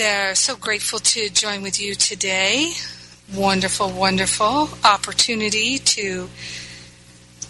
There, 0.00 0.34
so 0.34 0.56
grateful 0.56 0.98
to 0.98 1.28
join 1.28 1.60
with 1.60 1.78
you 1.78 1.94
today. 1.94 2.72
Wonderful, 3.34 3.90
wonderful 3.90 4.70
opportunity 4.82 5.76
to 5.76 6.30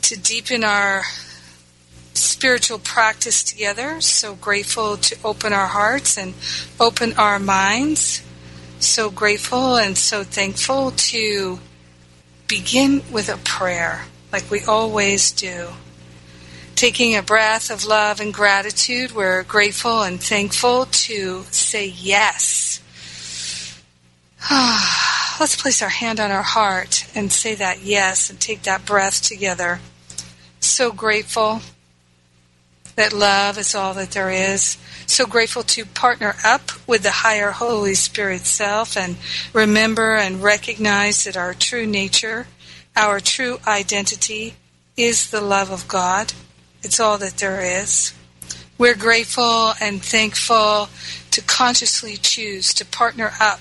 to 0.02 0.18
deepen 0.18 0.64
our 0.64 1.02
spiritual 2.14 2.80
practice 2.80 3.44
together. 3.44 4.00
So 4.00 4.34
grateful 4.34 4.96
to 4.96 5.16
open 5.24 5.52
our 5.52 5.68
hearts 5.68 6.18
and 6.18 6.34
open 6.80 7.12
our 7.12 7.38
minds. 7.38 8.20
So 8.80 9.10
grateful 9.10 9.76
and 9.76 9.96
so 9.96 10.24
thankful 10.24 10.90
to 10.90 11.60
begin 12.48 13.04
with 13.12 13.28
a 13.28 13.36
prayer 13.44 14.06
like 14.32 14.50
we 14.50 14.64
always 14.64 15.30
do. 15.30 15.68
Taking 16.80 17.14
a 17.14 17.22
breath 17.22 17.70
of 17.70 17.84
love 17.84 18.20
and 18.20 18.32
gratitude, 18.32 19.12
we're 19.12 19.42
grateful 19.42 20.02
and 20.02 20.18
thankful 20.18 20.86
to 20.86 21.42
say 21.50 21.84
yes. 21.84 22.80
Let's 24.50 25.60
place 25.60 25.82
our 25.82 25.90
hand 25.90 26.18
on 26.18 26.30
our 26.30 26.42
heart 26.42 27.04
and 27.14 27.30
say 27.30 27.54
that 27.54 27.82
yes 27.82 28.30
and 28.30 28.40
take 28.40 28.62
that 28.62 28.86
breath 28.86 29.20
together. 29.20 29.80
So 30.60 30.90
grateful 30.90 31.60
that 32.96 33.12
love 33.12 33.58
is 33.58 33.74
all 33.74 33.92
that 33.92 34.12
there 34.12 34.30
is. 34.30 34.78
So 35.04 35.26
grateful 35.26 35.64
to 35.64 35.84
partner 35.84 36.34
up 36.42 36.70
with 36.86 37.02
the 37.02 37.10
higher 37.10 37.50
Holy 37.50 37.92
Spirit 37.92 38.46
self 38.46 38.96
and 38.96 39.16
remember 39.52 40.16
and 40.16 40.42
recognize 40.42 41.24
that 41.24 41.36
our 41.36 41.52
true 41.52 41.84
nature, 41.84 42.46
our 42.96 43.20
true 43.20 43.58
identity 43.66 44.54
is 44.96 45.28
the 45.28 45.42
love 45.42 45.70
of 45.70 45.86
God. 45.86 46.32
It's 46.82 47.00
all 47.00 47.18
that 47.18 47.36
there 47.38 47.60
is. 47.60 48.14
We're 48.78 48.96
grateful 48.96 49.74
and 49.80 50.02
thankful 50.02 50.88
to 51.30 51.42
consciously 51.42 52.16
choose 52.16 52.72
to 52.74 52.84
partner 52.86 53.32
up 53.38 53.60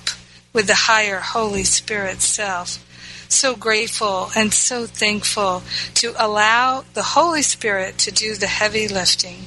with 0.53 0.67
the 0.67 0.75
higher 0.75 1.19
Holy 1.19 1.63
Spirit 1.63 2.21
self. 2.21 2.85
So 3.27 3.55
grateful 3.55 4.31
and 4.35 4.53
so 4.53 4.85
thankful 4.85 5.63
to 5.95 6.13
allow 6.17 6.85
the 6.93 7.03
Holy 7.03 7.41
Spirit 7.41 7.97
to 7.99 8.11
do 8.11 8.35
the 8.35 8.47
heavy 8.47 8.87
lifting. 8.87 9.45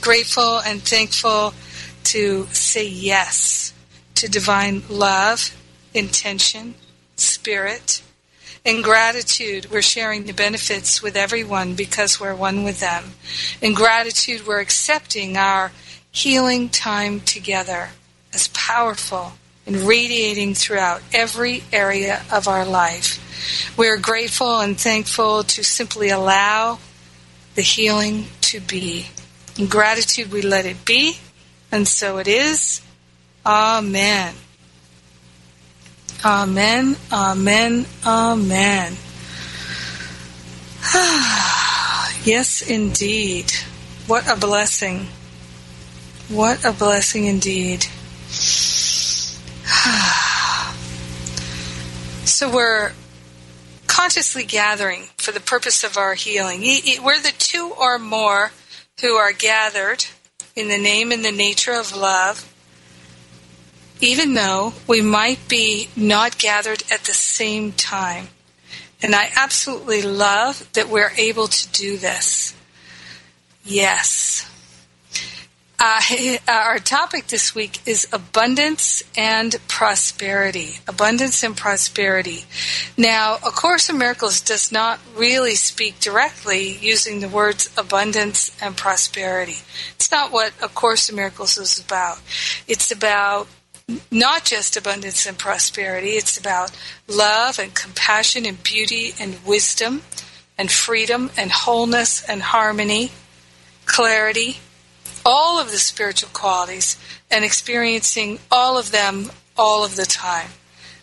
Grateful 0.00 0.60
and 0.60 0.80
thankful 0.80 1.54
to 2.04 2.46
say 2.46 2.86
yes 2.86 3.74
to 4.14 4.28
divine 4.30 4.82
love, 4.88 5.54
intention, 5.92 6.74
spirit, 7.16 8.02
in 8.64 8.82
gratitude, 8.82 9.70
we're 9.70 9.82
sharing 9.82 10.24
the 10.24 10.32
benefits 10.32 11.02
with 11.02 11.16
everyone 11.16 11.74
because 11.74 12.20
we're 12.20 12.34
one 12.34 12.62
with 12.62 12.80
them. 12.80 13.04
In 13.62 13.72
gratitude, 13.72 14.46
we're 14.46 14.60
accepting 14.60 15.36
our 15.36 15.72
healing 16.10 16.68
time 16.68 17.20
together 17.20 17.90
as 18.34 18.48
powerful 18.48 19.32
and 19.66 19.76
radiating 19.76 20.54
throughout 20.54 21.02
every 21.12 21.62
area 21.72 22.22
of 22.30 22.48
our 22.48 22.66
life. 22.66 23.74
We're 23.78 23.98
grateful 23.98 24.60
and 24.60 24.78
thankful 24.78 25.44
to 25.44 25.64
simply 25.64 26.10
allow 26.10 26.78
the 27.54 27.62
healing 27.62 28.26
to 28.42 28.60
be. 28.60 29.06
In 29.58 29.66
gratitude, 29.66 30.32
we 30.32 30.42
let 30.42 30.66
it 30.66 30.84
be, 30.84 31.18
and 31.72 31.88
so 31.88 32.18
it 32.18 32.28
is. 32.28 32.82
Amen. 33.44 34.34
Amen, 36.22 36.96
amen, 37.10 37.86
amen. 38.04 38.92
yes, 42.24 42.60
indeed. 42.60 43.50
What 44.06 44.28
a 44.28 44.36
blessing. 44.36 45.06
What 46.28 46.62
a 46.62 46.72
blessing 46.72 47.24
indeed. 47.24 47.84
so 52.26 52.52
we're 52.52 52.92
consciously 53.86 54.44
gathering 54.44 55.04
for 55.16 55.32
the 55.32 55.40
purpose 55.40 55.82
of 55.84 55.96
our 55.96 56.12
healing. 56.12 56.60
We're 57.02 57.18
the 57.18 57.32
two 57.38 57.72
or 57.78 57.98
more 57.98 58.50
who 59.00 59.14
are 59.14 59.32
gathered 59.32 60.04
in 60.54 60.68
the 60.68 60.76
name 60.76 61.12
and 61.12 61.24
the 61.24 61.32
nature 61.32 61.72
of 61.72 61.96
love 61.96 62.49
even 64.00 64.34
though 64.34 64.72
we 64.86 65.00
might 65.00 65.48
be 65.48 65.88
not 65.96 66.38
gathered 66.38 66.82
at 66.90 67.04
the 67.04 67.12
same 67.12 67.72
time. 67.72 68.28
And 69.02 69.14
I 69.14 69.30
absolutely 69.34 70.02
love 70.02 70.68
that 70.74 70.88
we're 70.88 71.12
able 71.16 71.48
to 71.48 71.68
do 71.68 71.96
this. 71.96 72.54
Yes. 73.64 74.46
Uh, 75.82 76.02
our 76.48 76.78
topic 76.78 77.28
this 77.28 77.54
week 77.54 77.80
is 77.86 78.06
abundance 78.12 79.02
and 79.16 79.56
prosperity. 79.66 80.80
Abundance 80.86 81.42
and 81.42 81.56
prosperity. 81.56 82.44
Now, 82.98 83.36
A 83.36 83.50
Course 83.50 83.88
in 83.88 83.96
Miracles 83.96 84.42
does 84.42 84.70
not 84.70 85.00
really 85.16 85.54
speak 85.54 85.98
directly 86.00 86.76
using 86.76 87.20
the 87.20 87.28
words 87.28 87.70
abundance 87.78 88.54
and 88.60 88.76
prosperity. 88.76 89.56
It's 89.94 90.10
not 90.10 90.30
what 90.30 90.52
A 90.62 90.68
Course 90.68 91.08
in 91.08 91.16
Miracles 91.16 91.56
is 91.56 91.78
about. 91.78 92.20
It's 92.68 92.92
about 92.92 93.48
not 94.10 94.44
just 94.44 94.76
abundance 94.76 95.26
and 95.26 95.38
prosperity, 95.38 96.10
it's 96.10 96.38
about 96.38 96.70
love 97.08 97.58
and 97.58 97.74
compassion 97.74 98.46
and 98.46 98.62
beauty 98.62 99.12
and 99.20 99.44
wisdom 99.44 100.02
and 100.58 100.70
freedom 100.70 101.30
and 101.36 101.50
wholeness 101.50 102.22
and 102.28 102.42
harmony, 102.42 103.10
clarity, 103.86 104.58
all 105.24 105.60
of 105.60 105.70
the 105.70 105.78
spiritual 105.78 106.30
qualities, 106.32 106.98
and 107.30 107.44
experiencing 107.44 108.38
all 108.50 108.78
of 108.78 108.90
them 108.90 109.30
all 109.56 109.84
of 109.84 109.96
the 109.96 110.06
time. 110.06 110.50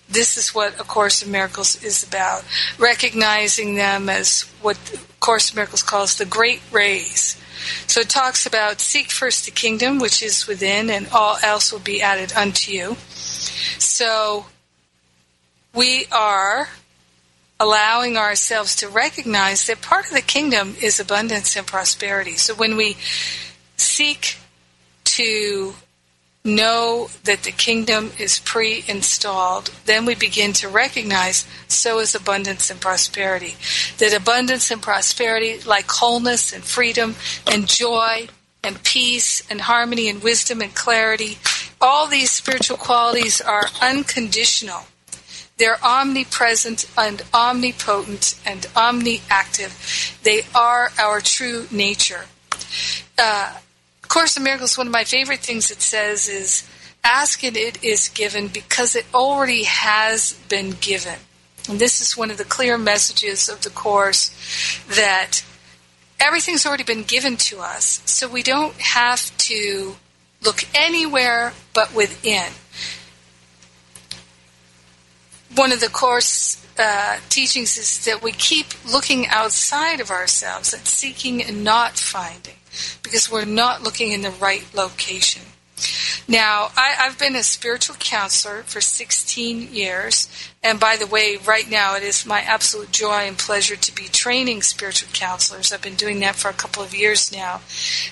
This 0.09 0.37
is 0.37 0.55
what 0.55 0.79
A 0.79 0.83
Course 0.83 1.21
in 1.21 1.31
Miracles 1.31 1.83
is 1.83 2.03
about, 2.03 2.43
recognizing 2.77 3.75
them 3.75 4.09
as 4.09 4.43
what 4.61 4.77
A 4.93 5.19
Course 5.19 5.51
in 5.51 5.55
Miracles 5.55 5.83
calls 5.83 6.15
the 6.15 6.25
great 6.25 6.61
rays 6.71 7.39
so 7.87 8.01
it 8.01 8.09
talks 8.09 8.45
about 8.45 8.79
seek 8.79 9.11
first 9.11 9.45
the 9.45 9.51
kingdom 9.51 9.99
which 9.99 10.21
is 10.21 10.47
within, 10.47 10.89
and 10.89 11.07
all 11.11 11.37
else 11.43 11.71
will 11.71 11.79
be 11.79 12.01
added 12.01 12.33
unto 12.33 12.71
you. 12.71 12.95
So 13.79 14.47
we 15.73 16.05
are 16.11 16.69
allowing 17.59 18.17
ourselves 18.17 18.75
to 18.77 18.87
recognize 18.87 19.67
that 19.67 19.81
part 19.81 20.05
of 20.05 20.13
the 20.13 20.21
kingdom 20.21 20.75
is 20.81 20.99
abundance 20.99 21.55
and 21.55 21.65
prosperity. 21.65 22.35
So 22.35 22.53
when 22.53 22.75
we 22.75 22.97
seek 23.77 24.37
to 25.05 25.73
know 26.43 27.09
that 27.23 27.43
the 27.43 27.51
kingdom 27.51 28.11
is 28.17 28.39
pre 28.39 28.83
installed, 28.87 29.71
then 29.85 30.05
we 30.05 30.15
begin 30.15 30.53
to 30.53 30.69
recognize 30.69 31.45
so 31.67 31.99
is 31.99 32.15
abundance 32.15 32.69
and 32.69 32.79
prosperity. 32.79 33.55
That 33.97 34.13
abundance 34.15 34.71
and 34.71 34.81
prosperity, 34.81 35.59
like 35.65 35.89
wholeness 35.89 36.53
and 36.53 36.63
freedom 36.63 37.15
and 37.51 37.67
joy 37.67 38.27
and 38.63 38.81
peace 38.83 39.43
and 39.49 39.61
harmony 39.61 40.09
and 40.09 40.23
wisdom 40.23 40.61
and 40.61 40.73
clarity, 40.73 41.37
all 41.79 42.07
these 42.07 42.31
spiritual 42.31 42.77
qualities 42.77 43.41
are 43.41 43.65
unconditional. 43.81 44.85
They're 45.57 45.83
omnipresent 45.83 46.85
and 46.97 47.23
omnipotent 47.33 48.39
and 48.45 48.61
omniactive. 48.75 50.21
They 50.21 50.43
are 50.53 50.91
our 50.99 51.19
true 51.19 51.67
nature. 51.71 52.25
Uh, 53.17 53.57
Course 54.07 54.37
in 54.37 54.43
Miracles, 54.43 54.77
one 54.77 54.87
of 54.87 54.93
my 54.93 55.03
favorite 55.03 55.39
things 55.39 55.71
it 55.71 55.81
says 55.81 56.27
is, 56.27 56.67
ask 57.03 57.43
and 57.43 57.55
it 57.55 57.83
is 57.83 58.09
given 58.09 58.47
because 58.47 58.95
it 58.95 59.05
already 59.13 59.63
has 59.63 60.33
been 60.49 60.71
given. 60.81 61.19
And 61.69 61.79
this 61.79 62.01
is 62.01 62.17
one 62.17 62.31
of 62.31 62.37
the 62.37 62.45
clear 62.45 62.77
messages 62.77 63.49
of 63.49 63.61
the 63.61 63.69
Course 63.69 64.31
that 64.89 65.43
everything's 66.19 66.65
already 66.65 66.83
been 66.83 67.03
given 67.03 67.37
to 67.37 67.59
us, 67.59 68.01
so 68.05 68.27
we 68.27 68.43
don't 68.43 68.75
have 68.75 69.35
to 69.37 69.95
look 70.41 70.63
anywhere 70.73 71.53
but 71.73 71.93
within. 71.93 72.51
One 75.55 75.71
of 75.71 75.79
the 75.79 75.89
Course 75.89 76.65
uh, 76.77 77.17
teachings 77.29 77.77
is 77.77 78.05
that 78.05 78.21
we 78.21 78.31
keep 78.31 78.67
looking 78.85 79.27
outside 79.27 79.99
of 79.99 80.11
ourselves 80.11 80.73
and 80.73 80.85
seeking 80.85 81.43
and 81.43 81.63
not 81.63 81.97
finding 81.97 82.55
because 83.01 83.31
we're 83.31 83.45
not 83.45 83.81
looking 83.81 84.11
in 84.11 84.21
the 84.21 84.31
right 84.31 84.63
location. 84.73 85.41
Now, 86.29 86.71
I, 86.75 86.89
have 86.97 87.17
been 87.17 87.37
a 87.37 87.43
spiritual 87.43 87.95
counselor 87.95 88.63
for 88.63 88.81
16 88.81 89.73
years, 89.73 90.27
and 90.61 90.77
by 90.77 90.97
the 90.97 91.07
way, 91.07 91.37
right 91.37 91.69
now 91.69 91.95
it 91.95 92.03
is 92.03 92.25
my 92.25 92.41
absolute 92.41 92.91
joy 92.91 93.27
and 93.27 93.37
pleasure 93.37 93.77
to 93.77 93.95
be 93.95 94.09
training 94.09 94.61
spiritual 94.61 95.07
counselors. 95.13 95.71
I've 95.71 95.81
been 95.81 95.95
doing 95.95 96.19
that 96.19 96.35
for 96.35 96.49
a 96.49 96.53
couple 96.53 96.83
of 96.83 96.93
years 96.93 97.31
now, 97.31 97.61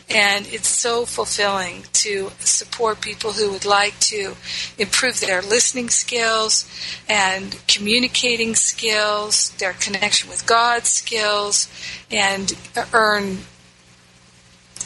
and 0.09 0.47
it's 0.47 0.69
so 0.69 1.05
fulfilling 1.05 1.83
to 1.91 2.31
support 2.39 3.01
people 3.01 3.33
who 3.33 3.51
would 3.51 3.65
like 3.65 3.99
to 3.99 4.35
improve 4.77 5.19
their 5.19 5.41
listening 5.41 5.89
skills 5.89 6.65
and 7.09 7.59
communicating 7.67 8.55
skills, 8.55 9.49
their 9.57 9.73
connection 9.73 10.29
with 10.29 10.47
God 10.47 10.85
skills, 10.85 11.67
and 12.09 12.53
earn 12.93 13.39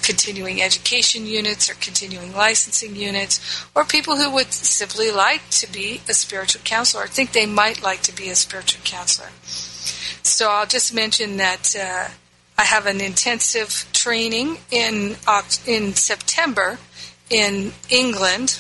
continuing 0.04 0.62
education 0.62 1.26
units 1.26 1.70
or 1.70 1.74
continuing 1.76 2.34
licensing 2.34 2.96
units, 2.96 3.66
or 3.76 3.84
people 3.84 4.18
who 4.18 4.30
would 4.32 4.54
simply 4.54 5.12
like 5.12 5.48
to 5.50 5.72
be 5.72 6.02
a 6.10 6.14
spiritual 6.14 6.62
counselor 6.64 7.04
or 7.04 7.08
think 7.08 7.32
they 7.32 7.46
might 7.46 7.82
like 7.82 8.02
to 8.02 8.16
be 8.16 8.30
a 8.30 8.36
spiritual 8.36 8.82
counselor. 8.84 9.30
So 10.24 10.50
I'll 10.50 10.66
just 10.66 10.94
mention 10.94 11.38
that 11.38 11.76
uh, 11.76 12.10
I 12.58 12.64
have 12.64 12.86
an 12.86 13.02
intensive 13.02 13.86
training 13.94 14.58
in 14.72 15.16
in 15.66 15.94
September 15.94 16.78
in 17.30 17.72
England. 17.90 18.60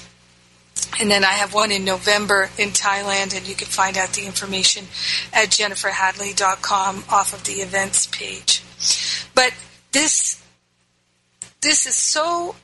And 0.99 1.11
then 1.11 1.23
I 1.25 1.33
have 1.33 1.53
one 1.53 1.71
in 1.71 1.83
November 1.83 2.49
in 2.57 2.69
Thailand, 2.69 3.35
and 3.35 3.47
you 3.47 3.55
can 3.55 3.67
find 3.67 3.97
out 3.97 4.13
the 4.13 4.25
information 4.25 4.85
at 5.33 5.49
jenniferhadley.com 5.49 7.03
off 7.09 7.33
of 7.33 7.43
the 7.43 7.61
events 7.61 8.07
page. 8.07 8.63
But 9.35 9.53
this 9.91 10.38
this 11.61 11.85
is 11.85 11.95
so 11.95 12.55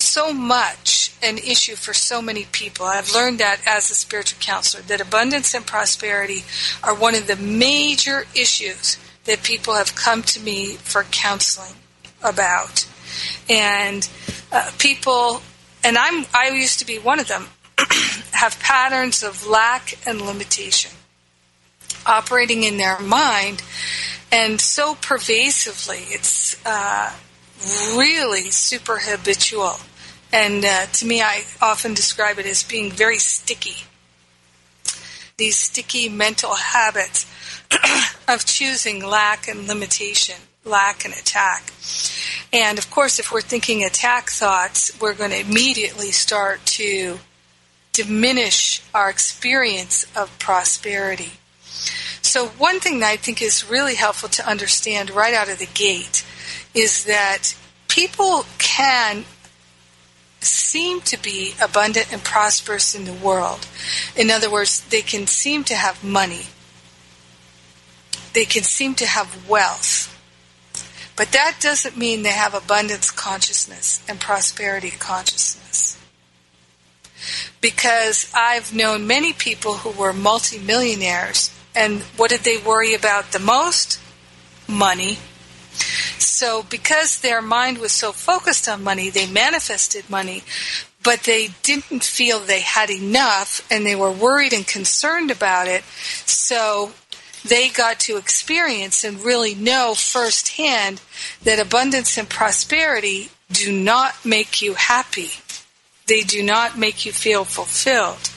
so 0.00 0.32
much 0.32 1.12
an 1.22 1.38
issue 1.38 1.74
for 1.74 1.92
so 1.92 2.22
many 2.22 2.44
people. 2.52 2.86
I've 2.86 3.12
learned 3.12 3.38
that 3.40 3.60
as 3.66 3.90
a 3.90 3.94
spiritual 3.94 4.38
counselor 4.40 4.82
that 4.84 5.00
abundance 5.00 5.54
and 5.54 5.66
prosperity 5.66 6.44
are 6.82 6.94
one 6.94 7.14
of 7.14 7.26
the 7.26 7.36
major 7.36 8.24
issues 8.34 8.96
that 9.24 9.42
people 9.42 9.74
have 9.74 9.94
come 9.94 10.22
to 10.22 10.40
me 10.40 10.74
for 10.74 11.02
counseling 11.04 11.74
about. 12.22 12.88
And 13.48 14.08
uh, 14.52 14.70
people 14.78 15.42
and 15.84 15.98
I'm 15.98 16.26
I 16.32 16.50
used 16.50 16.78
to 16.78 16.86
be 16.86 16.98
one 16.98 17.20
of 17.20 17.28
them 17.28 17.48
have 18.32 18.58
patterns 18.60 19.22
of 19.22 19.46
lack 19.46 19.98
and 20.06 20.20
limitation 20.22 20.92
operating 22.06 22.62
in 22.62 22.76
their 22.76 22.98
mind 23.00 23.62
and 24.32 24.60
so 24.60 24.94
pervasively 24.94 25.98
it's 26.08 26.56
uh, 26.66 27.12
really 27.96 28.50
super 28.50 28.98
habitual. 29.02 29.76
And 30.32 30.64
uh, 30.64 30.86
to 30.86 31.06
me, 31.06 31.22
I 31.22 31.44
often 31.60 31.94
describe 31.94 32.38
it 32.38 32.46
as 32.46 32.62
being 32.62 32.90
very 32.90 33.18
sticky. 33.18 33.84
These 35.36 35.56
sticky 35.56 36.08
mental 36.08 36.54
habits 36.54 37.26
of 38.28 38.44
choosing 38.44 39.04
lack 39.04 39.48
and 39.48 39.66
limitation, 39.66 40.36
lack 40.64 41.04
and 41.04 41.14
attack. 41.14 41.72
And 42.52 42.78
of 42.78 42.90
course, 42.90 43.18
if 43.18 43.32
we're 43.32 43.40
thinking 43.40 43.84
attack 43.84 44.30
thoughts, 44.30 44.98
we're 45.00 45.14
going 45.14 45.30
to 45.30 45.40
immediately 45.40 46.10
start 46.10 46.64
to 46.66 47.18
diminish 47.92 48.82
our 48.94 49.10
experience 49.10 50.06
of 50.16 50.36
prosperity. 50.38 51.32
So, 52.22 52.48
one 52.48 52.80
thing 52.80 53.00
that 53.00 53.10
I 53.10 53.16
think 53.16 53.40
is 53.40 53.68
really 53.68 53.94
helpful 53.94 54.28
to 54.30 54.48
understand 54.48 55.10
right 55.10 55.34
out 55.34 55.48
of 55.48 55.58
the 55.58 55.68
gate 55.72 56.24
is 56.78 57.04
that 57.04 57.54
people 57.88 58.44
can 58.58 59.24
seem 60.40 61.00
to 61.00 61.20
be 61.20 61.54
abundant 61.60 62.12
and 62.12 62.22
prosperous 62.22 62.94
in 62.94 63.04
the 63.04 63.12
world. 63.12 63.66
In 64.14 64.30
other 64.30 64.50
words, 64.50 64.80
they 64.88 65.02
can 65.02 65.26
seem 65.26 65.64
to 65.64 65.74
have 65.74 66.04
money. 66.04 66.46
They 68.32 68.44
can 68.44 68.62
seem 68.62 68.94
to 68.96 69.06
have 69.06 69.48
wealth. 69.48 70.14
But 71.16 71.32
that 71.32 71.56
doesn't 71.60 71.96
mean 71.96 72.22
they 72.22 72.30
have 72.30 72.54
abundance 72.54 73.10
consciousness 73.10 74.00
and 74.08 74.20
prosperity 74.20 74.90
consciousness. 74.90 75.98
Because 77.60 78.30
I've 78.32 78.72
known 78.72 79.08
many 79.08 79.32
people 79.32 79.74
who 79.78 79.90
were 79.90 80.12
multimillionaires, 80.12 81.52
and 81.74 82.02
what 82.16 82.30
did 82.30 82.40
they 82.40 82.58
worry 82.58 82.94
about 82.94 83.32
the 83.32 83.40
most? 83.40 84.00
Money 84.68 85.18
so, 86.18 86.64
because 86.64 87.20
their 87.20 87.42
mind 87.42 87.78
was 87.78 87.92
so 87.92 88.12
focused 88.12 88.68
on 88.68 88.84
money, 88.84 89.10
they 89.10 89.26
manifested 89.30 90.08
money, 90.08 90.42
but 91.02 91.20
they 91.24 91.48
didn't 91.62 92.04
feel 92.04 92.38
they 92.38 92.60
had 92.60 92.90
enough 92.90 93.66
and 93.70 93.84
they 93.84 93.96
were 93.96 94.12
worried 94.12 94.52
and 94.52 94.66
concerned 94.66 95.30
about 95.30 95.68
it. 95.68 95.84
So, 96.26 96.92
they 97.44 97.68
got 97.68 98.00
to 98.00 98.16
experience 98.16 99.04
and 99.04 99.20
really 99.20 99.54
know 99.54 99.94
firsthand 99.94 101.00
that 101.42 101.60
abundance 101.60 102.18
and 102.18 102.28
prosperity 102.28 103.30
do 103.50 103.72
not 103.72 104.24
make 104.24 104.60
you 104.60 104.74
happy. 104.74 105.30
They 106.06 106.22
do 106.22 106.42
not 106.42 106.78
make 106.78 107.06
you 107.06 107.12
feel 107.12 107.44
fulfilled. 107.44 108.30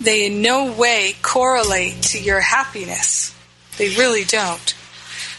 They 0.00 0.26
in 0.26 0.42
no 0.42 0.72
way 0.72 1.16
correlate 1.22 2.02
to 2.02 2.20
your 2.20 2.40
happiness. 2.40 3.34
They 3.78 3.90
really 3.90 4.24
don't. 4.24 4.74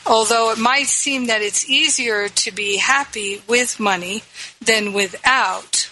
Although 0.08 0.52
it 0.52 0.58
might 0.58 0.88
seem 0.88 1.28
that 1.28 1.42
it's 1.42 1.70
easier 1.70 2.30
to 2.30 2.52
be 2.52 2.78
happy 2.78 3.42
with 3.46 3.78
money 3.78 4.24
than 4.62 4.94
without, 4.94 5.90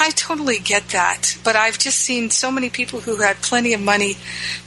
I 0.00 0.10
totally 0.16 0.58
get 0.58 0.88
that. 0.88 1.36
But 1.44 1.54
I've 1.54 1.78
just 1.78 1.98
seen 1.98 2.30
so 2.30 2.50
many 2.50 2.70
people 2.70 3.00
who 3.00 3.16
had 3.16 3.36
plenty 3.36 3.74
of 3.74 3.80
money 3.82 4.16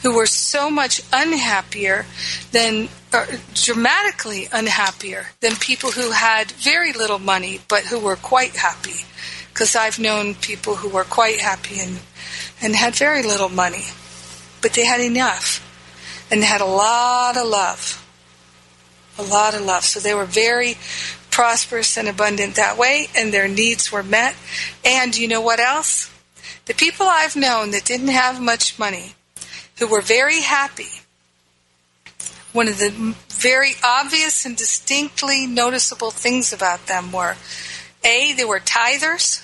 who 0.04 0.16
were 0.16 0.28
so 0.28 0.70
much 0.70 1.02
unhappier 1.12 2.06
than, 2.52 2.90
uh, 3.12 3.26
dramatically 3.56 4.48
unhappier 4.52 5.28
than 5.40 5.56
people 5.56 5.92
who 5.92 6.12
had 6.12 6.52
very 6.52 6.94
little 6.94 7.20
money 7.20 7.60
but 7.68 7.86
who 7.86 8.00
were 8.00 8.16
quite 8.16 8.56
happy. 8.56 9.04
Because 9.52 9.76
I've 9.76 9.98
known 9.98 10.36
people 10.36 10.76
who 10.76 10.90
were 10.90 11.04
quite 11.04 11.40
happy 11.40 11.80
and, 11.80 12.00
and 12.62 12.76
had 12.76 12.94
very 12.94 13.24
little 13.24 13.50
money, 13.50 13.86
but 14.62 14.74
they 14.74 14.86
had 14.86 15.02
enough 15.02 15.65
and 16.36 16.44
had 16.44 16.60
a 16.60 16.66
lot 16.66 17.38
of 17.38 17.48
love. 17.48 18.06
A 19.18 19.24
lot 19.24 19.56
of 19.56 19.62
love. 19.62 19.86
So 19.86 20.02
they 20.02 20.14
were 20.14 20.26
very 20.26 20.76
prosperous 21.32 21.98
and 21.98 22.10
abundant 22.10 22.56
that 22.56 22.78
way, 22.78 23.08
and 23.16 23.34
their 23.34 23.48
needs 23.48 23.90
were 23.90 24.04
met. 24.04 24.36
And 24.84 25.16
you 25.16 25.30
know 25.30 25.40
what 25.40 25.62
else? 25.62 26.12
The 26.66 26.74
people 26.74 27.06
I've 27.08 27.38
known 27.38 27.72
that 27.72 27.86
didn't 27.86 28.10
have 28.10 28.42
much 28.42 28.78
money, 28.78 29.14
who 29.80 29.88
were 29.88 30.02
very 30.02 30.42
happy, 30.42 30.90
one 32.52 32.68
of 32.68 32.80
the 32.80 33.16
very 33.30 33.76
obvious 33.82 34.46
and 34.46 34.58
distinctly 34.58 35.48
noticeable 35.48 36.12
things 36.12 36.52
about 36.52 36.88
them 36.88 37.14
were 37.14 37.38
A, 38.04 38.34
they 38.34 38.44
were 38.44 38.60
tithers, 38.60 39.42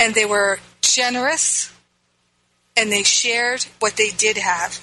and 0.00 0.14
they 0.14 0.24
were 0.24 0.58
generous, 0.80 1.70
and 2.78 2.90
they 2.90 3.02
shared 3.02 3.66
what 3.78 3.96
they 3.96 4.08
did 4.08 4.38
have. 4.38 4.80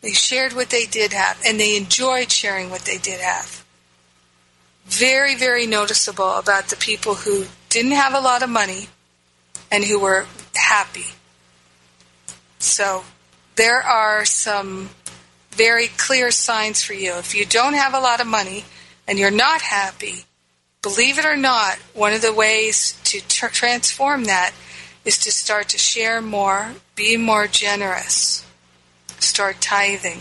They 0.00 0.12
shared 0.12 0.54
what 0.54 0.70
they 0.70 0.86
did 0.86 1.12
have, 1.12 1.40
and 1.46 1.60
they 1.60 1.76
enjoyed 1.76 2.32
sharing 2.32 2.70
what 2.70 2.82
they 2.82 2.98
did 2.98 3.20
have. 3.20 3.64
Very, 4.86 5.34
very 5.34 5.66
noticeable 5.66 6.32
about 6.34 6.68
the 6.68 6.76
people 6.76 7.14
who 7.14 7.46
didn't 7.68 7.92
have 7.92 8.14
a 8.14 8.20
lot 8.20 8.42
of 8.42 8.48
money 8.48 8.88
and 9.70 9.84
who 9.84 10.00
were 10.00 10.26
happy. 10.54 11.06
So 12.58 13.04
there 13.56 13.82
are 13.82 14.24
some 14.24 14.90
very 15.50 15.88
clear 15.88 16.30
signs 16.30 16.82
for 16.82 16.94
you. 16.94 17.14
If 17.14 17.34
you 17.34 17.44
don't 17.44 17.74
have 17.74 17.94
a 17.94 18.00
lot 18.00 18.20
of 18.20 18.26
money 18.26 18.64
and 19.06 19.18
you're 19.18 19.30
not 19.30 19.60
happy, 19.60 20.24
believe 20.80 21.18
it 21.18 21.26
or 21.26 21.36
not, 21.36 21.76
one 21.92 22.14
of 22.14 22.22
the 22.22 22.32
ways 22.32 22.98
to 23.04 23.20
tr- 23.20 23.46
transform 23.48 24.24
that 24.24 24.52
is 25.04 25.18
to 25.18 25.30
start 25.30 25.68
to 25.68 25.78
share 25.78 26.22
more, 26.22 26.72
be 26.94 27.16
more 27.16 27.46
generous 27.46 28.46
start 29.20 29.60
tithing. 29.60 30.20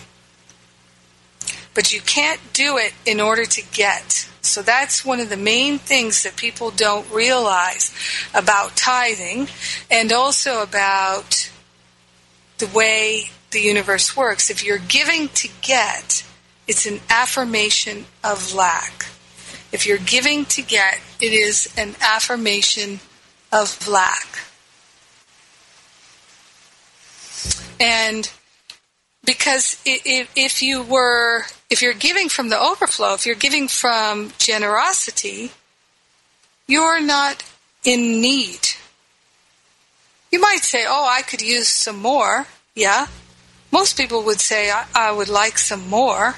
But 1.73 1.93
you 1.93 2.01
can't 2.01 2.41
do 2.53 2.77
it 2.77 2.93
in 3.05 3.19
order 3.19 3.45
to 3.45 3.61
get. 3.71 4.27
So 4.41 4.61
that's 4.61 5.05
one 5.05 5.19
of 5.19 5.29
the 5.29 5.37
main 5.37 5.77
things 5.77 6.23
that 6.23 6.35
people 6.35 6.71
don't 6.71 7.09
realize 7.11 7.93
about 8.33 8.75
tithing 8.75 9.47
and 9.89 10.11
also 10.11 10.61
about 10.61 11.49
the 12.57 12.67
way 12.67 13.29
the 13.51 13.59
universe 13.59 14.15
works. 14.15 14.49
If 14.49 14.63
you're 14.63 14.77
giving 14.77 15.29
to 15.29 15.49
get, 15.61 16.23
it's 16.67 16.85
an 16.85 16.99
affirmation 17.09 18.05
of 18.23 18.53
lack. 18.53 19.05
If 19.71 19.85
you're 19.85 19.97
giving 19.97 20.45
to 20.45 20.61
get, 20.61 20.99
it 21.21 21.33
is 21.33 21.73
an 21.77 21.95
affirmation 22.01 22.99
of 23.51 23.87
lack. 23.87 24.39
And 27.79 28.29
because 29.29 29.65
if 29.85 30.61
you 30.61 30.75
were 30.81 31.43
if 31.69 31.81
you're 31.83 32.01
giving 32.07 32.27
from 32.29 32.49
the 32.49 32.59
overflow 32.59 33.13
if 33.13 33.25
you're 33.25 33.43
giving 33.47 33.67
from 33.67 34.31
generosity 34.37 35.51
you're 36.69 37.01
not 37.01 37.43
in 37.83 38.21
need. 38.21 38.59
You 40.31 40.39
might 40.39 40.61
say, 40.61 40.85
Oh, 40.87 41.07
I 41.09 41.23
could 41.23 41.41
use 41.41 41.67
some 41.67 41.97
more. 41.97 42.45
Yeah. 42.75 43.07
Most 43.71 43.97
people 43.97 44.23
would 44.23 44.39
say, 44.39 44.69
I, 44.69 44.85
I 44.93 45.11
would 45.11 45.29
like 45.29 45.57
some 45.57 45.89
more. 45.89 46.35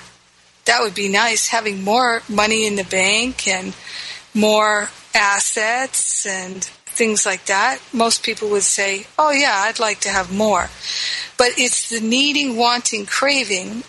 That 0.65 0.81
would 0.81 0.95
be 0.95 1.09
nice, 1.09 1.47
having 1.47 1.83
more 1.83 2.21
money 2.29 2.65
in 2.65 2.77
the 2.77 2.85
bank 2.85 3.47
and 3.47 3.73
more 4.33 4.89
assets 5.13 6.25
and 6.25 6.69
things 6.91 7.25
like 7.25 7.45
that. 7.45 7.79
Most 7.93 8.23
people 8.23 8.49
would 8.49 8.63
say, 8.63 9.07
Oh, 9.17 9.31
yeah, 9.31 9.63
I'd 9.65 9.79
like 9.79 9.99
to 10.01 10.09
have 10.09 10.31
more. 10.31 10.69
But 11.37 11.51
it's 11.57 11.89
the 11.89 11.99
needing, 11.99 12.57
wanting, 12.57 13.05
craving 13.05 13.83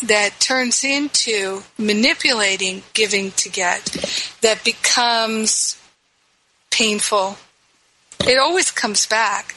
that 0.00 0.38
turns 0.40 0.84
into 0.84 1.62
manipulating 1.78 2.82
giving 2.92 3.30
to 3.32 3.48
get 3.48 3.84
that 4.42 4.62
becomes 4.64 5.80
painful. 6.70 7.38
It 8.20 8.38
always 8.38 8.70
comes 8.70 9.06
back 9.06 9.54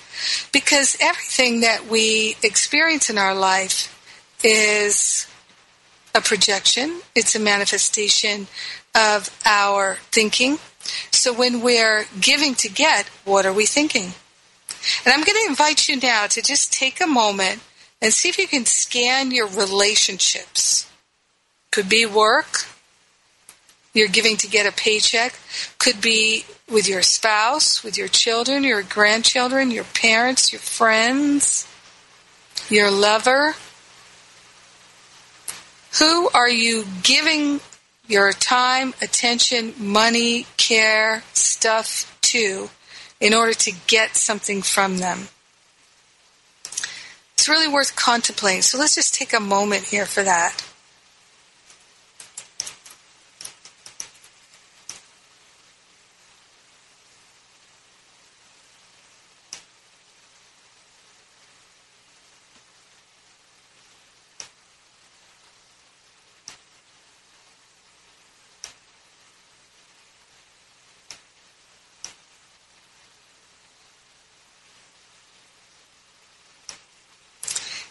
because 0.51 0.98
everything 1.01 1.62
that 1.62 1.88
we 1.88 2.38
experience 2.44 3.10
in 3.10 3.18
our 3.18 3.36
life 3.36 3.96
is 4.44 5.27
a 6.15 6.22
projection, 6.22 7.01
it's 7.15 7.36
a 7.36 7.39
manifestation 7.39 8.48
of 8.96 9.29
our 9.46 9.98
thinking. 10.12 10.58
So 11.12 11.34
when 11.34 11.62
we're 11.62 12.05
giving 12.19 12.55
to 12.55 12.69
get, 12.69 13.08
what 13.25 13.46
are 13.46 13.53
we 13.53 13.65
thinking? 13.65 14.13
And 15.05 15.13
I'm 15.13 15.24
going 15.24 15.38
to 15.43 15.50
invite 15.50 15.88
you 15.88 15.98
now 15.98 16.27
to 16.27 16.41
just 16.41 16.72
take 16.72 17.01
a 17.01 17.08
moment 17.08 17.62
and 18.01 18.13
see 18.13 18.29
if 18.29 18.38
you 18.38 18.48
can 18.48 18.65
scan 18.65 19.31
your 19.31 19.48
relationships. 19.48 20.89
Could 21.72 21.89
be 21.89 22.05
work, 22.05 22.65
you're 23.93 24.08
giving 24.08 24.38
to 24.38 24.48
get 24.48 24.65
a 24.65 24.72
paycheck, 24.72 25.38
could 25.77 26.00
be 26.00 26.46
with 26.72 26.88
your 26.88 27.01
spouse, 27.01 27.84
with 27.84 27.98
your 27.98 28.08
children, 28.08 28.63
your 28.63 28.84
grandchildren, 28.84 29.72
your 29.72 29.84
parents, 29.84 30.51
your 30.51 30.60
friends, 30.60 31.67
your 32.69 32.91
lover. 32.91 33.55
Who 36.00 36.29
are 36.29 36.50
you 36.50 36.86
giving 37.01 37.60
your 38.10 38.34
time, 38.34 38.94
attention, 39.01 39.74
money, 39.78 40.48
care, 40.58 41.24
stuff 41.34 42.18
to 42.22 42.70
in 43.22 43.34
order 43.34 43.54
to 43.54 43.72
get 43.88 44.18
something 44.18 44.62
from 44.62 44.98
them? 44.98 45.30
It's 47.36 47.48
really 47.48 47.70
worth 47.70 47.96
contemplating. 47.96 48.63
So 48.63 48.78
let's 48.78 48.96
just 48.96 49.13
take 49.13 49.32
a 49.32 49.39
moment 49.39 49.86
here 49.86 50.06
for 50.06 50.24
that. 50.24 50.62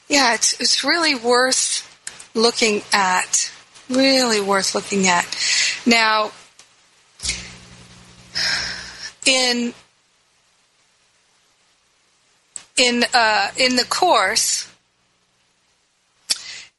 Yeah, 0.08 0.34
it's 0.34 0.58
it's 0.58 0.82
really 0.82 1.14
worth 1.14 1.84
looking 2.34 2.82
at. 2.92 3.52
Really 3.90 4.40
worth 4.40 4.74
looking 4.74 5.06
at. 5.06 5.26
Now, 5.84 6.32
in 9.26 9.74
in 12.78 13.04
uh, 13.12 13.50
in 13.58 13.76
the 13.76 13.84
course, 13.84 14.72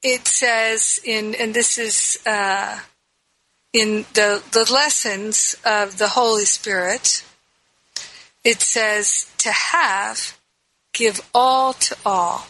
it 0.01 0.27
says 0.27 0.99
in 1.03 1.35
and 1.35 1.53
this 1.53 1.77
is 1.77 2.19
uh, 2.25 2.79
in 3.73 4.05
the 4.15 4.43
the 4.51 4.71
lessons 4.71 5.55
of 5.63 5.99
the 5.99 6.09
Holy 6.09 6.45
Spirit. 6.45 7.23
It 8.43 8.61
says 8.61 9.29
to 9.39 9.51
have, 9.51 10.39
give 10.93 11.19
all 11.35 11.73
to 11.73 11.97
all 12.05 12.47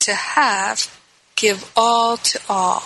to 0.00 0.14
have, 0.14 1.00
give 1.36 1.70
all 1.76 2.16
to 2.16 2.40
all. 2.48 2.82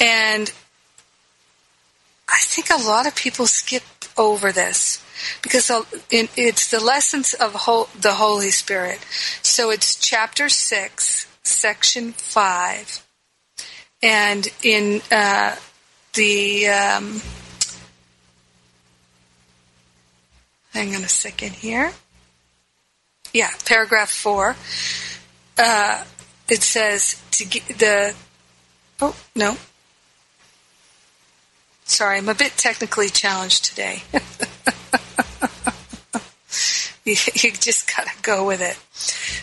And 0.00 0.52
I 2.28 2.38
think 2.40 2.70
a 2.70 2.76
lot 2.76 3.06
of 3.06 3.16
people 3.16 3.46
skip 3.46 3.82
over 4.16 4.52
this 4.52 5.02
because 5.42 5.70
it's 6.10 6.70
the 6.70 6.80
lessons 6.80 7.34
of 7.34 7.52
the 8.00 8.14
Holy 8.14 8.50
Spirit. 8.50 8.98
So 9.42 9.70
it's 9.70 9.96
chapter 9.96 10.48
6, 10.48 11.26
section 11.42 12.12
5. 12.12 13.06
And 14.02 14.46
in 14.62 15.00
uh, 15.10 15.56
the. 16.14 16.68
Um, 16.68 17.20
hang 20.72 20.94
on 20.94 21.02
a 21.02 21.08
second 21.08 21.54
here 21.54 21.92
yeah, 23.32 23.50
paragraph 23.64 24.10
four. 24.10 24.56
Uh, 25.58 26.04
it 26.48 26.62
says 26.62 27.22
to 27.32 27.44
get 27.44 27.66
the. 27.78 28.14
Oh 29.00 29.14
no. 29.34 29.56
Sorry, 31.84 32.18
I'm 32.18 32.28
a 32.28 32.34
bit 32.34 32.52
technically 32.56 33.08
challenged 33.08 33.64
today. 33.64 34.02
you, 37.04 37.16
you 37.34 37.52
just 37.52 37.90
gotta 37.96 38.10
go 38.22 38.46
with 38.46 38.60
it. 38.60 38.76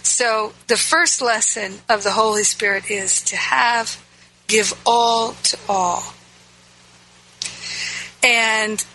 So 0.05 0.53
the 0.67 0.77
first 0.77 1.21
lesson 1.21 1.79
of 1.89 2.03
the 2.03 2.11
Holy 2.11 2.43
Spirit 2.43 2.91
is 2.91 3.21
to 3.23 3.35
have, 3.35 4.01
give 4.47 4.73
all 4.85 5.33
to 5.33 5.57
all. 5.67 6.03
And 8.23 8.85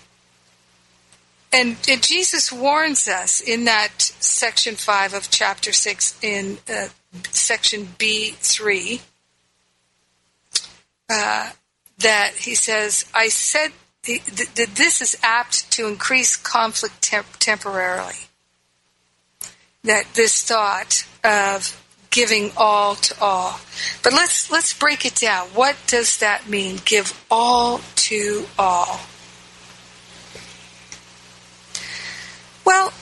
and, 1.53 1.77
and, 1.89 2.03
Jesus 2.03 2.53
warns 2.53 3.09
us 3.09 3.41
in 3.41 3.65
that 3.65 4.01
section 4.01 4.77
5 4.77 5.15
of 5.15 5.31
chapter 5.31 5.73
6 5.73 6.19
in 6.23 6.59
uh, 6.69 6.89
section 7.31 7.87
B3 7.99 9.01
uh, 11.11 11.51
that 11.99 12.33
he 12.37 12.55
says, 12.55 13.05
I 13.15 13.29
said 13.29 13.73
that 14.05 14.71
this 14.75 15.03
is 15.03 15.17
apt 15.23 15.71
to 15.73 15.87
increase 15.87 16.37
conflict 16.37 17.03
temp- 17.03 17.37
temporarily. 17.39 18.15
That 19.85 20.07
this 20.15 20.43
thought 20.43 21.07
of 21.25 21.77
giving 22.11 22.51
all 22.57 22.95
to 22.97 23.15
all. 23.21 23.61
But 24.03 24.13
let's 24.13 24.51
let's 24.51 24.79
break 24.79 25.05
it 25.05 25.15
down. 25.15 25.49
What 25.49 25.77
does 25.87 26.19
that 26.19 26.49
mean? 26.49 26.81
Give 26.85 27.13
all 27.31 27.81
to 27.97 28.47
all. 28.59 29.01
Well, 32.65 32.93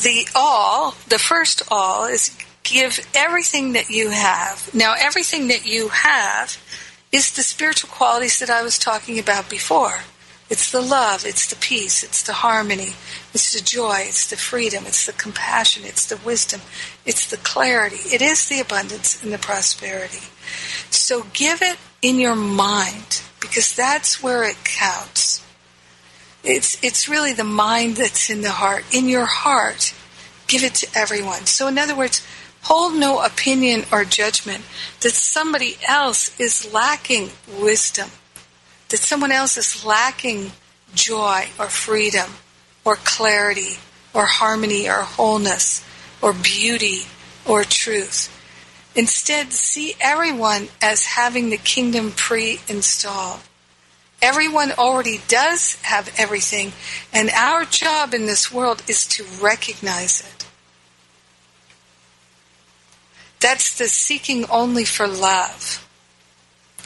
the 0.00 0.26
all, 0.34 0.96
the 1.08 1.18
first 1.18 1.62
all, 1.70 2.06
is 2.06 2.36
give 2.62 3.06
everything 3.14 3.74
that 3.74 3.90
you 3.90 4.10
have. 4.10 4.70
Now, 4.74 4.94
everything 4.98 5.48
that 5.48 5.66
you 5.66 5.88
have 5.88 6.58
is 7.12 7.32
the 7.32 7.42
spiritual 7.42 7.90
qualities 7.90 8.38
that 8.40 8.50
I 8.50 8.62
was 8.62 8.78
talking 8.78 9.18
about 9.18 9.48
before. 9.48 10.00
It's 10.50 10.70
the 10.70 10.80
love, 10.80 11.24
it's 11.24 11.46
the 11.46 11.56
peace, 11.56 12.02
it's 12.02 12.22
the 12.22 12.34
harmony, 12.34 12.92
it's 13.32 13.52
the 13.54 13.64
joy, 13.64 14.00
it's 14.00 14.28
the 14.28 14.36
freedom, 14.36 14.84
it's 14.86 15.06
the 15.06 15.12
compassion, 15.12 15.84
it's 15.84 16.06
the 16.06 16.18
wisdom, 16.18 16.60
it's 17.06 17.26
the 17.28 17.38
clarity, 17.38 17.96
it 18.14 18.20
is 18.20 18.48
the 18.48 18.60
abundance 18.60 19.22
and 19.22 19.32
the 19.32 19.38
prosperity. 19.38 20.20
So 20.90 21.24
give 21.32 21.62
it 21.62 21.78
in 22.02 22.18
your 22.18 22.36
mind 22.36 23.22
because 23.40 23.74
that's 23.74 24.22
where 24.22 24.44
it 24.44 24.56
counts. 24.64 25.43
It's, 26.44 26.82
it's 26.84 27.08
really 27.08 27.32
the 27.32 27.44
mind 27.44 27.96
that's 27.96 28.28
in 28.28 28.42
the 28.42 28.50
heart. 28.50 28.84
In 28.92 29.08
your 29.08 29.24
heart, 29.24 29.94
give 30.46 30.62
it 30.62 30.74
to 30.76 30.88
everyone. 30.94 31.46
So, 31.46 31.66
in 31.68 31.78
other 31.78 31.96
words, 31.96 32.24
hold 32.62 32.94
no 32.94 33.24
opinion 33.24 33.84
or 33.90 34.04
judgment 34.04 34.64
that 35.00 35.12
somebody 35.12 35.76
else 35.88 36.38
is 36.38 36.72
lacking 36.72 37.30
wisdom, 37.58 38.10
that 38.90 38.98
someone 38.98 39.32
else 39.32 39.56
is 39.56 39.84
lacking 39.84 40.52
joy 40.94 41.46
or 41.58 41.66
freedom 41.66 42.30
or 42.84 42.96
clarity 42.96 43.78
or 44.12 44.26
harmony 44.26 44.88
or 44.88 45.02
wholeness 45.02 45.84
or 46.22 46.32
beauty 46.32 47.02
or 47.46 47.64
truth. 47.64 48.30
Instead, 48.94 49.52
see 49.52 49.94
everyone 50.00 50.68
as 50.80 51.04
having 51.04 51.50
the 51.50 51.56
kingdom 51.56 52.12
pre 52.12 52.60
installed. 52.68 53.40
Everyone 54.24 54.72
already 54.72 55.20
does 55.28 55.74
have 55.82 56.10
everything, 56.16 56.72
and 57.12 57.28
our 57.28 57.66
job 57.66 58.14
in 58.14 58.24
this 58.24 58.50
world 58.50 58.82
is 58.88 59.06
to 59.08 59.24
recognize 59.38 60.22
it. 60.22 60.46
That's 63.40 63.76
the 63.76 63.86
seeking 63.86 64.46
only 64.46 64.86
for 64.86 65.06
love. 65.06 65.83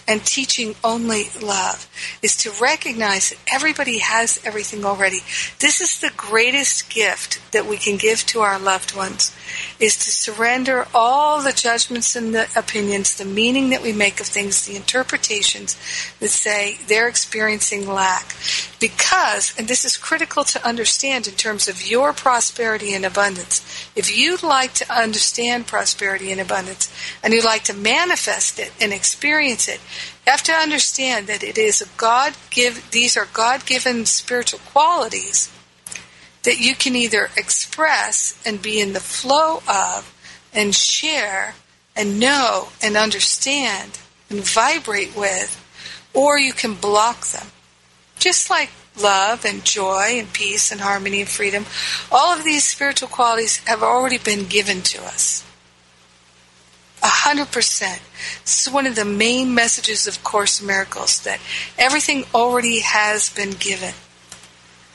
And 0.08 0.24
teaching 0.24 0.74
only 0.82 1.24
love 1.42 1.88
is 2.22 2.34
to 2.38 2.50
recognize 2.60 3.30
that 3.30 3.38
everybody 3.52 3.98
has 3.98 4.40
everything 4.44 4.84
already. 4.84 5.18
This 5.60 5.80
is 5.82 6.00
the 6.00 6.12
greatest 6.16 6.88
gift 6.88 7.40
that 7.52 7.66
we 7.66 7.76
can 7.76 7.98
give 7.98 8.24
to 8.26 8.40
our 8.40 8.58
loved 8.58 8.96
ones 8.96 9.34
is 9.78 9.96
to 9.96 10.10
surrender 10.10 10.86
all 10.94 11.42
the 11.42 11.52
judgments 11.52 12.16
and 12.16 12.34
the 12.34 12.48
opinions, 12.56 13.16
the 13.16 13.24
meaning 13.24 13.70
that 13.70 13.82
we 13.82 13.92
make 13.92 14.18
of 14.20 14.26
things, 14.26 14.66
the 14.66 14.76
interpretations 14.76 15.76
that 16.20 16.28
say 16.28 16.78
they're 16.86 17.08
experiencing 17.08 17.86
lack. 17.86 18.34
Because, 18.80 19.54
and 19.58 19.68
this 19.68 19.84
is 19.84 19.96
critical 19.96 20.44
to 20.44 20.66
understand 20.66 21.26
in 21.26 21.34
terms 21.34 21.68
of 21.68 21.86
your 21.86 22.12
prosperity 22.12 22.94
and 22.94 23.04
abundance, 23.04 23.90
if 23.94 24.16
you'd 24.16 24.42
like 24.42 24.72
to 24.74 24.92
understand 24.92 25.66
prosperity 25.66 26.32
and 26.32 26.40
abundance 26.40 26.92
and 27.22 27.34
you'd 27.34 27.44
like 27.44 27.64
to 27.64 27.74
manifest 27.74 28.58
it 28.58 28.72
and 28.80 28.92
experience 28.92 29.68
it, 29.68 29.80
you 30.26 30.30
have 30.30 30.42
to 30.44 30.52
understand 30.52 31.26
that 31.26 31.42
it 31.42 31.58
is 31.58 31.80
a 31.80 31.88
God 31.96 32.34
give 32.50 32.90
these 32.90 33.16
are 33.16 33.28
God 33.32 33.66
given 33.66 34.06
spiritual 34.06 34.60
qualities 34.60 35.50
that 36.42 36.60
you 36.60 36.74
can 36.74 36.96
either 36.96 37.30
express 37.36 38.40
and 38.46 38.62
be 38.62 38.80
in 38.80 38.92
the 38.92 39.00
flow 39.00 39.62
of 39.68 40.14
and 40.52 40.74
share 40.74 41.54
and 41.94 42.18
know 42.18 42.68
and 42.82 42.96
understand 42.96 43.98
and 44.30 44.40
vibrate 44.40 45.16
with, 45.16 45.62
or 46.14 46.38
you 46.38 46.52
can 46.52 46.74
block 46.74 47.26
them. 47.26 47.48
Just 48.18 48.50
like 48.50 48.70
love 49.00 49.44
and 49.44 49.64
joy 49.64 50.16
and 50.18 50.32
peace 50.32 50.70
and 50.70 50.80
harmony 50.80 51.20
and 51.20 51.28
freedom, 51.28 51.66
all 52.10 52.36
of 52.36 52.44
these 52.44 52.64
spiritual 52.64 53.08
qualities 53.08 53.58
have 53.66 53.82
already 53.82 54.18
been 54.18 54.44
given 54.46 54.82
to 54.82 55.02
us. 55.04 55.44
A 57.02 57.06
hundred 57.06 57.52
percent. 57.52 58.02
This 58.42 58.66
is 58.66 58.72
one 58.72 58.86
of 58.86 58.96
the 58.96 59.04
main 59.04 59.54
messages 59.54 60.06
of 60.06 60.24
Course 60.24 60.60
Miracles 60.60 61.20
that 61.20 61.40
everything 61.78 62.24
already 62.34 62.80
has 62.80 63.30
been 63.30 63.52
given. 63.52 63.94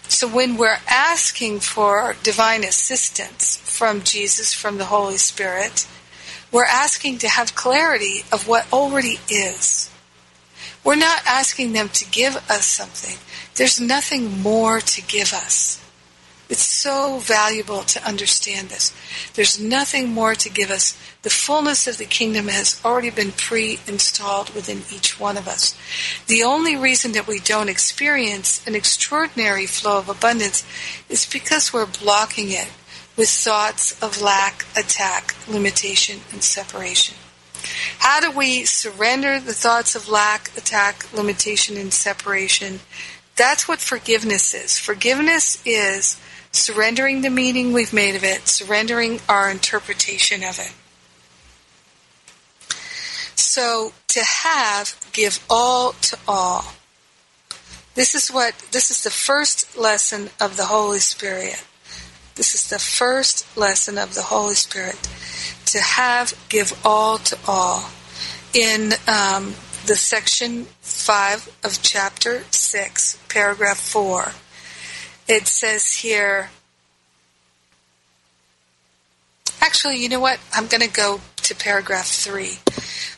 So 0.10 0.28
when 0.28 0.58
we're 0.58 0.80
asking 0.90 1.62
for 1.62 2.16
divine 2.22 2.64
assistance 2.64 3.58
from 3.58 4.04
Jesus, 4.04 4.54
from 4.54 4.78
the 4.78 4.86
Holy 4.86 5.18
Spirit, 5.18 5.88
we're 6.52 6.66
asking 6.66 7.18
to 7.20 7.30
have 7.30 7.56
clarity 7.56 8.24
of 8.32 8.48
what 8.48 8.72
already 8.72 9.20
is. 9.30 9.90
We're 10.84 10.96
not 10.96 11.22
asking 11.26 11.74
them 11.74 11.90
to 11.90 12.06
give 12.06 12.36
us 12.50 12.66
something. 12.66 13.18
There's 13.56 13.80
nothing 13.80 14.42
more 14.42 14.82
to 14.82 15.02
give 15.02 15.34
us. 15.34 15.83
It's 16.50 16.62
so 16.62 17.20
valuable 17.20 17.84
to 17.84 18.06
understand 18.06 18.70
this. 18.70 18.94
There's 19.34 19.60
nothing 19.60 20.10
more 20.10 20.36
to 20.36 20.50
give 20.50 20.70
us. 20.70 20.98
The 21.22 21.30
fullness 21.30 21.88
of 21.88 21.98
the 21.98 22.06
kingdom 22.06 22.48
has 22.48 22.82
already 22.84 23.10
been 23.10 23.32
pre 23.32 23.80
installed 23.88 24.54
within 24.54 24.84
each 24.94 25.20
one 25.20 25.38
of 25.38 25.48
us. 25.48 25.76
The 26.28 26.44
only 26.44 26.76
reason 26.76 27.14
that 27.14 27.28
we 27.28 27.40
don't 27.40 27.70
experience 27.70 28.66
an 28.68 28.76
extraordinary 28.76 29.66
flow 29.66 29.98
of 30.00 30.10
abundance 30.10 30.66
is 31.10 31.26
because 31.26 31.72
we're 31.72 31.86
blocking 31.86 32.52
it 32.52 32.70
with 33.16 33.30
thoughts 33.30 34.02
of 34.02 34.22
lack, 34.22 34.66
attack, 34.76 35.36
limitation, 35.48 36.22
and 36.32 36.44
separation. 36.44 37.16
How 38.00 38.20
do 38.20 38.32
we 38.32 38.66
surrender 38.66 39.40
the 39.40 39.54
thoughts 39.54 39.96
of 39.96 40.10
lack, 40.10 40.56
attack, 40.58 41.12
limitation, 41.14 41.78
and 41.78 41.94
separation? 41.94 42.82
That's 43.36 43.68
what 43.68 43.80
forgiveness 43.80 44.54
is. 44.54 44.78
Forgiveness 44.78 45.62
is 45.66 46.20
surrendering 46.54 47.22
the 47.22 47.30
meaning 47.30 47.74
we've 47.74 47.92
made 47.92 48.16
of 48.16 48.24
it, 48.24 48.48
surrendering 48.48 49.20
our 49.28 49.50
interpretation 49.50 50.44
of 50.44 50.60
it. 50.60 50.74
So 53.36 53.92
to 54.10 54.24
have, 54.24 54.96
give 55.12 55.44
all 55.50 55.94
to 55.94 56.18
all. 56.28 56.74
This 57.96 58.16
is 58.16 58.30
what 58.30 58.58
this 58.72 58.90
is 58.90 59.04
the 59.04 59.12
first 59.12 59.78
lesson 59.78 60.30
of 60.40 60.56
the 60.58 60.66
Holy 60.66 61.00
Spirit. 61.00 61.64
This 62.36 62.56
is 62.56 62.68
the 62.68 62.80
first 62.80 63.46
lesson 63.56 63.98
of 63.98 64.16
the 64.16 64.24
Holy 64.24 64.56
Spirit. 64.56 64.98
To 65.68 65.80
have, 65.80 66.34
give 66.50 66.80
all 66.86 67.20
to 67.20 67.38
all. 67.48 67.90
In 68.54 68.94
um, 69.08 69.54
the 69.86 69.96
section 69.96 70.66
5 70.82 71.60
of 71.64 71.82
chapter 71.84 72.44
6, 72.50 73.20
paragraph 73.30 73.80
4, 73.80 74.32
it 75.28 75.48
says 75.48 75.94
here, 75.96 76.50
actually, 79.62 79.98
you 79.98 80.10
know 80.10 80.20
what? 80.20 80.40
I'm 80.54 80.68
going 80.68 80.82
to 80.82 80.90
go 80.90 81.22
to 81.38 81.56
paragraph 81.56 82.08
3, 82.08 82.60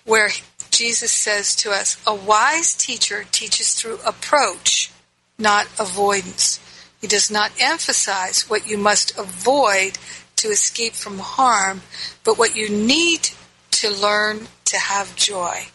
where 0.06 0.30
Jesus 0.72 1.12
says 1.12 1.56
to 1.58 1.72
us, 1.72 2.02
A 2.06 2.14
wise 2.14 2.74
teacher 2.74 3.26
teaches 3.32 3.74
through 3.74 4.00
approach, 4.06 4.92
not 5.40 5.68
avoidance. 5.80 6.60
He 7.02 7.08
does 7.08 7.30
not 7.30 7.52
emphasize 7.60 8.50
what 8.50 8.68
you 8.68 8.78
must 8.78 9.18
avoid 9.18 9.98
to 10.38 10.50
escape 10.50 10.94
from 10.94 11.20
harm, 11.20 11.82
but 12.24 12.38
what 12.38 12.56
you 12.56 12.70
need 12.70 13.30
to 13.72 13.90
learn 13.90 14.48
to 14.66 14.78
have 14.78 15.16
joy. 15.16 15.68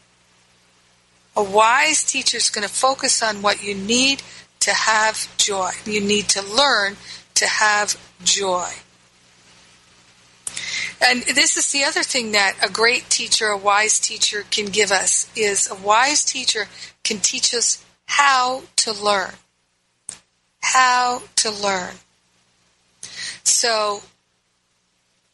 A 1.37 1.43
wise 1.43 2.03
teacher 2.05 2.37
is 2.37 2.51
going 2.51 2.67
to 2.67 2.73
focus 2.73 3.23
on 3.23 3.43
what 3.43 3.63
you 3.63 3.75
need 3.75 4.23
to 4.61 4.73
have 4.73 5.29
joy. 5.37 5.71
You 5.85 6.01
need 6.01 6.29
to 6.31 6.43
learn 6.43 6.97
to 7.35 7.47
have 7.47 7.97
joy. 8.23 8.71
And 11.03 11.23
this 11.23 11.57
is 11.57 11.73
the 11.73 11.85
other 11.85 12.03
thing 12.03 12.33
that 12.33 12.57
a 12.63 12.71
great 12.71 13.09
teacher, 13.09 13.47
a 13.47 13.57
wise 13.57 13.99
teacher 13.99 14.45
can 14.51 14.67
give 14.67 14.93
us 14.93 15.31
is 15.35 15.71
a 15.71 15.75
wise 15.75 16.25
teacher 16.25 16.67
can 17.03 17.19
teach 17.19 17.55
us 17.55 17.83
how 18.05 18.65
to 18.77 18.93
learn. 18.93 19.33
How 20.63 21.23
to 21.37 21.51
learn. 21.51 21.95
So 23.45 24.03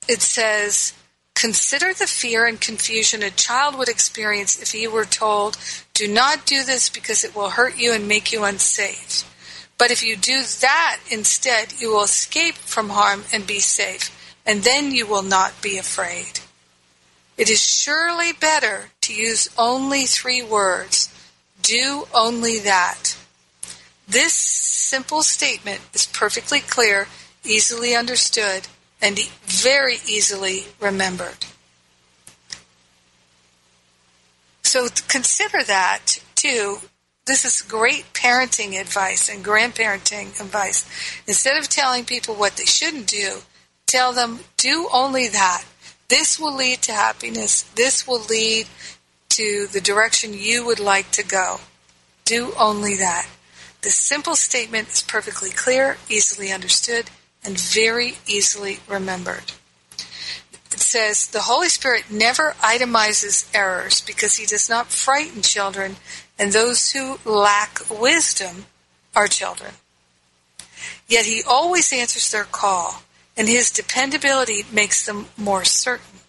it 0.08 0.22
says, 0.22 0.94
consider 1.36 1.92
the 1.92 2.06
fear 2.06 2.46
and 2.46 2.60
confusion 2.60 3.22
a 3.22 3.30
child 3.30 3.76
would 3.78 3.88
experience 3.88 4.60
if 4.60 4.72
he 4.72 4.88
were 4.88 5.04
told, 5.04 5.56
do 5.94 6.08
not 6.08 6.46
do 6.46 6.64
this 6.64 6.88
because 6.88 7.22
it 7.22 7.36
will 7.36 7.50
hurt 7.50 7.78
you 7.78 7.92
and 7.92 8.08
make 8.08 8.32
you 8.32 8.42
unsafe. 8.42 9.22
But 9.78 9.90
if 9.90 10.02
you 10.02 10.16
do 10.16 10.42
that 10.60 10.98
instead, 11.10 11.74
you 11.78 11.92
will 11.92 12.02
escape 12.02 12.54
from 12.54 12.88
harm 12.88 13.24
and 13.32 13.46
be 13.46 13.60
safe, 13.60 14.10
and 14.46 14.62
then 14.62 14.90
you 14.90 15.06
will 15.06 15.22
not 15.22 15.60
be 15.60 15.76
afraid. 15.76 16.40
It 17.36 17.50
is 17.50 17.62
surely 17.62 18.32
better 18.32 18.86
to 19.02 19.14
use 19.14 19.50
only 19.58 20.06
three 20.06 20.42
words 20.42 21.12
do 21.60 22.08
only 22.14 22.58
that. 22.60 23.16
This 24.08 24.32
simple 24.32 25.22
statement 25.22 25.80
is 25.92 26.06
perfectly 26.06 26.60
clear, 26.60 27.08
easily 27.44 27.94
understood, 27.94 28.68
and 29.00 29.18
very 29.44 29.96
easily 30.08 30.64
remembered. 30.80 31.46
So 34.62 34.88
consider 35.08 35.62
that 35.62 36.18
too. 36.34 36.78
This 37.26 37.44
is 37.44 37.62
great 37.62 38.12
parenting 38.12 38.80
advice 38.80 39.28
and 39.28 39.44
grandparenting 39.44 40.40
advice. 40.40 40.88
Instead 41.26 41.56
of 41.56 41.68
telling 41.68 42.04
people 42.04 42.34
what 42.34 42.56
they 42.56 42.64
shouldn't 42.64 43.06
do, 43.06 43.38
tell 43.86 44.12
them 44.12 44.40
do 44.56 44.88
only 44.92 45.28
that. 45.28 45.64
This 46.08 46.38
will 46.38 46.54
lead 46.54 46.82
to 46.82 46.92
happiness. 46.92 47.62
This 47.74 48.06
will 48.06 48.22
lead 48.30 48.66
to 49.30 49.66
the 49.72 49.80
direction 49.80 50.34
you 50.34 50.64
would 50.64 50.78
like 50.78 51.10
to 51.12 51.24
go. 51.24 51.60
Do 52.24 52.52
only 52.58 52.96
that. 52.96 53.28
This 53.82 53.96
simple 53.96 54.36
statement 54.36 54.88
is 54.88 55.02
perfectly 55.02 55.50
clear, 55.50 55.96
easily 56.08 56.52
understood, 56.52 57.10
and 57.46 57.58
very 57.58 58.18
easily 58.26 58.80
remembered 58.88 59.52
it 60.76 60.80
says 60.80 61.28
the 61.28 61.40
Holy 61.40 61.70
Spirit 61.70 62.10
never 62.10 62.54
itemizes 62.60 63.48
errors 63.54 64.02
because 64.02 64.36
he 64.36 64.44
does 64.44 64.68
not 64.68 64.88
frighten 64.88 65.40
children, 65.40 65.96
and 66.38 66.52
those 66.52 66.92
who 66.92 67.18
lack 67.24 67.80
wisdom 67.88 68.66
are 69.14 69.26
children. 69.26 69.72
Yet 71.08 71.24
he 71.24 71.42
always 71.42 71.94
answers 71.94 72.30
their 72.30 72.44
call, 72.44 73.02
and 73.38 73.48
his 73.48 73.70
dependability 73.70 74.64
makes 74.70 75.06
them 75.06 75.28
more 75.38 75.64
certain. 75.64 76.20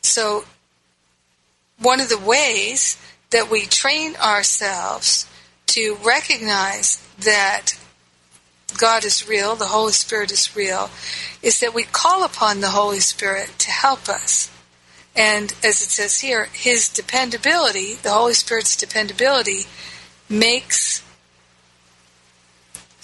So, 0.00 0.44
one 1.80 1.98
of 1.98 2.08
the 2.08 2.18
ways 2.18 2.96
that 3.30 3.50
we 3.50 3.62
train 3.62 4.14
ourselves 4.14 5.28
to 5.66 5.98
recognize 6.04 7.04
that 7.18 7.76
God 8.78 9.04
is 9.04 9.28
real, 9.28 9.54
the 9.54 9.66
Holy 9.66 9.92
Spirit 9.92 10.32
is 10.32 10.54
real, 10.56 10.90
is 11.42 11.60
that 11.60 11.74
we 11.74 11.84
call 11.84 12.24
upon 12.24 12.60
the 12.60 12.70
Holy 12.70 13.00
Spirit 13.00 13.50
to 13.58 13.70
help 13.70 14.08
us. 14.08 14.50
And 15.14 15.52
as 15.62 15.82
it 15.82 15.90
says 15.90 16.20
here, 16.20 16.48
his 16.52 16.88
dependability, 16.88 17.94
the 17.94 18.10
Holy 18.10 18.34
Spirit's 18.34 18.76
dependability, 18.76 19.64
makes 20.28 21.02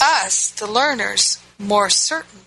us, 0.00 0.50
the 0.52 0.66
learners, 0.66 1.38
more 1.59 1.90
certain. 1.90 2.40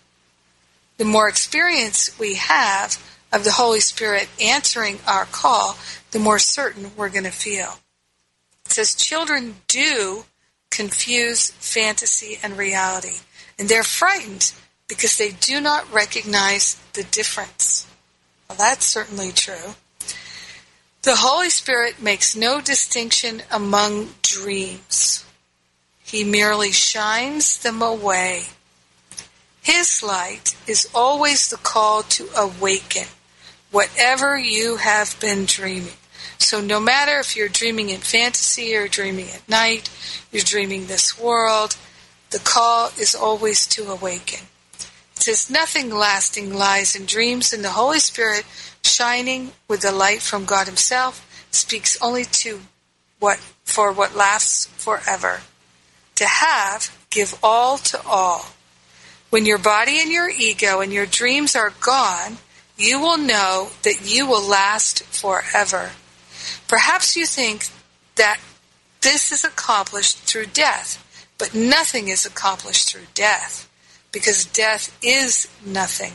The 0.98 1.06
more 1.06 1.28
experience 1.28 2.18
we 2.20 2.36
have 2.36 2.98
of 3.32 3.44
the 3.44 3.52
Holy 3.52 3.80
Spirit 3.80 4.30
answering 4.42 5.00
our 5.08 5.26
call, 5.26 5.78
the 6.12 6.20
more 6.20 6.40
certain 6.40 6.92
we're 6.96 7.10
going 7.10 7.24
to 7.24 7.32
feel. 7.32 7.80
It 8.66 8.72
says 8.72 8.96
children 8.96 9.56
do 9.68 10.26
confuse 10.72 11.52
fantasy 11.52 12.40
and 12.42 12.58
reality, 12.58 13.18
and 13.60 13.70
they're 13.70 13.84
frightened 13.84 14.54
because 14.88 15.18
they 15.18 15.32
do 15.32 15.62
not 15.62 15.92
recognize 15.94 16.76
the 16.94 17.04
difference. 17.04 17.86
Well, 18.50 18.58
that's 18.58 18.86
certainly 18.86 19.32
true. 19.32 19.76
The 21.04 21.18
Holy 21.18 21.50
Spirit 21.50 22.02
makes 22.02 22.36
no 22.36 22.62
distinction 22.62 23.44
among 23.52 24.10
dreams. 24.22 25.26
He 26.04 26.24
merely 26.24 26.72
shines 26.72 27.58
them 27.58 27.82
away. 27.82 28.48
His 29.62 30.04
light 30.04 30.56
is 30.68 30.90
always 30.94 31.50
the 31.50 31.58
call 31.58 32.04
to 32.04 32.28
awaken 32.36 33.08
whatever 33.72 34.38
you 34.38 34.76
have 34.78 35.18
been 35.20 35.46
dreaming. 35.46 36.01
So 36.42 36.60
no 36.60 36.80
matter 36.80 37.20
if 37.20 37.36
you're 37.36 37.48
dreaming 37.48 37.90
in 37.90 38.00
fantasy 38.00 38.76
or 38.76 38.88
dreaming 38.88 39.30
at 39.30 39.48
night, 39.48 39.90
you're 40.32 40.44
dreaming 40.44 40.88
this 40.88 41.20
world, 41.20 41.78
the 42.32 42.40
call 42.40 42.88
is 43.00 43.14
always 43.14 43.68
to 43.68 43.92
awaken. 43.92 44.48
It 45.16 45.22
says 45.22 45.50
nothing 45.50 45.94
lasting 45.94 46.54
lies 46.54 46.96
in 46.96 47.06
dreams, 47.06 47.54
and 47.54 47.64
the 47.64 47.70
Holy 47.70 48.00
Spirit, 48.00 48.44
shining 48.84 49.52
with 49.68 49.82
the 49.82 49.92
light 49.92 50.22
from 50.22 50.46
God 50.46 50.68
Himself, 50.68 51.28
speaks 51.52 52.02
only 52.02 52.26
to 52.26 52.62
what 53.20 53.38
for 53.64 53.92
what 53.92 54.16
lasts 54.16 54.66
forever. 54.66 55.42
To 56.16 56.26
have, 56.26 56.98
give 57.10 57.38
all 57.44 57.78
to 57.78 58.02
all. 58.06 58.48
When 59.30 59.46
your 59.46 59.60
body 59.60 60.00
and 60.02 60.12
your 60.12 60.30
ego 60.30 60.82
and 60.82 60.92
your 60.92 61.06
dreams 61.06 61.56
are 61.56 61.74
gone, 61.80 62.38
you 62.78 63.00
will 63.00 63.18
know 63.18 63.70
that 63.84 64.02
you 64.04 64.26
will 64.26 64.46
last 64.46 65.04
forever. 65.04 65.92
Perhaps 66.68 67.16
you 67.16 67.26
think 67.26 67.68
that 68.16 68.40
this 69.02 69.32
is 69.32 69.44
accomplished 69.44 70.18
through 70.18 70.48
death, 70.48 71.28
but 71.38 71.56
nothing 71.56 72.08
is 72.08 72.26
accomplished 72.26 72.92
through 72.92 73.08
death, 73.14 73.70
because 74.12 74.46
death 74.46 74.96
is 75.02 75.48
nothing. 75.66 76.14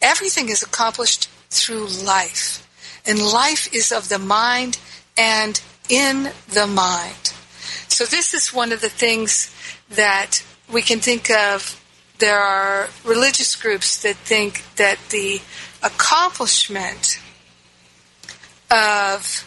Everything 0.00 0.48
is 0.48 0.62
accomplished 0.62 1.28
through 1.50 1.86
life, 1.86 2.66
and 3.06 3.20
life 3.20 3.72
is 3.74 3.92
of 3.92 4.08
the 4.08 4.18
mind 4.18 4.78
and 5.16 5.60
in 5.88 6.30
the 6.48 6.66
mind. 6.66 7.32
So 7.88 8.04
this 8.04 8.32
is 8.32 8.54
one 8.54 8.72
of 8.72 8.80
the 8.80 8.88
things 8.88 9.54
that 9.90 10.42
we 10.72 10.80
can 10.80 11.00
think 11.00 11.30
of 11.30 11.78
there 12.22 12.38
are 12.38 12.88
religious 13.04 13.56
groups 13.56 14.00
that 14.02 14.14
think 14.14 14.62
that 14.76 14.96
the 15.10 15.40
accomplishment 15.82 17.18
of 18.72 19.44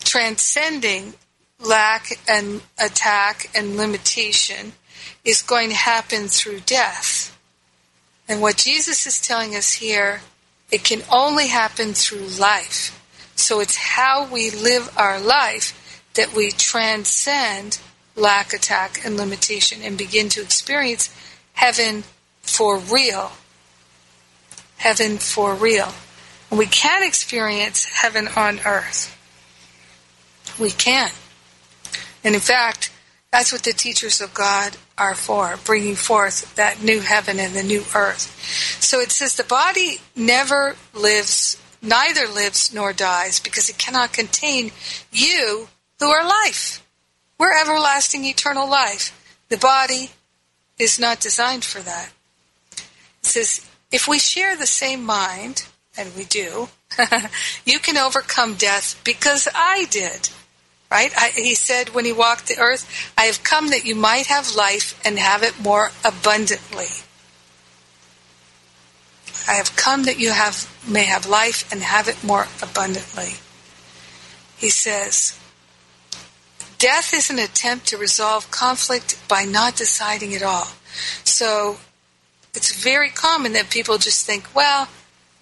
transcending 0.00 1.14
lack 1.60 2.18
and 2.28 2.62
attack 2.78 3.50
and 3.54 3.76
limitation 3.76 4.72
is 5.24 5.42
going 5.42 5.68
to 5.70 5.74
happen 5.74 6.28
through 6.28 6.60
death. 6.60 7.36
And 8.28 8.42
what 8.42 8.56
Jesus 8.56 9.06
is 9.06 9.20
telling 9.20 9.54
us 9.54 9.74
here, 9.74 10.22
it 10.70 10.82
can 10.82 11.02
only 11.10 11.46
happen 11.46 11.92
through 11.92 12.26
life. 12.26 12.92
So 13.36 13.60
it's 13.60 13.76
how 13.76 14.26
we 14.26 14.50
live 14.50 14.92
our 14.96 15.20
life 15.20 16.02
that 16.14 16.34
we 16.34 16.50
transcend 16.50 17.78
lack, 18.16 18.52
attack, 18.52 19.00
and 19.04 19.16
limitation 19.16 19.82
and 19.82 19.96
begin 19.96 20.28
to 20.30 20.40
experience 20.42 21.14
heaven 21.52 22.02
for 22.42 22.78
real. 22.78 23.32
Heaven 24.78 25.18
for 25.18 25.54
real. 25.54 25.92
We 26.50 26.66
can 26.66 27.02
experience 27.02 27.84
heaven 27.84 28.28
on 28.28 28.60
earth. 28.64 29.12
We 30.58 30.70
can. 30.70 31.10
And 32.24 32.34
in 32.34 32.40
fact, 32.40 32.92
that's 33.30 33.52
what 33.52 33.64
the 33.64 33.72
teachers 33.72 34.20
of 34.20 34.32
God 34.32 34.76
are 34.96 35.14
for, 35.14 35.58
bringing 35.64 35.94
forth 35.94 36.54
that 36.56 36.82
new 36.82 37.00
heaven 37.00 37.38
and 37.38 37.54
the 37.54 37.62
new 37.62 37.82
earth. 37.94 38.80
So 38.80 39.00
it 39.00 39.10
says 39.10 39.34
the 39.34 39.44
body 39.44 40.00
never 40.14 40.76
lives, 40.94 41.60
neither 41.82 42.26
lives 42.26 42.72
nor 42.72 42.92
dies, 42.92 43.40
because 43.40 43.68
it 43.68 43.76
cannot 43.76 44.12
contain 44.12 44.70
you 45.12 45.68
who 45.98 46.06
are 46.06 46.26
life. 46.26 46.82
We're 47.38 47.60
everlasting 47.60 48.24
eternal 48.24 48.68
life. 48.68 49.12
The 49.48 49.58
body 49.58 50.10
is 50.78 50.98
not 50.98 51.20
designed 51.20 51.64
for 51.64 51.80
that. 51.80 52.10
It 52.72 53.26
says, 53.26 53.66
if 53.92 54.08
we 54.08 54.18
share 54.18 54.56
the 54.56 54.66
same 54.66 55.04
mind, 55.04 55.66
and 55.98 56.14
we 56.16 56.24
do, 56.24 56.68
you 57.64 57.78
can 57.78 57.96
overcome 57.96 58.54
death 58.54 59.00
because 59.04 59.48
I 59.54 59.86
did. 59.90 60.30
Right? 60.90 61.10
I, 61.16 61.30
he 61.34 61.54
said 61.54 61.90
when 61.90 62.04
he 62.04 62.12
walked 62.12 62.46
the 62.46 62.58
earth, 62.58 63.12
I 63.18 63.22
have 63.22 63.42
come 63.42 63.68
that 63.70 63.84
you 63.84 63.96
might 63.96 64.26
have 64.26 64.54
life 64.54 65.00
and 65.04 65.18
have 65.18 65.42
it 65.42 65.60
more 65.60 65.90
abundantly. 66.04 66.86
I 69.48 69.54
have 69.54 69.74
come 69.76 70.04
that 70.04 70.18
you 70.18 70.30
have 70.30 70.72
may 70.86 71.04
have 71.04 71.26
life 71.26 71.70
and 71.72 71.82
have 71.82 72.08
it 72.08 72.22
more 72.22 72.46
abundantly. 72.62 73.34
He 74.56 74.70
says, 74.70 75.38
Death 76.78 77.14
is 77.14 77.30
an 77.30 77.38
attempt 77.38 77.86
to 77.88 77.96
resolve 77.96 78.50
conflict 78.50 79.18
by 79.28 79.44
not 79.44 79.76
deciding 79.76 80.34
at 80.34 80.42
all. 80.42 80.68
So 81.24 81.78
it's 82.54 82.82
very 82.82 83.10
common 83.10 83.52
that 83.54 83.70
people 83.70 83.98
just 83.98 84.26
think, 84.26 84.54
well, 84.54 84.88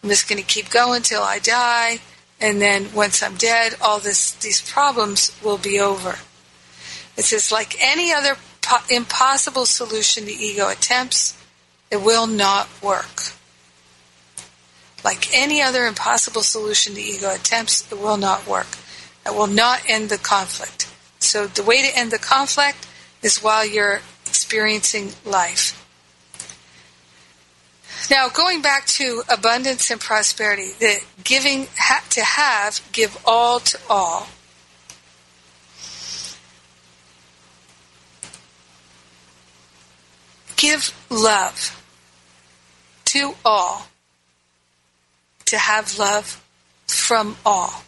I'm 0.04 0.10
just 0.10 0.28
going 0.28 0.38
to 0.38 0.46
keep 0.46 0.68
going 0.68 1.00
till 1.00 1.22
I 1.22 1.38
die, 1.38 2.00
and 2.38 2.60
then 2.60 2.92
once 2.94 3.22
I'm 3.22 3.36
dead, 3.36 3.74
all 3.80 4.00
this 4.00 4.32
these 4.32 4.60
problems 4.60 5.34
will 5.42 5.56
be 5.56 5.80
over. 5.80 6.18
It 7.16 7.24
says, 7.24 7.50
like 7.50 7.80
any 7.80 8.12
other 8.12 8.36
po- 8.60 8.84
impossible 8.90 9.64
solution 9.64 10.26
the 10.26 10.34
ego 10.34 10.68
attempts, 10.68 11.42
it 11.90 12.02
will 12.02 12.26
not 12.26 12.68
work. 12.82 13.32
Like 15.02 15.34
any 15.34 15.62
other 15.62 15.86
impossible 15.86 16.42
solution 16.42 16.92
the 16.92 17.00
ego 17.00 17.34
attempts, 17.34 17.90
it 17.90 17.98
will 17.98 18.18
not 18.18 18.46
work. 18.46 18.76
It 19.24 19.34
will 19.34 19.46
not 19.46 19.88
end 19.88 20.10
the 20.10 20.18
conflict. 20.18 20.86
So 21.18 21.46
the 21.46 21.62
way 21.62 21.80
to 21.80 21.98
end 21.98 22.10
the 22.10 22.18
conflict 22.18 22.86
is 23.22 23.42
while 23.42 23.64
you're 23.64 24.02
experiencing 24.26 25.12
life. 25.24 25.80
Now, 28.10 28.28
going 28.28 28.60
back 28.60 28.86
to 28.86 29.22
abundance 29.28 29.90
and 29.90 30.00
prosperity, 30.00 30.72
the 30.78 31.02
giving 31.22 31.68
to 32.10 32.22
have, 32.22 32.80
give 32.92 33.16
all 33.24 33.60
to 33.60 33.78
all. 33.88 34.28
Give 40.56 40.94
love 41.10 41.82
to 43.06 43.34
all. 43.44 43.86
To 45.46 45.58
have 45.58 45.98
love 45.98 46.44
from 46.86 47.36
all. 47.44 47.84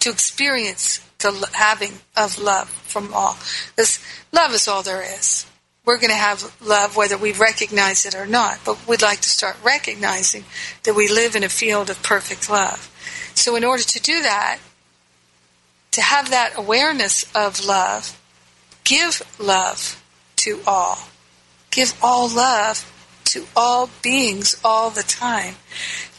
To 0.00 0.10
experience 0.10 1.00
the 1.18 1.48
having 1.52 1.92
of 2.16 2.38
love 2.38 2.68
from 2.68 3.12
all. 3.14 3.38
Because 3.74 3.98
love 4.32 4.52
is 4.52 4.68
all 4.68 4.82
there 4.82 5.02
is. 5.02 5.46
We're 5.86 5.98
going 5.98 6.10
to 6.10 6.16
have 6.16 6.52
love 6.60 6.96
whether 6.96 7.16
we 7.16 7.30
recognize 7.30 8.04
it 8.06 8.16
or 8.16 8.26
not, 8.26 8.58
but 8.64 8.88
we'd 8.88 9.02
like 9.02 9.20
to 9.20 9.28
start 9.28 9.56
recognizing 9.62 10.44
that 10.82 10.96
we 10.96 11.06
live 11.06 11.36
in 11.36 11.44
a 11.44 11.48
field 11.48 11.90
of 11.90 12.02
perfect 12.02 12.50
love. 12.50 12.90
So, 13.34 13.54
in 13.54 13.62
order 13.62 13.84
to 13.84 14.00
do 14.00 14.20
that, 14.22 14.58
to 15.92 16.02
have 16.02 16.30
that 16.30 16.58
awareness 16.58 17.24
of 17.36 17.64
love, 17.64 18.20
give 18.82 19.22
love 19.38 20.02
to 20.36 20.60
all. 20.66 20.98
Give 21.70 21.94
all 22.02 22.28
love 22.28 22.92
to 23.26 23.46
all 23.54 23.88
beings 24.02 24.60
all 24.64 24.90
the 24.90 25.04
time. 25.04 25.54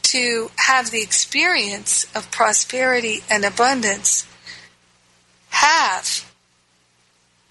To 0.04 0.50
have 0.56 0.92
the 0.92 1.02
experience 1.02 2.08
of 2.16 2.32
prosperity 2.32 3.20
and 3.30 3.44
abundance 3.44 4.26
have, 5.50 6.32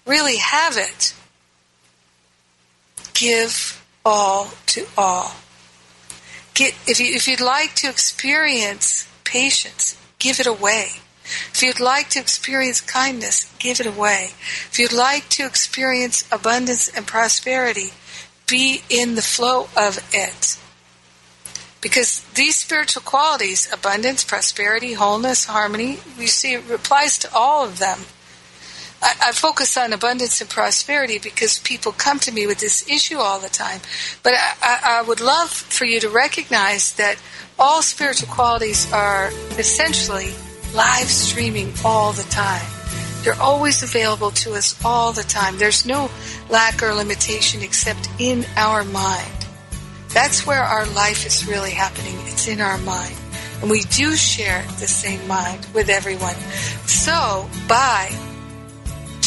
really 0.05 0.37
have 0.37 0.77
it, 0.77 1.13
give 3.17 3.83
all 4.05 4.51
to 4.67 4.85
all. 4.97 5.35
Get, 6.53 6.73
if, 6.87 6.99
you, 6.99 7.13
if 7.13 7.27
you'd 7.27 7.41
like 7.41 7.75
to 7.75 7.89
experience 7.89 9.07
patience, 9.23 9.97
give 10.19 10.39
it 10.39 10.47
away. 10.47 10.87
If 11.51 11.61
you'd 11.61 11.79
like 11.79 12.09
to 12.11 12.19
experience 12.19 12.79
kindness, 12.79 13.53
give 13.59 13.79
it 13.79 13.85
away. 13.85 14.29
If 14.71 14.79
you'd 14.79 14.93
like 14.93 15.27
to 15.29 15.45
experience 15.45 16.23
abundance 16.31 16.87
and 16.87 17.05
prosperity, 17.05 17.89
be 18.47 18.81
in 18.89 19.15
the 19.15 19.21
flow 19.21 19.67
of 19.75 19.99
it. 20.13 20.57
Because 21.81 22.21
these 22.35 22.55
spiritual 22.55 23.01
qualities, 23.01 23.71
abundance, 23.71 24.23
prosperity, 24.23 24.93
wholeness, 24.93 25.45
harmony, 25.45 25.99
we 26.17 26.27
see 26.27 26.53
it 26.53 26.71
applies 26.71 27.17
to 27.19 27.33
all 27.33 27.65
of 27.65 27.79
them. 27.79 27.99
I, 29.01 29.15
I, 29.25 29.31
focus 29.31 29.77
on 29.77 29.93
abundance 29.93 30.41
and 30.41 30.49
prosperity 30.49 31.19
because 31.19 31.59
people 31.59 31.91
come 31.91 32.19
to 32.19 32.31
me 32.31 32.47
with 32.47 32.59
this 32.59 32.87
issue 32.89 33.17
all 33.17 33.39
the 33.39 33.49
time. 33.49 33.79
But 34.23 34.33
I, 34.35 34.79
I, 34.83 35.01
would 35.03 35.21
love 35.21 35.49
for 35.49 35.85
you 35.85 35.99
to 35.99 36.09
recognize 36.09 36.93
that 36.95 37.17
all 37.59 37.81
spiritual 37.81 38.27
qualities 38.29 38.91
are 38.91 39.29
essentially 39.57 40.31
live 40.73 41.07
streaming 41.07 41.73
all 41.85 42.11
the 42.13 42.23
time. 42.23 42.65
They're 43.23 43.41
always 43.41 43.83
available 43.83 44.31
to 44.31 44.53
us 44.53 44.79
all 44.85 45.11
the 45.11 45.23
time. 45.23 45.57
There's 45.57 45.85
no 45.85 46.09
lack 46.49 46.81
or 46.81 46.93
limitation 46.93 47.61
except 47.61 48.09
in 48.19 48.45
our 48.55 48.83
mind. 48.83 49.45
That's 50.09 50.47
where 50.47 50.63
our 50.63 50.85
life 50.87 51.25
is 51.25 51.47
really 51.47 51.71
happening. 51.71 52.15
It's 52.27 52.47
in 52.47 52.61
our 52.61 52.77
mind. 52.79 53.15
And 53.61 53.69
we 53.69 53.81
do 53.81 54.15
share 54.15 54.63
the 54.79 54.87
same 54.87 55.27
mind 55.27 55.65
with 55.73 55.89
everyone. 55.89 56.35
So, 56.85 57.49
by 57.67 58.09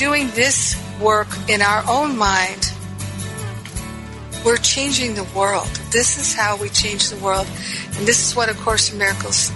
doing 0.01 0.31
this 0.31 0.83
work 0.99 1.29
in 1.47 1.61
our 1.61 1.85
own 1.87 2.17
mind, 2.17 2.73
we're 4.47 4.57
changing 4.57 5.15
the 5.15 5.29
world. 5.37 5.69
This 5.93 6.17
is 6.17 6.35
how 6.35 6.57
we 6.57 6.71
change 6.71 7.11
the 7.11 7.23
world. 7.23 7.47
And 7.99 8.09
this 8.09 8.27
is 8.27 8.35
what 8.35 8.49
A 8.49 8.55
Course 8.55 8.91
in 8.91 8.99
Miracles 8.99 9.53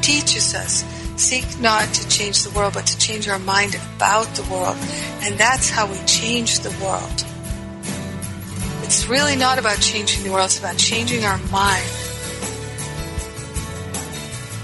teaches 0.00 0.54
us. 0.54 0.82
Seek 1.20 1.44
not 1.60 1.86
to 1.92 2.08
change 2.08 2.44
the 2.44 2.50
world, 2.58 2.72
but 2.72 2.86
to 2.86 2.98
change 2.98 3.28
our 3.28 3.38
mind 3.38 3.78
about 3.94 4.26
the 4.36 4.42
world. 4.50 4.78
And 5.20 5.36
that's 5.36 5.68
how 5.68 5.86
we 5.86 5.98
change 6.06 6.60
the 6.60 6.70
world. 6.82 7.24
It's 8.84 9.06
really 9.06 9.36
not 9.36 9.58
about 9.58 9.80
changing 9.82 10.24
the 10.24 10.32
world, 10.32 10.46
it's 10.46 10.58
about 10.58 10.78
changing 10.78 11.26
our 11.26 11.36
mind. 11.52 11.84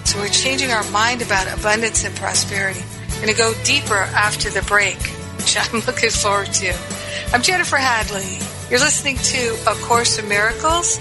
So 0.07 0.19
we're 0.19 0.29
changing 0.29 0.71
our 0.71 0.91
mind 0.93 1.21
about 1.21 1.47
abundance 1.59 2.07
and 2.07 2.17
prosperity. 2.17 2.81
Going 3.25 3.37
to 3.37 3.43
go 3.43 3.55
deeper 3.65 3.95
after 3.95 4.51
the 4.51 4.61
break, 4.61 4.99
which 5.39 5.57
I'm 5.59 5.81
looking 5.87 6.11
forward 6.11 6.53
to. 6.53 6.75
I'm 7.33 7.41
Jennifer 7.41 7.79
Hadley. 7.79 8.37
You're 8.69 8.81
listening 8.81 9.17
to 9.17 9.57
A 9.67 9.75
Course 9.77 10.19
in 10.19 10.29
Miracles, 10.29 10.99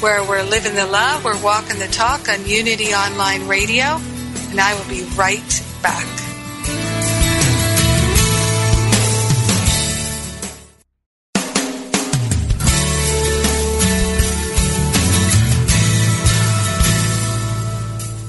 where 0.00 0.22
we're 0.22 0.44
living 0.44 0.76
the 0.76 0.86
love, 0.86 1.24
we're 1.24 1.42
walking 1.42 1.80
the 1.80 1.88
talk 1.88 2.28
on 2.28 2.46
Unity 2.46 2.94
Online 2.94 3.48
Radio, 3.48 3.98
and 4.50 4.60
I 4.60 4.72
will 4.78 4.88
be 4.88 5.02
right 5.16 5.64
back. 5.82 6.06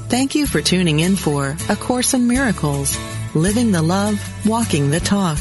Thank 0.10 0.34
you 0.34 0.48
for 0.48 0.64
tuning 0.64 1.00
in 1.00 1.16
for 1.16 1.56
A 1.70 1.76
Course 1.76 2.16
in 2.16 2.28
Miracles, 2.28 2.98
Living 3.36 3.72
the 3.72 3.82
Love, 3.82 4.20
Walking 4.46 4.90
the 4.90 5.00
Talk. 5.00 5.38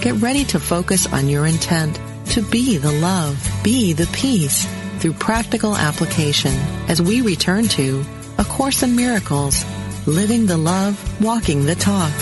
Get 0.00 0.14
ready 0.22 0.44
to 0.44 0.60
focus 0.60 1.12
on 1.12 1.28
your 1.28 1.46
intent 1.46 1.98
to 2.26 2.42
be 2.42 2.76
the 2.76 2.92
love, 2.92 3.36
be 3.64 3.92
the 3.92 4.06
peace 4.12 4.66
through 4.98 5.14
practical 5.14 5.76
application 5.76 6.52
as 6.88 7.02
we 7.02 7.20
return 7.20 7.66
to 7.68 8.04
A 8.38 8.44
Course 8.44 8.82
in 8.82 8.94
Miracles, 8.94 9.64
Living 10.06 10.46
the 10.46 10.56
Love, 10.56 10.96
Walking 11.20 11.66
the 11.66 11.74
Talk. 11.74 12.12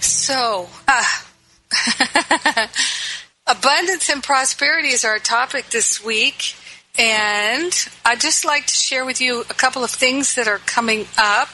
So, 0.00 0.68
uh, 0.88 1.04
Abundance 3.48 4.10
and 4.10 4.22
prosperity 4.22 4.88
is 4.88 5.06
our 5.06 5.18
topic 5.18 5.70
this 5.70 6.04
week. 6.04 6.54
And 6.98 7.72
I'd 8.04 8.20
just 8.20 8.44
like 8.44 8.66
to 8.66 8.74
share 8.74 9.04
with 9.04 9.20
you 9.20 9.42
a 9.42 9.54
couple 9.54 9.84
of 9.84 9.90
things 9.90 10.34
that 10.34 10.48
are 10.48 10.58
coming 10.58 11.06
up 11.16 11.48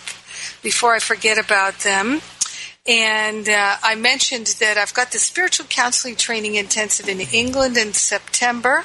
before 0.63 0.95
I 0.95 0.99
forget 0.99 1.37
about 1.39 1.81
them. 1.81 2.23
And 2.87 3.49
uh, 3.49 3.77
I 3.83 3.95
mentioned 3.95 4.47
that 4.61 4.77
I've 4.77 4.93
got 4.93 5.13
the 5.13 5.19
spiritual 5.19 5.67
counseling 5.67 6.17
training 6.17 6.55
intensive 6.55 7.09
in 7.09 7.21
England 7.21 7.77
in 7.77 7.93
September. 7.93 8.85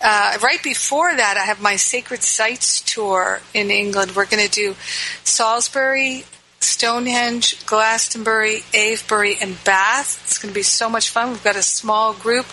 Uh, 0.00 0.38
right 0.42 0.62
before 0.62 1.14
that, 1.14 1.36
I 1.36 1.44
have 1.44 1.60
my 1.60 1.76
Sacred 1.76 2.22
Sites 2.22 2.80
tour 2.80 3.40
in 3.52 3.70
England. 3.70 4.14
We're 4.14 4.26
going 4.26 4.46
to 4.46 4.50
do 4.52 4.76
Salisbury, 5.24 6.24
Stonehenge, 6.62 7.64
Glastonbury, 7.66 8.62
Avebury, 8.72 9.36
and 9.40 9.62
Bath. 9.64 10.20
It's 10.24 10.38
going 10.38 10.52
to 10.52 10.58
be 10.58 10.62
so 10.62 10.88
much 10.88 11.10
fun. 11.10 11.30
We've 11.30 11.44
got 11.44 11.56
a 11.56 11.62
small 11.62 12.14
group. 12.14 12.46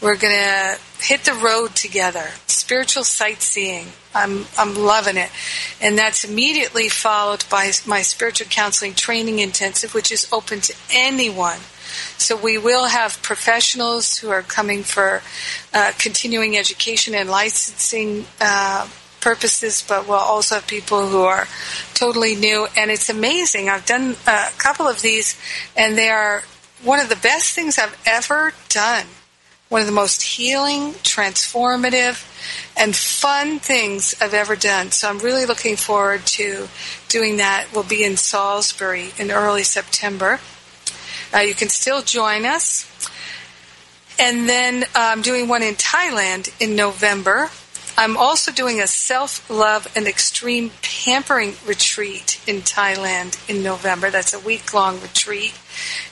We're 0.00 0.16
going 0.16 0.34
to 0.34 0.78
hit 1.00 1.24
the 1.24 1.34
road 1.34 1.74
together. 1.74 2.26
Spiritual 2.46 3.04
sightseeing. 3.04 3.86
I'm 4.14 4.46
I'm 4.56 4.74
loving 4.74 5.16
it, 5.16 5.30
and 5.80 5.96
that's 5.96 6.24
immediately 6.24 6.88
followed 6.88 7.44
by 7.50 7.70
my 7.86 8.02
spiritual 8.02 8.48
counseling 8.48 8.94
training 8.94 9.38
intensive, 9.38 9.94
which 9.94 10.10
is 10.10 10.28
open 10.32 10.60
to 10.62 10.74
anyone. 10.92 11.58
So 12.16 12.36
we 12.36 12.58
will 12.58 12.86
have 12.86 13.22
professionals 13.22 14.18
who 14.18 14.30
are 14.30 14.42
coming 14.42 14.82
for 14.82 15.22
uh, 15.72 15.92
continuing 15.98 16.56
education 16.56 17.14
and 17.14 17.28
licensing. 17.28 18.26
Uh, 18.40 18.88
purposes, 19.20 19.84
but 19.86 20.06
we'll 20.06 20.18
also 20.18 20.56
have 20.56 20.66
people 20.66 21.08
who 21.08 21.22
are 21.22 21.46
totally 21.94 22.34
new. 22.34 22.66
And 22.76 22.90
it's 22.90 23.08
amazing. 23.08 23.68
I've 23.68 23.86
done 23.86 24.16
a 24.26 24.48
couple 24.58 24.86
of 24.86 25.02
these, 25.02 25.38
and 25.76 25.96
they 25.96 26.08
are 26.08 26.42
one 26.82 27.00
of 27.00 27.08
the 27.08 27.16
best 27.16 27.54
things 27.54 27.78
I've 27.78 28.00
ever 28.06 28.52
done. 28.68 29.06
One 29.68 29.82
of 29.82 29.86
the 29.86 29.92
most 29.92 30.22
healing, 30.22 30.92
transformative, 31.04 32.24
and 32.74 32.96
fun 32.96 33.58
things 33.58 34.14
I've 34.20 34.32
ever 34.32 34.56
done. 34.56 34.92
So 34.92 35.10
I'm 35.10 35.18
really 35.18 35.44
looking 35.44 35.76
forward 35.76 36.24
to 36.26 36.68
doing 37.08 37.36
that. 37.36 37.66
We'll 37.74 37.84
be 37.84 38.02
in 38.02 38.16
Salisbury 38.16 39.10
in 39.18 39.30
early 39.30 39.64
September. 39.64 40.40
Uh, 41.34 41.40
you 41.40 41.54
can 41.54 41.68
still 41.68 42.00
join 42.00 42.46
us. 42.46 42.86
And 44.18 44.48
then 44.48 44.84
uh, 44.84 44.86
I'm 44.94 45.22
doing 45.22 45.48
one 45.48 45.62
in 45.62 45.74
Thailand 45.74 46.50
in 46.60 46.74
November. 46.74 47.50
I'm 47.98 48.16
also 48.16 48.52
doing 48.52 48.80
a 48.80 48.86
self 48.86 49.50
love 49.50 49.90
and 49.96 50.06
extreme 50.06 50.70
pampering 50.82 51.54
retreat 51.66 52.40
in 52.46 52.58
Thailand 52.58 53.36
in 53.50 53.64
November. 53.64 54.08
That's 54.08 54.32
a 54.32 54.38
week 54.38 54.72
long 54.72 55.00
retreat. 55.00 55.52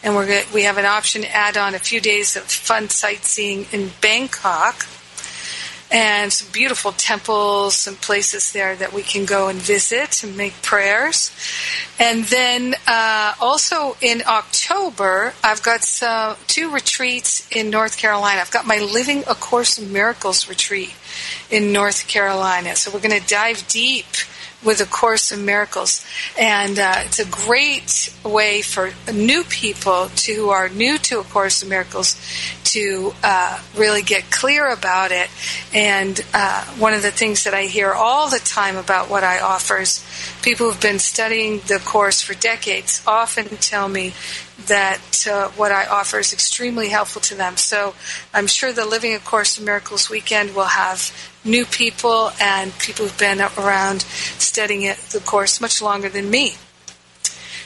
And 0.03 0.17
we're 0.17 0.43
we 0.53 0.65
have 0.65 0.79
an 0.79 0.85
option 0.85 1.23
to 1.23 1.33
add 1.33 1.57
on 1.57 1.77
a 1.77 1.79
few 1.79 2.01
days 2.01 2.35
of 2.35 2.43
fun 2.43 2.89
sightseeing 2.89 3.67
in 3.71 3.93
Bangkok 4.01 4.85
and 5.97 6.31
some 6.31 6.53
beautiful 6.53 6.93
temples 6.93 7.87
and 7.87 7.99
places 8.03 8.53
there 8.53 8.77
that 8.77 8.93
we 8.93 9.01
can 9.01 9.25
go 9.25 9.49
and 9.49 9.59
visit 9.59 10.23
and 10.23 10.37
make 10.37 10.53
prayers. 10.61 11.31
And 11.99 12.25
then 12.25 12.75
uh, 12.87 13.33
also 13.41 13.97
in 14.03 14.23
October, 14.27 15.33
I've 15.43 15.63
got 15.63 15.83
some, 15.85 16.37
two 16.49 16.71
retreats 16.71 17.49
in 17.51 17.71
North 17.71 17.97
Carolina. 17.97 18.43
I've 18.43 18.51
got 18.51 18.67
my 18.67 18.77
Living 18.77 19.25
A 19.27 19.35
Course 19.35 19.79
in 19.79 19.91
Miracles 19.91 20.51
retreat 20.51 20.95
in 21.51 21.73
North 21.73 22.07
Carolina. 22.07 22.77
So 22.77 22.91
we're 22.91 23.01
going 23.01 23.19
to 23.19 23.27
dive 23.27 23.67
deep 23.67 24.05
with 24.67 24.81
A 24.81 24.87
Course 24.87 25.31
in 25.31 25.47
Miracles. 25.47 26.05
And 26.39 26.79
uh, 26.79 26.97
it's 27.07 27.21
a 27.21 27.25
great 27.25 28.13
way 28.25 28.61
for 28.61 28.91
new 29.13 29.45
people 29.45 30.09
to, 30.09 30.35
who 30.35 30.51
are 30.51 30.69
new 30.69 30.99
to 30.99 31.21
A 31.21 31.25
Course 31.25 31.63
in 31.63 31.69
Miracles 31.69 32.21
to 32.65 33.15
uh, 33.23 33.63
really 33.77 34.03
get 34.03 34.31
clear 34.31 34.69
about 34.69 35.13
it. 35.13 35.31
And 35.73 36.21
uh, 36.35 36.65
one 36.79 36.93
of 36.93 37.03
the 37.03 37.13
things 37.13 37.45
that 37.45 37.55
I 37.55 37.63
hear 37.63 37.93
all 37.93 38.29
the 38.29 38.41
time 38.41 38.77
about 38.77 39.09
what 39.09 39.23
I 39.23 39.41
offer 39.41 39.79
is 39.79 40.05
people 40.43 40.71
who've 40.71 40.83
been 40.83 40.99
studying 40.99 41.61
the 41.69 41.81
course 41.85 42.21
for 42.21 42.35
decades 42.35 43.03
often 43.07 43.47
tell 43.47 43.89
me 43.89 44.13
that 44.67 45.27
uh, 45.31 45.49
what 45.51 45.71
I 45.71 45.87
offer 45.87 46.19
is 46.19 46.33
extremely 46.33 46.89
helpful 46.89 47.21
to 47.23 47.35
them. 47.35 47.57
So 47.57 47.95
I'm 48.33 48.47
sure 48.47 48.73
the 48.73 48.87
Living 48.87 49.15
A 49.15 49.19
Course 49.19 49.59
in 49.59 49.65
Miracles 49.65 50.11
weekend 50.11 50.55
will 50.55 50.65
have 50.65 51.13
new 51.47 51.65
people 51.65 52.31
and 52.41 52.77
people 52.79 53.07
who've 53.07 53.19
been 53.19 53.41
around 53.41 54.03
studying 54.03 54.83
it, 54.83 54.97
the 55.13 55.21
course 55.21 55.61
much 55.61 55.81
longer 55.81 56.09
than 56.09 56.29
me. 56.29 56.55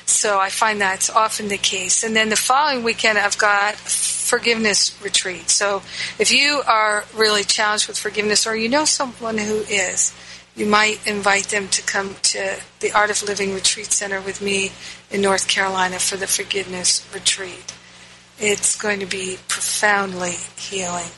So 0.06 0.38
I 0.40 0.50
find 0.50 0.80
that's 0.80 1.08
often 1.08 1.48
the 1.48 1.56
case. 1.56 2.02
And 2.02 2.16
then 2.16 2.28
the 2.28 2.36
following 2.36 2.82
weekend, 2.82 3.16
I've 3.16 3.38
got 3.38 3.76
forgiveness 3.76 5.00
retreat. 5.02 5.48
So 5.50 5.82
if 6.18 6.32
you 6.32 6.62
are 6.66 7.04
really 7.14 7.44
challenged 7.44 7.88
with 7.88 7.98
forgiveness 7.98 8.46
or 8.46 8.56
you 8.56 8.68
know 8.68 8.84
someone 8.84 9.38
who 9.38 9.60
is, 9.68 10.12
you 10.56 10.66
might 10.66 11.06
invite 11.06 11.44
them 11.44 11.68
to 11.68 11.82
come 11.82 12.16
to 12.22 12.60
the 12.80 12.92
Art 12.92 13.10
of 13.10 13.22
Living 13.22 13.54
Retreat 13.54 13.86
Center 13.86 14.20
with 14.20 14.42
me 14.42 14.72
in 15.10 15.22
North 15.22 15.48
Carolina 15.48 15.98
for 15.98 16.16
the 16.16 16.26
forgiveness 16.26 17.08
retreat. 17.14 17.72
It's 18.38 18.80
going 18.80 19.00
to 19.00 19.06
be 19.06 19.38
profoundly 19.48 20.34
healing. 20.56 21.10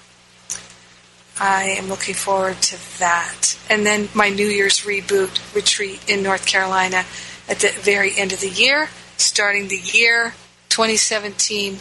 I 1.44 1.74
am 1.76 1.88
looking 1.88 2.14
forward 2.14 2.62
to 2.62 2.98
that. 3.00 3.58
And 3.68 3.84
then 3.84 4.08
my 4.14 4.28
New 4.28 4.46
Year's 4.46 4.82
reboot 4.82 5.54
retreat 5.56 6.00
in 6.08 6.22
North 6.22 6.46
Carolina 6.46 7.04
at 7.48 7.58
the 7.58 7.72
very 7.80 8.16
end 8.16 8.32
of 8.32 8.40
the 8.40 8.48
year, 8.48 8.90
starting 9.16 9.66
the 9.66 9.76
year 9.76 10.34
2017 10.68 11.78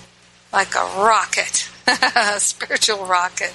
like 0.52 0.74
a 0.74 0.84
rocket, 1.00 1.69
a 1.88 2.39
spiritual 2.39 3.06
rocket. 3.06 3.54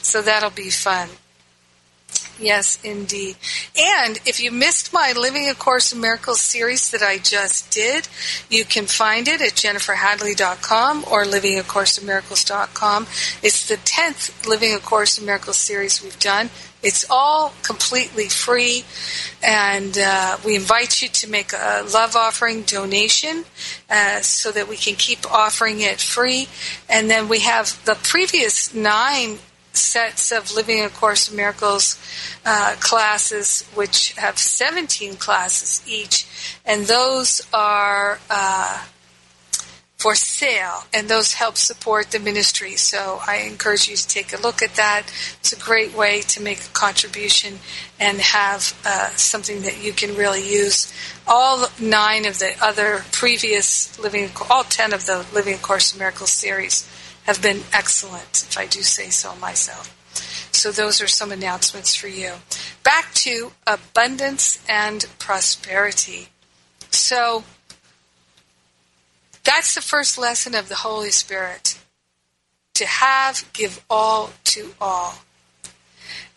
So 0.00 0.22
that'll 0.22 0.48
be 0.48 0.70
fun. 0.70 1.10
Yes, 2.38 2.78
indeed. 2.82 3.36
And 3.78 4.18
if 4.26 4.40
you 4.42 4.50
missed 4.50 4.92
my 4.92 5.12
Living 5.16 5.48
A 5.48 5.54
Course 5.54 5.92
in 5.92 6.00
Miracles 6.00 6.40
series 6.40 6.90
that 6.90 7.02
I 7.02 7.18
just 7.18 7.70
did, 7.70 8.08
you 8.48 8.64
can 8.64 8.86
find 8.86 9.28
it 9.28 9.40
at 9.40 9.52
jenniferhadley.com 9.52 11.04
or 11.10 11.24
livingacourseofmiracles.com. 11.24 13.06
It's 13.42 13.68
the 13.68 13.76
10th 13.76 14.46
Living 14.46 14.74
A 14.74 14.78
Course 14.78 15.18
in 15.18 15.26
Miracles 15.26 15.58
series 15.58 16.02
we've 16.02 16.18
done. 16.18 16.50
It's 16.82 17.06
all 17.08 17.54
completely 17.62 18.28
free, 18.28 18.84
and 19.40 19.96
uh, 19.96 20.38
we 20.44 20.56
invite 20.56 21.00
you 21.00 21.08
to 21.08 21.30
make 21.30 21.52
a 21.52 21.86
love 21.94 22.16
offering 22.16 22.62
donation 22.62 23.44
uh, 23.88 24.20
so 24.20 24.50
that 24.50 24.66
we 24.66 24.76
can 24.76 24.96
keep 24.96 25.30
offering 25.30 25.80
it 25.80 26.00
free. 26.00 26.48
And 26.90 27.08
then 27.08 27.28
we 27.28 27.38
have 27.40 27.80
the 27.84 27.94
previous 27.94 28.74
nine 28.74 29.38
sets 29.76 30.32
of 30.32 30.54
Living 30.54 30.84
A 30.84 30.88
Course 30.88 31.30
in 31.30 31.36
Miracles 31.36 31.98
uh, 32.44 32.76
classes, 32.80 33.62
which 33.74 34.12
have 34.12 34.38
17 34.38 35.16
classes 35.16 35.82
each, 35.86 36.26
and 36.64 36.86
those 36.86 37.46
are 37.52 38.18
uh, 38.30 38.84
for 40.02 40.14
sale, 40.16 40.82
and 40.92 41.08
those 41.08 41.34
help 41.34 41.56
support 41.56 42.10
the 42.10 42.18
ministry. 42.18 42.74
So 42.74 43.20
I 43.24 43.36
encourage 43.48 43.88
you 43.88 43.94
to 43.94 44.08
take 44.08 44.32
a 44.32 44.40
look 44.42 44.60
at 44.60 44.74
that. 44.74 45.04
It's 45.38 45.52
a 45.52 45.58
great 45.60 45.96
way 45.96 46.22
to 46.22 46.42
make 46.42 46.58
a 46.58 46.70
contribution 46.70 47.60
and 48.00 48.18
have 48.18 48.76
uh, 48.84 49.10
something 49.10 49.62
that 49.62 49.80
you 49.80 49.92
can 49.92 50.16
really 50.16 50.42
use. 50.42 50.92
All 51.24 51.68
nine 51.80 52.26
of 52.26 52.40
the 52.40 52.52
other 52.60 53.04
previous 53.12 53.96
Living, 53.96 54.30
all 54.50 54.64
ten 54.64 54.92
of 54.92 55.06
the 55.06 55.24
Living 55.32 55.54
A 55.54 55.58
Course 55.58 55.92
in 55.92 56.00
Miracles 56.00 56.32
series 56.32 56.88
have 57.24 57.40
been 57.42 57.60
excellent, 57.72 58.46
if 58.48 58.58
I 58.58 58.66
do 58.66 58.82
say 58.82 59.10
so 59.10 59.34
myself. 59.36 59.98
So 60.52 60.70
those 60.70 61.00
are 61.00 61.08
some 61.08 61.32
announcements 61.32 61.94
for 61.94 62.08
you. 62.08 62.32
Back 62.82 63.14
to 63.14 63.52
abundance 63.66 64.62
and 64.68 65.06
prosperity. 65.18 66.28
So 66.90 67.44
that's 69.44 69.74
the 69.74 69.80
first 69.80 70.18
lesson 70.18 70.54
of 70.54 70.68
the 70.68 70.76
Holy 70.76 71.10
Spirit. 71.10 71.78
To 72.74 72.86
have, 72.86 73.48
give 73.52 73.84
all 73.88 74.30
to 74.44 74.74
all. 74.80 75.14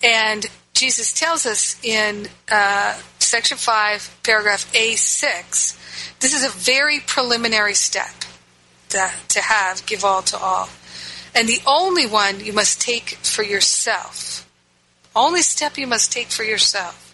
And 0.04 0.46
Jesus 0.74 1.14
tells 1.14 1.46
us 1.46 1.82
in 1.84 2.28
uh, 2.52 3.00
section 3.20 3.58
5, 3.58 4.20
paragraph 4.24 4.72
A6, 4.74 6.20
this 6.20 6.34
is 6.34 6.44
a 6.44 6.50
very 6.50 7.00
preliminary 7.00 7.74
step 7.74 8.14
to, 8.96 9.12
to 9.30 9.42
have, 9.42 9.86
give 9.86 10.04
all 10.04 10.22
to 10.24 10.38
all. 10.38 10.70
And 11.34 11.50
the 11.50 11.62
only 11.68 12.08
one 12.08 12.40
you 12.40 12.54
must 12.54 12.80
take 12.80 13.10
for 13.22 13.44
yourself, 13.44 14.50
only 15.16 15.42
step 15.42 15.78
you 15.78 15.86
must 15.86 16.12
take 16.12 16.28
for 16.28 16.44
yourself, 16.44 17.14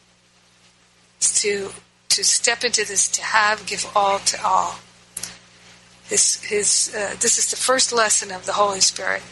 is 1.20 1.42
to, 1.42 1.72
to 2.10 2.24
step 2.24 2.64
into 2.64 2.86
this 2.88 3.08
to 3.10 3.24
have, 3.24 3.66
give 3.66 3.86
all 3.96 4.20
to 4.20 4.46
all. 4.46 4.76
His, 6.06 6.44
his, 6.44 6.94
uh, 6.96 7.16
this 7.20 7.38
is 7.40 7.50
the 7.50 7.58
first 7.58 7.92
lesson 7.92 8.32
of 8.32 8.46
the 8.46 8.54
Holy 8.54 8.82
Spirit. 8.82 9.24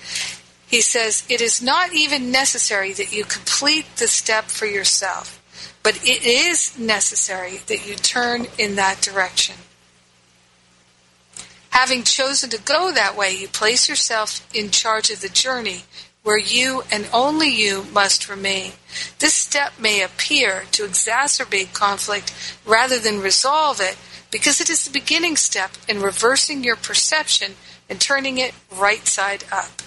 He 0.66 0.82
says, 0.82 1.26
It 1.30 1.42
is 1.42 1.62
not 1.62 1.94
even 1.94 2.32
necessary 2.32 2.94
that 2.94 3.14
you 3.14 3.26
complete 3.26 3.86
the 3.98 4.08
step 4.08 4.46
for 4.46 4.66
yourself, 4.66 5.36
but 5.84 5.98
it 6.04 6.26
is 6.26 6.78
necessary 6.80 7.58
that 7.68 7.88
you 7.88 7.96
turn 7.96 8.48
in 8.58 8.76
that 8.76 9.02
direction. 9.02 9.56
Having 11.70 12.04
chosen 12.04 12.50
to 12.50 12.62
go 12.62 12.92
that 12.92 13.16
way, 13.16 13.34
you 13.34 13.48
place 13.48 13.88
yourself 13.88 14.48
in 14.54 14.70
charge 14.70 15.10
of 15.10 15.22
the 15.22 15.30
journey 15.30 15.84
where 16.24 16.38
you 16.38 16.84
and 16.92 17.08
only 17.14 17.48
you 17.48 17.86
must 17.94 18.30
remain. 18.30 18.74
This 19.20 19.34
step 19.34 19.74
may 19.80 20.02
appear 20.02 20.66
to 20.72 20.84
exacerbate 20.84 21.74
conflict 21.74 22.34
rather 22.66 23.00
than 23.00 23.22
resolve 23.22 23.80
it 23.80 23.98
because 24.32 24.60
it 24.62 24.70
is 24.70 24.86
the 24.86 24.92
beginning 24.92 25.36
step 25.36 25.72
in 25.88 26.02
reversing 26.02 26.64
your 26.64 26.76
perception 26.76 27.54
and 27.90 28.00
turning 28.00 28.38
it 28.38 28.54
right 28.72 29.08
side 29.08 29.44
up. 29.52 29.82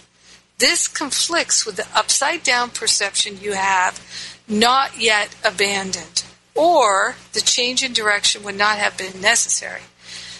This 0.58 0.88
conflicts 0.88 1.66
with 1.66 1.76
the 1.76 1.86
upside 1.94 2.42
down 2.42 2.70
perception 2.70 3.38
you 3.40 3.52
have 3.52 4.00
not 4.48 4.98
yet 5.00 5.34
abandoned, 5.44 6.24
or 6.54 7.16
the 7.32 7.40
change 7.40 7.82
in 7.82 7.92
direction 7.92 8.42
would 8.42 8.58
not 8.58 8.78
have 8.78 8.98
been 8.98 9.20
necessary. 9.20 9.82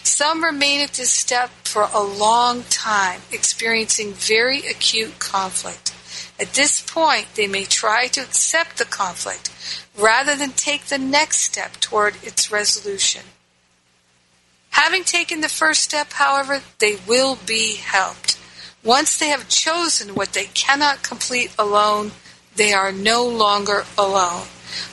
Some 0.05 0.45
remain 0.45 0.81
at 0.81 0.95
this 0.95 1.11
step 1.11 1.51
for 1.65 1.89
a 1.93 2.03
long 2.03 2.65
time, 2.65 3.23
experiencing 3.31 4.13
very 4.13 4.59
acute 4.61 5.19
conflict. 5.19 5.95
At 6.39 6.55
this 6.55 6.81
point, 6.81 7.29
they 7.35 7.47
may 7.47 7.65
try 7.65 8.09
to 8.09 8.21
accept 8.21 8.79
the 8.79 8.85
conflict 8.85 9.51
rather 9.97 10.35
than 10.35 10.51
take 10.51 10.87
the 10.87 10.99
next 10.99 11.39
step 11.39 11.77
toward 11.81 12.17
its 12.23 12.51
resolution. 12.51 13.23
Having 14.71 15.05
taken 15.05 15.41
the 15.41 15.49
first 15.49 15.83
step, 15.83 16.15
however, 16.15 16.63
they 16.79 16.97
will 17.07 17.39
be 17.47 17.77
helped. 17.77 18.39
Once 18.83 19.17
they 19.17 19.29
have 19.29 19.49
chosen 19.49 20.15
what 20.15 20.33
they 20.33 20.47
cannot 20.47 21.05
complete 21.05 21.55
alone, 21.59 22.11
they 22.57 22.73
are 22.73 22.91
no 22.91 23.25
longer 23.25 23.85
alone. 23.97 24.47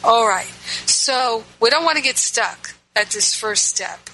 All 0.04 0.28
right, 0.28 0.54
so 0.86 1.44
we 1.60 1.70
don't 1.70 1.86
want 1.86 1.98
to 1.98 2.04
get 2.04 2.18
stuck 2.18 2.76
at 2.96 3.10
this 3.10 3.34
first 3.34 3.66
step 3.66 4.10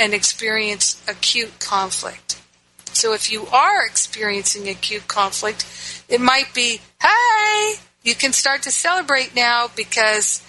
and 0.00 0.14
experience 0.14 1.00
acute 1.06 1.60
conflict. 1.60 2.40
So 2.86 3.12
if 3.12 3.30
you 3.30 3.46
are 3.46 3.86
experiencing 3.86 4.68
acute 4.68 5.06
conflict, 5.06 5.64
it 6.08 6.20
might 6.20 6.52
be, 6.54 6.80
hey, 7.00 7.74
you 8.02 8.14
can 8.14 8.32
start 8.32 8.62
to 8.62 8.70
celebrate 8.72 9.36
now 9.36 9.68
because 9.76 10.42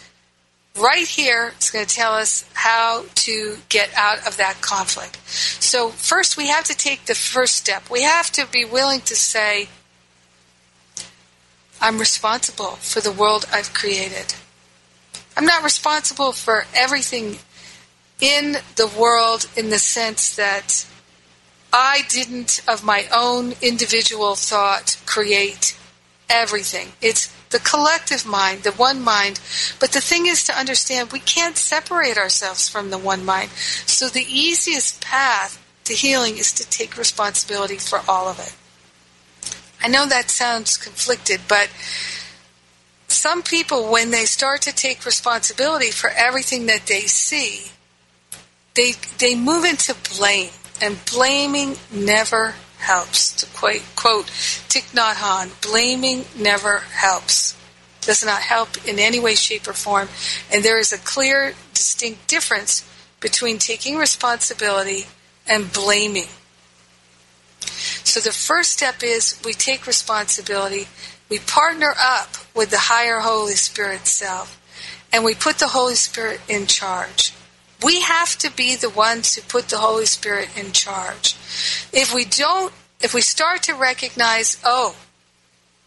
right 0.80 1.06
here 1.06 1.52
it's 1.58 1.70
going 1.70 1.86
to 1.86 1.96
tell 1.96 2.14
us 2.14 2.50
how 2.54 3.04
to 3.16 3.58
get 3.68 3.92
out 3.96 4.26
of 4.26 4.38
that 4.38 4.62
conflict. 4.62 5.18
So 5.28 5.90
first 5.90 6.38
we 6.38 6.48
have 6.48 6.64
to 6.66 6.74
take 6.76 7.06
the 7.06 7.16
first 7.16 7.56
step. 7.56 7.90
We 7.92 8.04
have 8.04 8.32
to 8.32 8.48
be 8.48 8.64
willing 8.64 9.02
to 9.02 9.16
say, 9.16 9.68
I'm 11.82 12.00
responsible 12.00 12.78
for 12.78 13.02
the 13.02 13.12
world 13.12 13.46
I've 13.52 13.74
created. 13.74 14.34
I'm 15.36 15.46
not 15.46 15.64
responsible 15.64 16.32
for 16.32 16.66
everything 16.74 17.40
in 18.22 18.58
the 18.76 18.88
world 18.88 19.48
in 19.58 19.72
the 19.72 19.80
sense 19.80 20.36
that 20.36 20.86
I 21.74 22.04
didn't, 22.08 22.62
of 22.68 22.84
my 22.84 23.08
own 23.14 23.54
individual 23.62 24.36
thought, 24.36 25.02
create 25.06 25.78
everything. 26.30 26.90
It's 27.02 27.34
the 27.50 27.60
collective 27.60 28.26
mind, 28.26 28.64
the 28.64 28.72
one 28.72 29.02
mind. 29.02 29.40
But 29.80 29.92
the 29.92 30.02
thing 30.02 30.28
is 30.28 30.44
to 30.46 30.58
understand 30.58 31.12
we 31.12 31.20
can't 31.20 31.58
separate 31.58 32.18
ourselves 32.18 32.70
from 32.70 32.90
the 32.90 32.98
one 32.98 33.26
mind. 33.26 33.50
So 33.86 34.08
the 34.08 34.26
easiest 34.28 35.02
path 35.02 35.62
to 35.86 35.94
healing 35.94 36.38
is 36.38 36.52
to 36.54 36.70
take 36.70 36.98
responsibility 36.98 37.78
for 37.78 38.02
all 38.08 38.28
of 38.28 38.40
it. 38.40 38.56
I 39.84 39.88
know 39.88 40.06
that 40.06 40.30
sounds 40.30 40.78
conflicted, 40.78 41.42
but 41.48 41.70
some 43.08 43.44
people, 43.44 43.92
when 43.92 44.12
they 44.12 44.26
start 44.26 44.62
to 44.64 44.74
take 44.74 45.06
responsibility 45.06 45.92
for 45.92 46.10
everything 46.12 46.68
that 46.68 46.86
they 46.88 47.02
see, 47.02 47.71
they 48.76 48.94
they 49.20 49.36
move 49.36 49.66
into 49.66 49.96
blame, 50.18 50.52
and 50.82 50.98
blaming 51.06 51.76
never 51.92 52.56
helps. 52.80 53.34
To 53.36 53.46
quote, 53.48 53.84
quote 53.96 54.26
Thich 54.26 54.94
Nhat 54.94 55.16
Hanh, 55.16 55.62
blaming 55.62 56.26
never 56.38 56.80
helps. 56.80 57.58
Does 58.02 58.26
not 58.26 58.42
help 58.42 58.84
in 58.88 58.98
any 58.98 59.20
way, 59.20 59.36
shape, 59.36 59.68
or 59.68 59.74
form. 59.74 60.10
And 60.52 60.64
there 60.64 60.80
is 60.80 60.92
a 60.92 60.98
clear, 60.98 61.54
distinct 61.74 62.28
difference 62.28 62.84
between 63.20 63.60
taking 63.60 63.96
responsibility 63.96 65.06
and 65.48 65.72
blaming. 65.72 66.30
So 68.04 68.20
the 68.20 68.32
first 68.32 68.72
step 68.72 69.04
is 69.04 69.40
we 69.46 69.54
take 69.54 69.86
responsibility, 69.86 70.88
we 71.30 71.40
partner 71.40 71.94
up 71.98 72.30
with 72.56 72.72
the 72.72 72.78
higher 72.78 73.20
Holy 73.20 73.54
Spirit 73.54 74.08
self, 74.08 74.60
and 75.14 75.24
we 75.24 75.36
put 75.36 75.60
the 75.60 75.70
Holy 75.70 75.96
Spirit 75.96 76.42
in 76.50 76.66
charge. 76.66 77.34
We 77.84 78.02
have 78.02 78.38
to 78.40 78.52
be 78.52 78.76
the 78.76 78.90
ones 78.90 79.36
who 79.36 79.42
put 79.42 79.70
the 79.70 79.78
Holy 79.78 80.06
Spirit 80.06 80.50
in 80.56 80.72
charge. 80.72 81.36
If 81.92 82.14
we 82.14 82.26
don't, 82.26 82.74
if 83.02 83.14
we 83.14 83.22
start 83.22 83.64
to 83.64 83.74
recognize, 83.74 84.58
oh, 84.64 84.96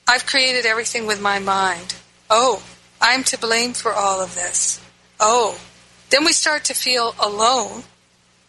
I've 0.07 0.27
created 0.27 0.67
everything 0.67 1.07
with 1.07 1.23
my 1.23 1.39
mind. 1.39 1.95
Oh, 2.29 2.63
I'm 3.01 3.23
to 3.25 3.39
blame 3.39 3.75
for 3.75 3.93
all 3.93 4.21
of 4.21 4.35
this. 4.35 4.85
Oh, 5.21 5.59
then 6.11 6.25
we 6.25 6.33
start 6.33 6.65
to 6.65 6.75
feel 6.75 7.15
alone. 7.21 7.85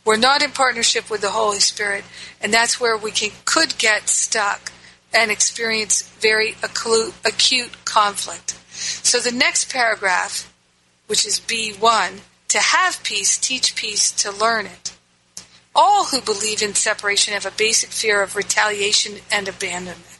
We're 0.03 0.17
not 0.17 0.43
in 0.43 0.51
partnership 0.51 1.09
with 1.09 1.21
the 1.21 1.31
Holy 1.31 1.59
Spirit, 1.59 2.03
and 2.41 2.53
that's 2.53 2.79
where 2.79 2.97
we 2.97 3.11
can, 3.11 3.31
could 3.45 3.77
get 3.77 4.09
stuck 4.09 4.71
and 5.13 5.31
experience 5.31 6.03
very 6.19 6.55
acute, 6.61 7.13
acute 7.23 7.85
conflict. 7.85 8.59
So 8.71 9.19
the 9.19 9.31
next 9.31 9.71
paragraph, 9.71 10.51
which 11.07 11.25
is 11.25 11.39
B1, 11.39 12.19
to 12.55 12.61
have 12.61 13.03
peace, 13.03 13.37
teach 13.37 13.75
peace, 13.75 14.13
to 14.13 14.31
learn 14.31 14.65
it. 14.65 14.95
All 15.75 16.05
who 16.05 16.21
believe 16.21 16.61
in 16.61 16.73
separation 16.73 17.33
have 17.33 17.45
a 17.45 17.51
basic 17.51 17.89
fear 17.89 18.21
of 18.21 18.37
retaliation 18.37 19.15
and 19.29 19.49
abandonment. 19.49 20.19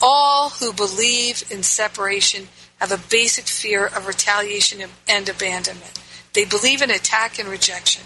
All 0.00 0.50
who 0.50 0.72
believe 0.72 1.42
in 1.50 1.64
separation 1.64 2.46
have 2.78 2.92
a 2.92 3.10
basic 3.10 3.46
fear 3.46 3.86
of 3.86 4.06
retaliation 4.06 4.88
and 5.08 5.28
abandonment. 5.28 5.98
They 6.32 6.44
believe 6.44 6.80
in 6.80 6.92
attack 6.92 7.40
and 7.40 7.48
rejection. 7.48 8.04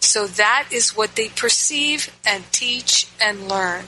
So 0.00 0.26
that 0.26 0.68
is 0.70 0.96
what 0.96 1.16
they 1.16 1.28
perceive 1.28 2.10
and 2.24 2.50
teach 2.52 3.06
and 3.20 3.50
learn. 3.50 3.84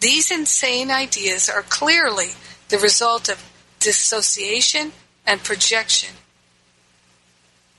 These 0.00 0.30
insane 0.30 0.90
ideas 0.90 1.48
are 1.48 1.62
clearly 1.62 2.32
the 2.68 2.78
result 2.78 3.30
of 3.30 3.50
dissociation 3.80 4.92
and 5.26 5.42
projection. 5.42 6.16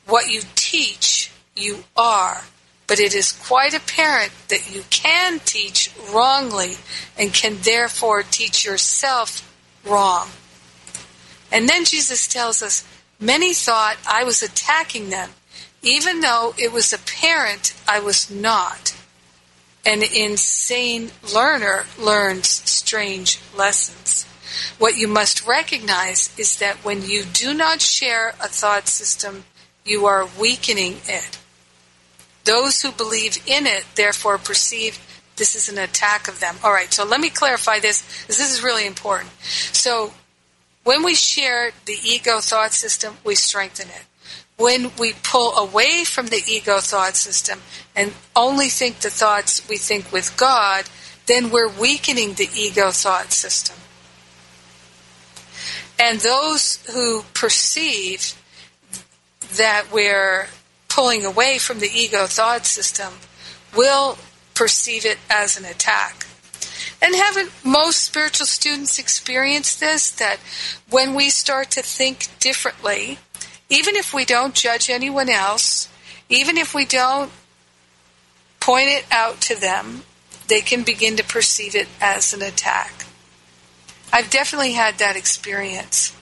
What 0.06 0.30
you 0.30 0.42
teach, 0.56 1.32
you 1.56 1.84
are. 1.96 2.44
But 2.88 3.00
it 3.00 3.16
is 3.16 3.32
quite 3.32 3.74
apparent 3.74 4.32
that 4.50 4.74
you 4.74 4.84
can 4.90 5.40
teach 5.40 5.92
wrongly 6.12 6.76
and 7.18 7.34
can 7.34 7.58
therefore 7.62 8.24
teach 8.24 8.66
yourself 8.66 9.50
wrong. 9.86 10.30
And 11.52 11.70
then 11.70 11.86
Jesus 11.86 12.28
tells 12.28 12.62
us, 12.62 12.86
many 13.20 13.54
thought 13.54 13.98
I 14.08 14.24
was 14.24 14.44
attacking 14.44 15.10
them, 15.10 15.30
even 15.82 16.22
though 16.22 16.54
it 16.58 16.74
was 16.74 16.92
apparent 16.92 17.74
I 17.88 18.00
was 18.00 18.30
not. 18.30 18.96
An 19.86 20.02
insane 20.02 21.12
learner 21.34 21.86
learns 22.00 22.48
strange 22.70 23.40
lessons. 23.56 24.26
What 24.78 24.98
you 24.98 25.08
must 25.08 25.46
recognize 25.46 26.34
is 26.38 26.58
that 26.58 26.78
when 26.86 27.04
you 27.04 27.24
do 27.24 27.54
not 27.54 27.82
share 27.82 28.30
a 28.40 28.48
thought 28.48 28.88
system, 28.88 29.46
you 29.86 30.06
are 30.06 30.28
weakening 30.40 30.98
it. 31.06 31.40
Those 32.46 32.82
who 32.82 32.92
believe 32.92 33.38
in 33.48 33.66
it 33.66 33.86
therefore 33.96 34.38
perceive 34.38 35.00
this 35.36 35.56
is 35.56 35.70
an 35.70 35.78
attack 35.78 36.28
of 36.28 36.40
them. 36.40 36.56
All 36.64 36.72
right, 36.72 36.94
so 36.94 37.06
let 37.06 37.20
me 37.20 37.30
clarify 37.30 37.80
this, 37.80 38.02
this 38.28 38.40
is 38.40 38.64
really 38.64 38.86
important. 38.86 39.32
So, 39.72 40.14
when 40.84 41.04
we 41.04 41.16
share 41.16 41.72
the 41.86 41.98
ego 42.04 42.40
thought 42.40 42.74
system, 42.74 43.18
we 43.24 43.36
strengthen 43.36 43.88
it. 43.88 44.04
When 44.58 44.92
we 45.00 45.14
pull 45.24 45.56
away 45.56 46.04
from 46.04 46.28
the 46.28 46.44
ego 46.48 46.80
thought 46.80 47.16
system 47.16 47.62
and 47.96 48.14
only 48.36 48.68
think 48.68 49.00
the 49.00 49.10
thoughts 49.10 49.68
we 49.68 49.78
think 49.78 50.12
with 50.12 50.36
God, 50.38 50.86
then 51.26 51.50
we're 51.50 51.70
weakening 51.70 52.34
the 52.34 52.50
ego 52.56 52.92
thought 52.92 53.32
system. 53.32 53.78
And 55.98 56.20
those 56.20 56.86
who 56.94 57.24
perceive 57.34 58.36
that 59.58 59.92
we're 59.92 60.48
pulling 60.88 61.26
away 61.26 61.58
from 61.58 61.80
the 61.80 61.90
ego 61.94 62.26
thought 62.26 62.66
system 62.66 63.14
will 63.76 64.18
perceive 64.54 65.06
it 65.06 65.18
as 65.30 65.58
an 65.58 65.66
attack. 65.66 66.28
And 67.02 67.16
haven't 67.16 67.52
most 67.66 68.00
spiritual 68.04 68.46
students 68.46 69.00
experienced 69.00 69.80
this? 69.80 70.10
That 70.12 70.40
when 70.90 71.16
we 71.16 71.30
start 71.30 71.72
to 71.72 71.82
think 71.82 72.28
differently, 72.40 73.20
even 73.70 73.96
if 73.96 74.14
we 74.14 74.24
don't 74.24 74.54
judge 74.54 74.90
anyone 74.90 75.30
else, 75.30 75.90
even 76.30 76.58
if 76.58 76.74
we 76.74 76.86
don't 76.86 77.32
point 78.60 78.88
it 78.88 79.06
out 79.12 79.42
to 79.42 79.60
them, 79.60 80.04
they 80.48 80.62
can 80.62 80.84
begin 80.84 81.18
to 81.18 81.24
perceive 81.24 81.76
it 81.76 81.88
as 82.00 82.34
an 82.34 82.42
attack. 82.42 83.06
I've 84.12 84.30
definitely 84.30 84.74
had 84.74 85.00
that 85.00 85.16
experience 85.16 86.16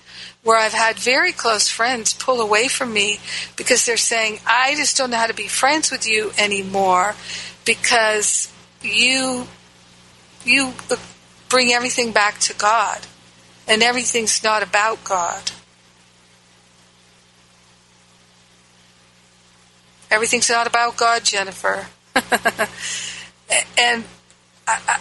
where 0.43 0.57
I've 0.57 0.73
had 0.73 0.97
very 0.97 1.31
close 1.31 1.67
friends 1.69 2.13
pull 2.13 2.41
away 2.41 2.67
from 2.67 2.93
me 2.93 3.19
because 3.55 3.85
they're 3.85 3.97
saying, 3.97 4.39
I 4.45 4.75
just 4.75 4.97
don't 4.97 5.11
know 5.11 5.17
how 5.17 5.27
to 5.27 5.33
be 5.33 5.47
friends 5.47 5.91
with 5.91 6.07
you 6.07 6.31
anymore 6.37 7.15
because 7.65 8.51
you 8.81 9.47
you 10.43 10.73
bring 11.49 11.71
everything 11.71 12.11
back 12.11 12.39
to 12.39 12.53
God 12.55 12.99
and 13.67 13.83
everything's 13.83 14.43
not 14.43 14.63
about 14.63 15.03
God. 15.03 15.51
Everything's 20.09 20.49
not 20.49 20.67
about 20.67 20.97
God, 20.97 21.23
Jennifer. 21.23 21.87
and 22.15 24.03
I, 24.67 24.79
I, 24.87 24.99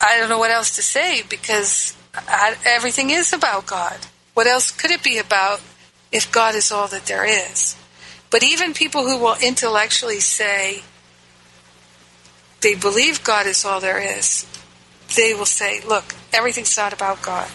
I, 0.00 0.18
don't 0.18 0.28
know 0.28 0.38
what 0.38 0.50
else 0.50 0.74
to 0.74 0.82
say 0.82 1.22
because 1.28 1.96
I, 2.16 2.56
everything 2.64 3.10
is 3.10 3.32
about 3.32 3.66
God. 3.66 3.96
What 4.34 4.46
else 4.46 4.70
could 4.70 4.90
it 4.90 5.02
be 5.02 5.18
about 5.18 5.60
if 6.12 6.30
God 6.30 6.54
is 6.54 6.70
all 6.70 6.88
that 6.88 7.06
there 7.06 7.24
is? 7.24 7.76
But 8.30 8.42
even 8.42 8.74
people 8.74 9.06
who 9.06 9.16
will 9.16 9.36
intellectually 9.40 10.20
say 10.20 10.82
they 12.60 12.74
believe 12.74 13.22
God 13.22 13.46
is 13.46 13.64
all 13.64 13.80
there 13.80 14.00
is, 14.00 14.46
they 15.16 15.34
will 15.34 15.46
say, 15.46 15.80
look, 15.86 16.14
everything's 16.32 16.76
not 16.76 16.92
about 16.92 17.22
God. 17.22 17.48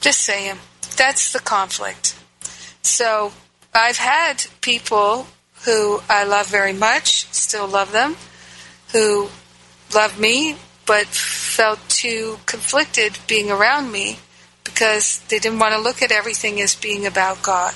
Just 0.00 0.20
saying. 0.20 0.56
That's 0.96 1.32
the 1.32 1.40
conflict. 1.40 2.16
So 2.82 3.32
I've 3.74 3.98
had 3.98 4.46
people 4.60 5.26
who 5.64 6.00
I 6.08 6.24
love 6.24 6.46
very 6.48 6.72
much, 6.72 7.26
still 7.32 7.66
love 7.66 7.92
them, 7.92 8.16
who 8.92 9.28
love 9.94 10.18
me, 10.18 10.56
but 10.86 11.06
felt 11.06 11.78
too 11.88 12.38
conflicted 12.46 13.18
being 13.26 13.50
around 13.50 13.92
me 13.92 14.18
because 14.82 15.20
they 15.28 15.38
didn't 15.38 15.60
want 15.60 15.72
to 15.72 15.80
look 15.80 16.02
at 16.02 16.10
everything 16.10 16.60
as 16.60 16.74
being 16.74 17.06
about 17.06 17.40
God. 17.40 17.72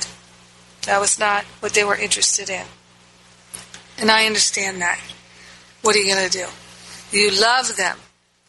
That 0.86 1.00
was 1.00 1.20
not 1.20 1.44
what 1.60 1.72
they 1.72 1.84
were 1.84 1.94
interested 1.94 2.50
in. 2.50 2.66
And 3.96 4.10
I 4.10 4.26
understand 4.26 4.82
that. 4.82 4.98
What 5.82 5.94
are 5.94 6.00
you 6.00 6.12
going 6.12 6.28
to 6.28 6.38
do? 6.38 6.46
You 7.12 7.30
love 7.30 7.76
them, 7.76 7.98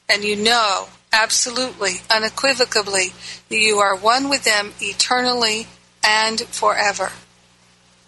and 0.09 0.23
you 0.23 0.35
know 0.35 0.87
absolutely, 1.13 2.01
unequivocally, 2.09 3.13
that 3.49 3.59
you 3.59 3.77
are 3.77 3.95
one 3.95 4.27
with 4.27 4.43
them 4.43 4.73
eternally 4.81 5.67
and 6.03 6.41
forever. 6.41 7.11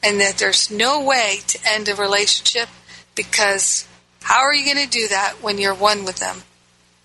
And 0.02 0.20
that 0.20 0.40
there's 0.40 0.72
no 0.72 1.00
way 1.00 1.42
to 1.46 1.60
end 1.64 1.90
a 1.90 1.94
relationship 1.94 2.70
because 3.14 3.88
how 4.24 4.40
are 4.40 4.56
you 4.56 4.66
going 4.66 4.84
to 4.84 4.92
do 4.92 5.08
that 5.10 5.44
when 5.44 5.60
you're 5.60 5.76
one 5.76 6.06
with 6.06 6.18
them? 6.18 6.38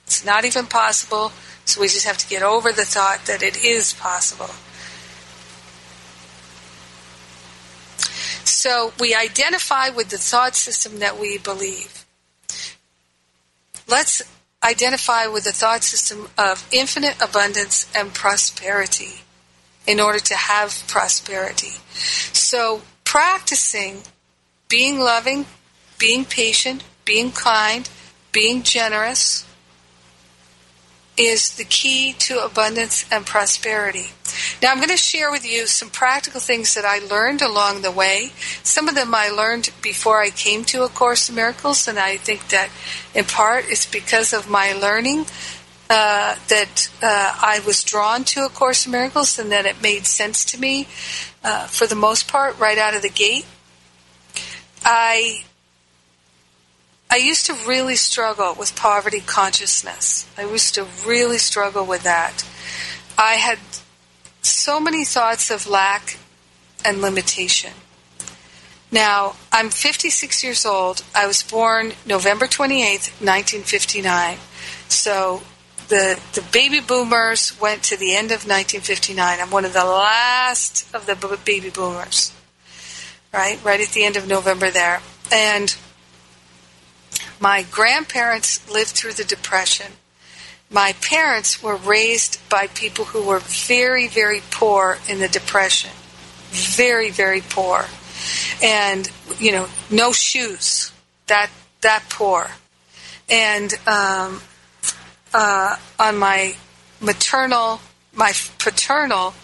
It's 0.06 0.24
not 0.24 0.44
even 0.44 0.66
possible 0.66 1.32
so 1.64 1.80
we 1.80 1.88
just 1.88 2.06
have 2.06 2.18
to 2.18 2.28
get 2.28 2.42
over 2.42 2.72
the 2.72 2.84
thought 2.84 3.24
that 3.26 3.42
it 3.42 3.64
is 3.64 3.94
possible. 3.94 4.50
So 8.44 8.92
we 9.00 9.14
identify 9.14 9.88
with 9.88 10.10
the 10.10 10.18
thought 10.18 10.54
system 10.54 10.98
that 10.98 11.18
we 11.18 11.38
believe. 11.38 12.04
Let's 13.88 14.22
identify 14.62 15.26
with 15.26 15.44
the 15.44 15.52
thought 15.52 15.84
system 15.84 16.28
of 16.38 16.66
infinite 16.70 17.20
abundance 17.20 17.86
and 17.94 18.14
prosperity 18.14 19.22
in 19.86 20.00
order 20.00 20.18
to 20.18 20.34
have 20.34 20.84
prosperity. 20.86 21.72
So 22.32 22.82
practicing 23.04 24.02
being 24.68 24.98
loving, 24.98 25.46
being 25.98 26.24
patient, 26.24 26.82
being 27.04 27.32
kind, 27.32 27.88
being 28.32 28.62
generous, 28.62 29.46
is 31.16 31.56
the 31.56 31.64
key 31.64 32.12
to 32.18 32.44
abundance 32.44 33.04
and 33.10 33.24
prosperity. 33.24 34.06
Now, 34.60 34.70
I'm 34.70 34.78
going 34.78 34.88
to 34.88 34.96
share 34.96 35.30
with 35.30 35.46
you 35.46 35.66
some 35.66 35.90
practical 35.90 36.40
things 36.40 36.74
that 36.74 36.84
I 36.84 36.98
learned 36.98 37.40
along 37.40 37.82
the 37.82 37.90
way. 37.90 38.32
Some 38.62 38.88
of 38.88 38.94
them 38.94 39.14
I 39.14 39.28
learned 39.28 39.70
before 39.80 40.20
I 40.20 40.30
came 40.30 40.64
to 40.64 40.82
A 40.82 40.88
Course 40.88 41.28
in 41.28 41.36
Miracles, 41.36 41.86
and 41.86 41.98
I 41.98 42.16
think 42.16 42.48
that 42.48 42.70
in 43.14 43.24
part 43.24 43.66
it's 43.68 43.86
because 43.86 44.32
of 44.32 44.50
my 44.50 44.72
learning 44.72 45.26
uh, 45.88 46.36
that 46.48 46.90
uh, 47.02 47.38
I 47.40 47.60
was 47.66 47.84
drawn 47.84 48.24
to 48.24 48.46
A 48.46 48.48
Course 48.48 48.86
in 48.86 48.92
Miracles 48.92 49.38
and 49.38 49.52
that 49.52 49.66
it 49.66 49.82
made 49.82 50.06
sense 50.06 50.44
to 50.46 50.58
me 50.58 50.88
uh, 51.44 51.66
for 51.66 51.86
the 51.86 51.94
most 51.94 52.26
part 52.26 52.58
right 52.58 52.78
out 52.78 52.96
of 52.96 53.02
the 53.02 53.10
gate. 53.10 53.46
I 54.84 55.44
I 57.14 57.18
used 57.18 57.46
to 57.46 57.54
really 57.64 57.94
struggle 57.94 58.56
with 58.58 58.74
poverty 58.74 59.20
consciousness. 59.20 60.28
I 60.36 60.46
used 60.46 60.74
to 60.74 60.84
really 61.06 61.38
struggle 61.38 61.86
with 61.86 62.02
that. 62.02 62.44
I 63.16 63.34
had 63.34 63.60
so 64.42 64.80
many 64.80 65.04
thoughts 65.04 65.48
of 65.48 65.68
lack 65.68 66.18
and 66.84 67.00
limitation. 67.00 67.70
Now, 68.90 69.36
I'm 69.52 69.70
56 69.70 70.42
years 70.42 70.66
old. 70.66 71.04
I 71.14 71.28
was 71.28 71.44
born 71.44 71.92
November 72.04 72.46
28th, 72.46 73.22
1959. 73.22 74.38
So 74.88 75.42
the, 75.86 76.20
the 76.32 76.42
baby 76.52 76.80
boomers 76.80 77.56
went 77.60 77.84
to 77.84 77.96
the 77.96 78.16
end 78.16 78.32
of 78.32 78.44
1959. 78.44 79.38
I'm 79.40 79.52
one 79.52 79.64
of 79.64 79.72
the 79.72 79.84
last 79.84 80.92
of 80.92 81.06
the 81.06 81.14
baby 81.44 81.70
boomers, 81.70 82.32
right? 83.32 83.64
Right 83.64 83.80
at 83.80 83.90
the 83.90 84.02
end 84.02 84.16
of 84.16 84.26
November 84.26 84.72
there. 84.72 85.00
And 85.30 85.76
my 87.40 87.64
grandparents 87.70 88.68
lived 88.70 88.90
through 88.90 89.12
the 89.12 89.24
Depression. 89.24 89.92
My 90.70 90.94
parents 91.00 91.62
were 91.62 91.76
raised 91.76 92.40
by 92.48 92.68
people 92.68 93.06
who 93.06 93.22
were 93.22 93.40
very, 93.40 94.08
very 94.08 94.42
poor 94.50 94.98
in 95.08 95.20
the 95.20 95.28
Depression. 95.28 95.90
Very, 96.50 97.10
very 97.10 97.42
poor. 97.42 97.86
And, 98.62 99.10
you 99.38 99.52
know, 99.52 99.68
no 99.90 100.12
shoes. 100.12 100.92
That, 101.26 101.50
that 101.82 102.04
poor. 102.08 102.50
And 103.28 103.72
um, 103.86 104.40
uh, 105.32 105.76
on 105.98 106.18
my 106.18 106.56
maternal 107.00 107.80
my 108.16 108.32
paternal 108.58 109.34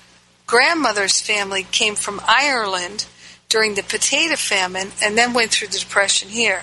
grandmother's 0.47 1.20
family 1.20 1.66
came 1.70 1.95
from 1.95 2.20
Ireland 2.26 3.07
during 3.49 3.74
the 3.74 3.82
potato 3.82 4.36
famine 4.36 4.93
and 5.03 5.18
then 5.18 5.32
went 5.32 5.51
through 5.51 5.68
the 5.68 5.78
depression 5.78 6.28
here. 6.28 6.62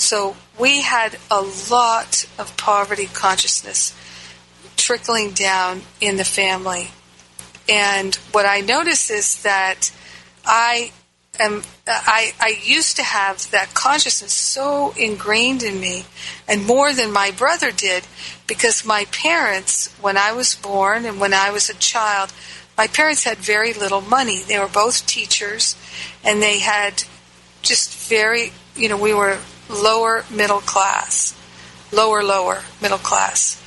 So 0.00 0.34
we 0.58 0.80
had 0.80 1.18
a 1.30 1.42
lot 1.70 2.26
of 2.38 2.56
poverty 2.56 3.06
consciousness 3.06 3.94
trickling 4.76 5.32
down 5.32 5.82
in 6.00 6.16
the 6.16 6.24
family. 6.24 6.88
And 7.68 8.14
what 8.32 8.46
I 8.46 8.60
notice 8.60 9.10
is 9.10 9.42
that 9.42 9.92
I 10.44 10.92
am 11.38 11.62
I, 11.86 12.32
I 12.40 12.58
used 12.62 12.96
to 12.96 13.02
have 13.02 13.50
that 13.50 13.74
consciousness 13.74 14.32
so 14.32 14.94
ingrained 14.96 15.62
in 15.62 15.78
me 15.78 16.06
and 16.48 16.66
more 16.66 16.94
than 16.94 17.12
my 17.12 17.30
brother 17.30 17.70
did 17.70 18.04
because 18.46 18.86
my 18.86 19.04
parents 19.12 19.94
when 20.00 20.16
I 20.16 20.32
was 20.32 20.54
born 20.54 21.04
and 21.04 21.20
when 21.20 21.34
I 21.34 21.50
was 21.50 21.68
a 21.68 21.74
child 21.74 22.32
my 22.76 22.86
parents 22.86 23.24
had 23.24 23.36
very 23.36 23.74
little 23.74 24.00
money. 24.00 24.38
They 24.38 24.58
were 24.58 24.66
both 24.66 25.06
teachers 25.06 25.76
and 26.24 26.42
they 26.42 26.58
had 26.60 27.04
just 27.60 27.94
very 28.08 28.52
you 28.74 28.88
know 28.88 28.96
we 28.96 29.12
were 29.12 29.38
lower 29.70 30.24
middle 30.30 30.60
class. 30.60 31.36
Lower 31.92 32.22
lower 32.22 32.62
middle 32.80 32.98
class. 32.98 33.60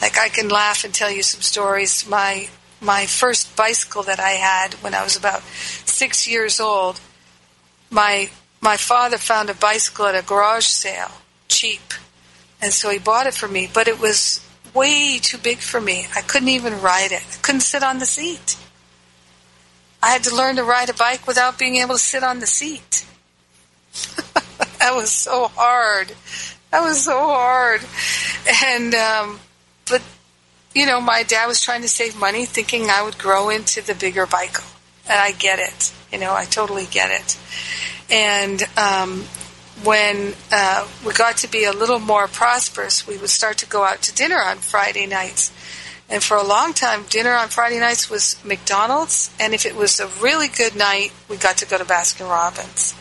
Like 0.00 0.18
I 0.18 0.28
can 0.28 0.48
laugh 0.48 0.84
and 0.84 0.94
tell 0.94 1.10
you 1.10 1.22
some 1.22 1.42
stories. 1.42 2.08
My 2.08 2.48
my 2.80 3.06
first 3.06 3.56
bicycle 3.56 4.02
that 4.04 4.20
I 4.20 4.30
had 4.30 4.74
when 4.74 4.94
I 4.94 5.02
was 5.02 5.16
about 5.16 5.42
six 5.42 6.28
years 6.28 6.60
old, 6.60 7.00
my 7.90 8.30
my 8.60 8.76
father 8.76 9.18
found 9.18 9.50
a 9.50 9.54
bicycle 9.54 10.06
at 10.06 10.14
a 10.14 10.26
garage 10.26 10.66
sale, 10.66 11.12
cheap, 11.48 11.94
and 12.60 12.72
so 12.72 12.90
he 12.90 12.98
bought 12.98 13.26
it 13.26 13.34
for 13.34 13.48
me. 13.48 13.68
But 13.72 13.88
it 13.88 14.00
was 14.00 14.44
way 14.74 15.18
too 15.18 15.38
big 15.38 15.58
for 15.58 15.80
me. 15.80 16.06
I 16.14 16.22
couldn't 16.22 16.48
even 16.48 16.80
ride 16.80 17.12
it. 17.12 17.22
I 17.22 17.36
couldn't 17.42 17.62
sit 17.62 17.82
on 17.82 17.98
the 17.98 18.06
seat. 18.06 18.56
I 20.02 20.10
had 20.10 20.24
to 20.24 20.34
learn 20.34 20.56
to 20.56 20.64
ride 20.64 20.90
a 20.90 20.94
bike 20.94 21.26
without 21.26 21.58
being 21.58 21.76
able 21.76 21.94
to 21.94 22.00
sit 22.00 22.22
on 22.22 22.38
the 22.38 22.46
seat. 22.46 23.04
that 24.80 24.94
was 24.94 25.10
so 25.10 25.48
hard. 25.48 26.12
That 26.70 26.82
was 26.82 27.04
so 27.04 27.18
hard. 27.18 27.80
And 28.64 28.94
um, 28.94 29.40
but 29.88 30.02
you 30.74 30.86
know, 30.86 31.00
my 31.00 31.22
dad 31.22 31.46
was 31.46 31.60
trying 31.60 31.82
to 31.82 31.88
save 31.88 32.18
money, 32.18 32.44
thinking 32.44 32.88
I 32.90 33.02
would 33.02 33.18
grow 33.18 33.48
into 33.48 33.84
the 33.84 33.94
bigger 33.94 34.26
bike, 34.26 34.58
and 35.08 35.18
I 35.18 35.32
get 35.32 35.58
it. 35.58 35.92
You 36.12 36.18
know, 36.18 36.34
I 36.34 36.44
totally 36.44 36.86
get 36.86 37.10
it. 37.10 37.38
And 38.10 38.62
um, 38.78 39.24
when 39.84 40.34
uh, 40.52 40.88
we 41.04 41.12
got 41.12 41.38
to 41.38 41.50
be 41.50 41.64
a 41.64 41.72
little 41.72 41.98
more 41.98 42.26
prosperous, 42.26 43.06
we 43.06 43.18
would 43.18 43.30
start 43.30 43.58
to 43.58 43.66
go 43.66 43.84
out 43.84 44.02
to 44.02 44.14
dinner 44.14 44.38
on 44.38 44.58
Friday 44.58 45.06
nights. 45.06 45.52
And 46.10 46.22
for 46.22 46.38
a 46.38 46.42
long 46.42 46.72
time, 46.72 47.04
dinner 47.10 47.34
on 47.34 47.48
Friday 47.48 47.78
nights 47.78 48.08
was 48.08 48.42
McDonald's, 48.42 49.30
and 49.38 49.52
if 49.52 49.66
it 49.66 49.76
was 49.76 50.00
a 50.00 50.08
really 50.22 50.48
good 50.48 50.74
night, 50.74 51.12
we 51.28 51.36
got 51.36 51.58
to 51.58 51.66
go 51.66 51.76
to 51.76 51.84
Baskin 51.84 52.28
Robbins. 52.28 52.94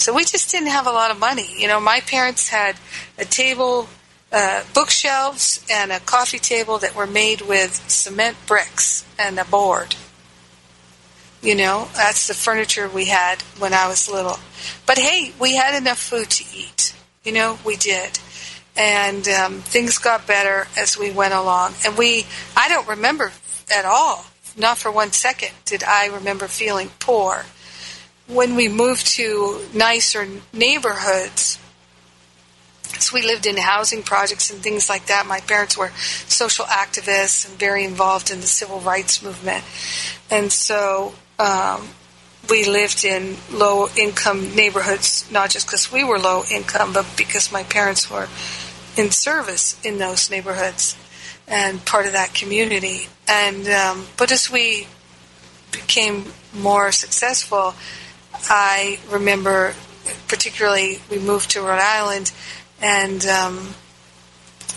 So 0.00 0.14
we 0.14 0.24
just 0.24 0.50
didn't 0.50 0.68
have 0.68 0.86
a 0.86 0.92
lot 0.92 1.10
of 1.10 1.18
money. 1.18 1.46
You 1.58 1.68
know, 1.68 1.78
my 1.78 2.00
parents 2.00 2.48
had 2.48 2.76
a 3.18 3.26
table 3.26 3.86
uh, 4.32 4.64
bookshelves 4.72 5.62
and 5.70 5.92
a 5.92 6.00
coffee 6.00 6.38
table 6.38 6.78
that 6.78 6.96
were 6.96 7.06
made 7.06 7.42
with 7.42 7.74
cement 7.90 8.38
bricks 8.46 9.04
and 9.18 9.38
a 9.38 9.44
board. 9.44 9.94
You 11.42 11.54
know, 11.54 11.88
that's 11.94 12.28
the 12.28 12.34
furniture 12.34 12.88
we 12.88 13.06
had 13.06 13.42
when 13.58 13.74
I 13.74 13.88
was 13.88 14.10
little. 14.10 14.38
But 14.86 14.96
hey, 14.96 15.32
we 15.38 15.56
had 15.56 15.78
enough 15.78 15.98
food 15.98 16.30
to 16.30 16.44
eat. 16.56 16.94
You 17.22 17.32
know, 17.32 17.58
we 17.62 17.76
did. 17.76 18.18
And 18.76 19.28
um, 19.28 19.60
things 19.60 19.98
got 19.98 20.26
better 20.26 20.66
as 20.78 20.96
we 20.98 21.10
went 21.10 21.34
along. 21.34 21.74
And 21.84 21.98
we, 21.98 22.24
I 22.56 22.70
don't 22.70 22.88
remember 22.88 23.32
at 23.70 23.84
all, 23.84 24.24
not 24.56 24.78
for 24.78 24.90
one 24.90 25.12
second, 25.12 25.50
did 25.66 25.82
I 25.82 26.06
remember 26.06 26.46
feeling 26.46 26.90
poor. 27.00 27.44
When 28.32 28.54
we 28.54 28.68
moved 28.68 29.06
to 29.16 29.60
nicer 29.74 30.28
neighborhoods, 30.52 31.58
so 32.98 33.14
we 33.14 33.22
lived 33.22 33.46
in 33.46 33.56
housing 33.56 34.02
projects 34.02 34.50
and 34.50 34.62
things 34.62 34.88
like 34.88 35.06
that. 35.06 35.26
My 35.26 35.40
parents 35.40 35.76
were 35.76 35.90
social 36.28 36.66
activists 36.66 37.48
and 37.48 37.58
very 37.58 37.84
involved 37.84 38.30
in 38.30 38.40
the 38.40 38.46
civil 38.46 38.80
rights 38.80 39.22
movement. 39.22 39.64
And 40.30 40.52
so 40.52 41.14
um, 41.38 41.88
we 42.48 42.64
lived 42.64 43.04
in 43.04 43.36
low 43.50 43.88
income 43.96 44.54
neighborhoods, 44.54 45.30
not 45.30 45.50
just 45.50 45.66
because 45.66 45.90
we 45.90 46.04
were 46.04 46.18
low 46.18 46.44
income, 46.50 46.92
but 46.92 47.06
because 47.16 47.50
my 47.50 47.62
parents 47.64 48.10
were 48.10 48.28
in 48.96 49.10
service 49.10 49.80
in 49.84 49.98
those 49.98 50.30
neighborhoods 50.30 50.96
and 51.48 51.84
part 51.84 52.06
of 52.06 52.12
that 52.12 52.34
community. 52.34 53.08
And 53.26 53.66
um, 53.68 54.06
but 54.16 54.30
as 54.30 54.50
we 54.50 54.86
became 55.72 56.32
more 56.54 56.92
successful, 56.92 57.74
I 58.48 58.98
remember, 59.10 59.74
particularly, 60.28 61.00
we 61.10 61.18
moved 61.18 61.50
to 61.52 61.60
Rhode 61.60 61.80
Island 61.80 62.32
and 62.80 63.24
um, 63.26 63.74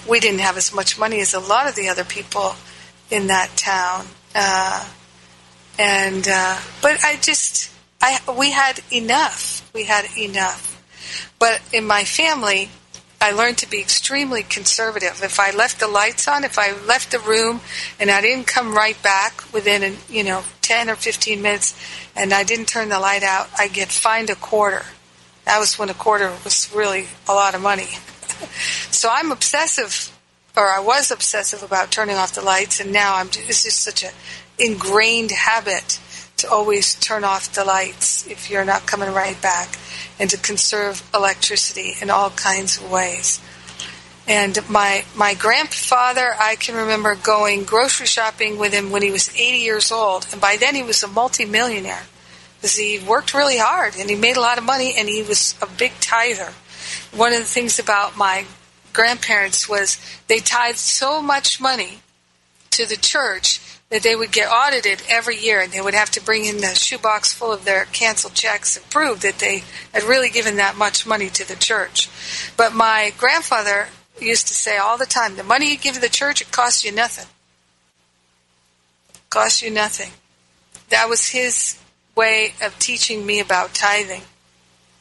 we 0.08 0.20
didn't 0.20 0.42
have 0.42 0.58
as 0.58 0.74
much 0.74 1.00
money 1.00 1.22
as 1.22 1.34
a 1.34 1.40
lot 1.40 1.68
of 1.68 1.76
the 1.76 1.90
other 1.90 2.04
people 2.04 2.56
in 3.10 3.28
that 3.28 3.50
town. 3.56 4.06
Uh, 4.36 4.88
and 5.80 6.28
uh, 6.30 6.60
but 6.82 7.04
I 7.04 7.18
just 7.18 7.72
I 8.02 8.20
we 8.38 8.52
had 8.52 8.80
enough. 8.92 9.70
We 9.74 9.86
had 9.86 10.06
enough. 10.18 10.70
But 11.40 11.62
in 11.72 11.86
my 11.86 12.04
family, 12.04 12.70
I 13.24 13.32
learned 13.32 13.58
to 13.60 13.70
be 13.70 13.80
extremely 13.80 14.44
conservative. 14.44 15.24
If 15.24 15.40
I 15.40 15.52
left 15.52 15.80
the 15.80 15.88
lights 15.88 16.28
on, 16.28 16.44
if 16.44 16.60
I 16.60 16.74
left 16.74 17.12
the 17.12 17.20
room 17.20 17.62
and 17.98 18.12
I 18.12 18.20
didn't 18.20 18.48
come 18.48 18.76
right 18.76 19.02
back 19.02 19.46
within, 19.54 19.96
you 20.10 20.26
know, 20.26 20.44
10 20.60 20.90
or 20.90 20.98
15 20.98 21.42
minutes 21.42 21.74
and 22.18 22.34
I 22.34 22.44
didn't 22.44 22.66
turn 22.66 22.90
the 22.90 23.00
light 23.00 23.24
out, 23.24 23.48
I 23.58 23.70
get 23.70 23.88
fined 23.88 24.30
a 24.30 24.36
quarter. 24.36 24.84
That 25.46 25.58
was 25.60 25.80
when 25.80 25.90
a 25.90 25.94
quarter 25.94 26.34
was 26.44 26.70
really 26.76 27.06
a 27.26 27.34
lot 27.34 27.56
of 27.56 27.62
money. 27.62 27.88
so 28.92 29.08
I'm 29.10 29.32
obsessive, 29.32 30.12
or 30.58 30.68
I 30.68 30.82
was 30.82 31.10
obsessive 31.10 31.64
about 31.64 31.92
turning 31.92 32.18
off 32.18 32.36
the 32.36 32.42
lights, 32.42 32.82
and 32.82 32.92
now 32.92 33.16
I'm. 33.16 33.28
It's 33.28 33.64
just 33.64 33.84
such 33.84 34.04
an 34.04 34.12
ingrained 34.60 35.32
habit 35.32 35.98
to 36.38 36.50
always 36.50 36.96
turn 36.96 37.24
off 37.24 37.54
the 37.54 37.64
lights 37.64 38.28
if 38.28 38.50
you're 38.50 38.66
not 38.66 38.86
coming 38.86 39.14
right 39.14 39.42
back, 39.42 39.78
and 40.24 40.30
to 40.30 40.38
conserve 40.38 41.04
electricity 41.14 41.96
in 42.02 42.10
all 42.10 42.30
kinds 42.30 42.78
of 42.78 42.90
ways. 42.90 43.42
And 44.26 44.58
my 44.70 45.04
my 45.18 45.34
grandfather, 45.34 46.34
I 46.40 46.56
can 46.56 46.76
remember 46.76 47.14
going 47.16 47.66
grocery 47.66 48.08
shopping 48.08 48.58
with 48.58 48.72
him 48.72 48.90
when 48.90 49.02
he 49.02 49.12
was 49.12 49.28
80 49.36 49.58
years 49.58 49.92
old, 49.92 50.26
and 50.32 50.40
by 50.40 50.56
then 50.56 50.76
he 50.76 50.82
was 50.82 51.04
a 51.04 51.10
multimillionaire 51.10 52.04
because 52.56 52.78
he 52.78 53.00
worked 53.06 53.34
really 53.34 53.58
hard 53.58 53.98
and 54.00 54.10
he 54.10 54.16
made 54.16 54.38
a 54.38 54.40
lot 54.40 54.58
of 54.58 54.64
money 54.64 54.94
and 54.98 55.10
he 55.10 55.22
was 55.24 55.56
a 55.62 55.68
big 55.68 55.92
tither. 56.00 56.54
One 57.14 57.34
of 57.34 57.40
the 57.40 57.46
things 57.46 57.78
about 57.78 58.16
my 58.16 58.46
grandparents 58.94 59.68
was 59.68 60.00
they 60.30 60.40
tithed 60.40 60.78
so 60.78 61.22
much 61.22 61.60
money 61.60 62.00
to 62.72 62.86
the 62.88 62.96
church 62.96 63.60
that 63.94 64.02
they 64.02 64.16
would 64.16 64.32
get 64.32 64.50
audited 64.50 65.04
every 65.08 65.38
year 65.38 65.62
and 65.62 65.72
they 65.72 65.80
would 65.80 65.94
have 65.94 66.10
to 66.10 66.20
bring 66.20 66.46
in 66.46 66.58
the 66.58 66.74
shoebox 66.74 67.32
full 67.32 67.54
of 67.54 67.64
their 67.64 67.86
canceled 67.86 68.34
checks 68.34 68.76
and 68.76 68.90
prove 68.90 69.22
that 69.22 69.38
they 69.38 69.64
had 69.94 70.02
really 70.02 70.32
given 70.32 70.56
that 70.56 70.76
much 70.76 71.06
money 71.06 71.30
to 71.30 71.48
the 71.48 71.56
church. 71.56 72.10
But 72.58 72.74
my 72.74 73.14
grandfather 73.20 73.90
used 74.20 74.48
to 74.48 74.56
say 74.56 74.78
all 74.78 74.98
the 74.98 75.06
time, 75.06 75.36
the 75.36 75.44
money 75.44 75.70
you 75.70 75.78
give 75.78 75.94
to 75.94 76.02
the 76.02 76.10
church, 76.10 76.42
it 76.42 76.52
costs 76.52 76.84
you 76.84 76.92
nothing. 76.92 77.28
It 79.14 79.30
costs 79.30 79.62
you 79.62 79.70
nothing. 79.70 80.14
That 80.90 81.08
was 81.08 81.30
his 81.30 81.80
way 82.16 82.56
of 82.64 82.80
teaching 82.80 83.24
me 83.24 83.40
about 83.42 83.76
tithing. 83.76 84.24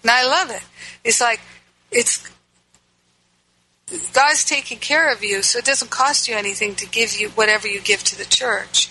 And 0.03 0.11
I 0.11 0.27
love 0.27 0.51
it. 0.51 0.63
It's 1.03 1.23
like, 1.23 1.41
it's, 1.91 2.31
God's 4.13 4.45
taking 4.45 4.79
care 4.79 5.13
of 5.13 5.23
you, 5.23 5.43
so 5.43 5.59
it 5.59 5.65
doesn't 5.65 5.91
cost 5.91 6.29
you 6.29 6.35
anything 6.35 6.75
to 6.77 6.87
give 6.87 7.19
you 7.19 7.31
whatever 7.31 7.69
you 7.69 7.81
give 7.81 8.03
to 8.05 8.19
the 8.19 8.25
church. 8.25 8.89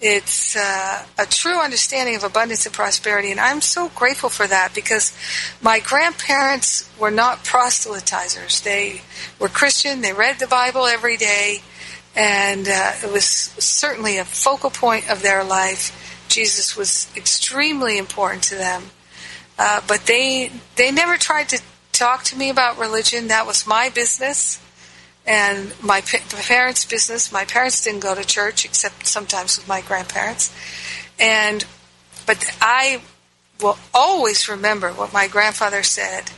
It's 0.00 0.56
uh, 0.56 1.04
a 1.18 1.26
true 1.26 1.60
understanding 1.60 2.16
of 2.16 2.24
abundance 2.24 2.64
and 2.64 2.74
prosperity, 2.74 3.30
and 3.30 3.38
I'm 3.38 3.60
so 3.60 3.90
grateful 3.94 4.30
for 4.30 4.46
that 4.46 4.74
because 4.74 5.12
my 5.60 5.78
grandparents 5.78 6.88
were 6.98 7.10
not 7.10 7.44
proselytizers. 7.44 8.62
They 8.62 9.02
were 9.38 9.48
Christian, 9.48 10.00
they 10.00 10.14
read 10.14 10.38
the 10.38 10.46
Bible 10.46 10.86
every 10.86 11.18
day, 11.18 11.58
and 12.16 12.66
uh, 12.66 12.92
it 13.04 13.12
was 13.12 13.24
certainly 13.26 14.16
a 14.16 14.24
focal 14.24 14.70
point 14.70 15.10
of 15.10 15.22
their 15.22 15.44
life 15.44 15.96
Jesus 16.30 16.76
was 16.76 17.08
extremely 17.16 17.98
important 17.98 18.44
to 18.44 18.54
them. 18.54 18.84
Uh, 19.58 19.82
but 19.86 20.06
they 20.06 20.50
they 20.76 20.90
never 20.90 21.18
tried 21.18 21.50
to 21.50 21.60
talk 21.92 22.24
to 22.24 22.36
me 22.36 22.50
about 22.50 22.78
religion. 22.78 23.28
That 23.28 23.46
was 23.46 23.66
my 23.66 23.88
business 23.88 24.60
and 25.26 25.72
my, 25.82 26.00
parents' 26.00 26.84
business. 26.84 27.30
My 27.30 27.44
parents 27.44 27.84
didn't 27.84 28.00
go 28.00 28.14
to 28.14 28.24
church 28.24 28.64
except 28.64 29.06
sometimes 29.06 29.58
with 29.58 29.68
my 29.68 29.80
grandparents. 29.80 30.54
And 31.18 31.64
but 32.26 32.44
I 32.60 33.02
will 33.60 33.78
always 33.92 34.48
remember 34.48 34.90
what 34.90 35.12
my 35.12 35.28
grandfather 35.28 35.82
said. 35.82 36.30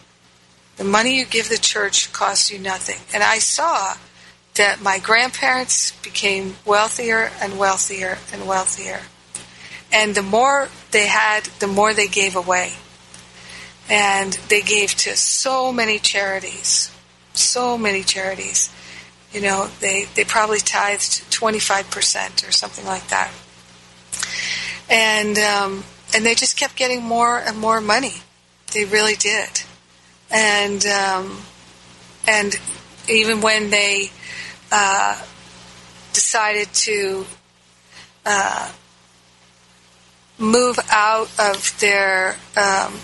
The 0.77 0.85
money 0.85 1.19
you 1.19 1.25
give 1.25 1.49
the 1.49 1.59
church 1.59 2.13
costs 2.13 2.51
you 2.51 2.59
nothing. 2.59 3.01
And 3.13 3.23
I 3.23 3.39
saw 3.39 3.95
that 4.55 4.81
my 4.83 4.99
grandparents 4.99 5.93
became 6.03 6.57
wealthier 6.65 7.31
and 7.41 7.59
wealthier 7.59 8.19
and 8.33 8.47
wealthier. 8.47 9.01
And 9.93 10.15
the 10.15 10.23
more 10.23 10.69
they 10.91 11.07
had, 11.07 11.45
the 11.59 11.67
more 11.67 11.95
they 11.95 12.09
gave 12.09 12.37
away. 12.37 12.73
And 13.89 14.33
they 14.49 14.63
gave 14.63 14.95
to 14.97 15.17
so 15.17 15.73
many 15.73 15.99
charities, 15.99 16.91
so 17.35 17.77
many 17.77 18.03
charities. 18.03 18.73
You 19.33 19.41
know, 19.41 19.69
they, 19.81 20.07
they 20.15 20.25
probably 20.25 20.59
tithed 20.59 21.31
25% 21.31 22.49
or 22.49 22.53
something 22.53 22.85
like 22.85 23.09
that. 23.09 23.31
And, 24.89 25.39
um, 25.39 25.85
and 26.15 26.25
they 26.25 26.35
just 26.35 26.57
kept 26.57 26.77
getting 26.77 27.03
more 27.03 27.39
and 27.39 27.59
more 27.59 27.81
money. 27.81 28.15
They 28.73 28.85
really 28.85 29.15
did. 29.15 29.63
And, 30.31 30.85
um, 30.87 31.39
and 32.27 32.59
even 33.09 33.41
when 33.41 33.71
they 33.71 34.11
uh, 34.71 35.21
decided 36.13 36.73
to 36.73 37.27
uh, 38.25 38.71
move 40.39 40.79
out 40.91 41.31
of 41.39 41.79
their 41.81 42.37
um, 42.57 42.95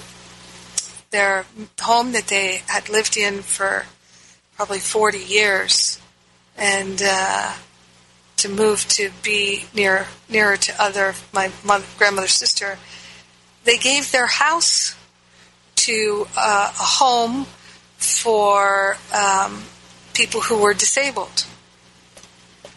their 1.10 1.46
home 1.80 2.12
that 2.12 2.28
they 2.28 2.62
had 2.66 2.88
lived 2.88 3.16
in 3.16 3.42
for 3.42 3.86
probably 4.56 4.78
40 4.78 5.18
years 5.18 6.00
and 6.56 7.00
uh, 7.04 7.54
to 8.36 8.48
move 8.48 8.86
to 8.88 9.10
be 9.22 9.64
near 9.74 10.06
nearer 10.28 10.56
to 10.56 10.82
other 10.82 11.14
my 11.32 11.50
mother, 11.64 11.84
grandmother's 11.96 12.32
sister 12.32 12.78
they 13.64 13.78
gave 13.78 14.10
their 14.12 14.26
house 14.26 14.96
to 15.76 16.26
uh, 16.36 16.72
a 16.78 16.82
home 16.82 17.44
for 17.96 18.96
um, 19.14 19.62
people 20.14 20.40
who 20.40 20.62
were 20.62 20.72
disabled. 20.72 21.44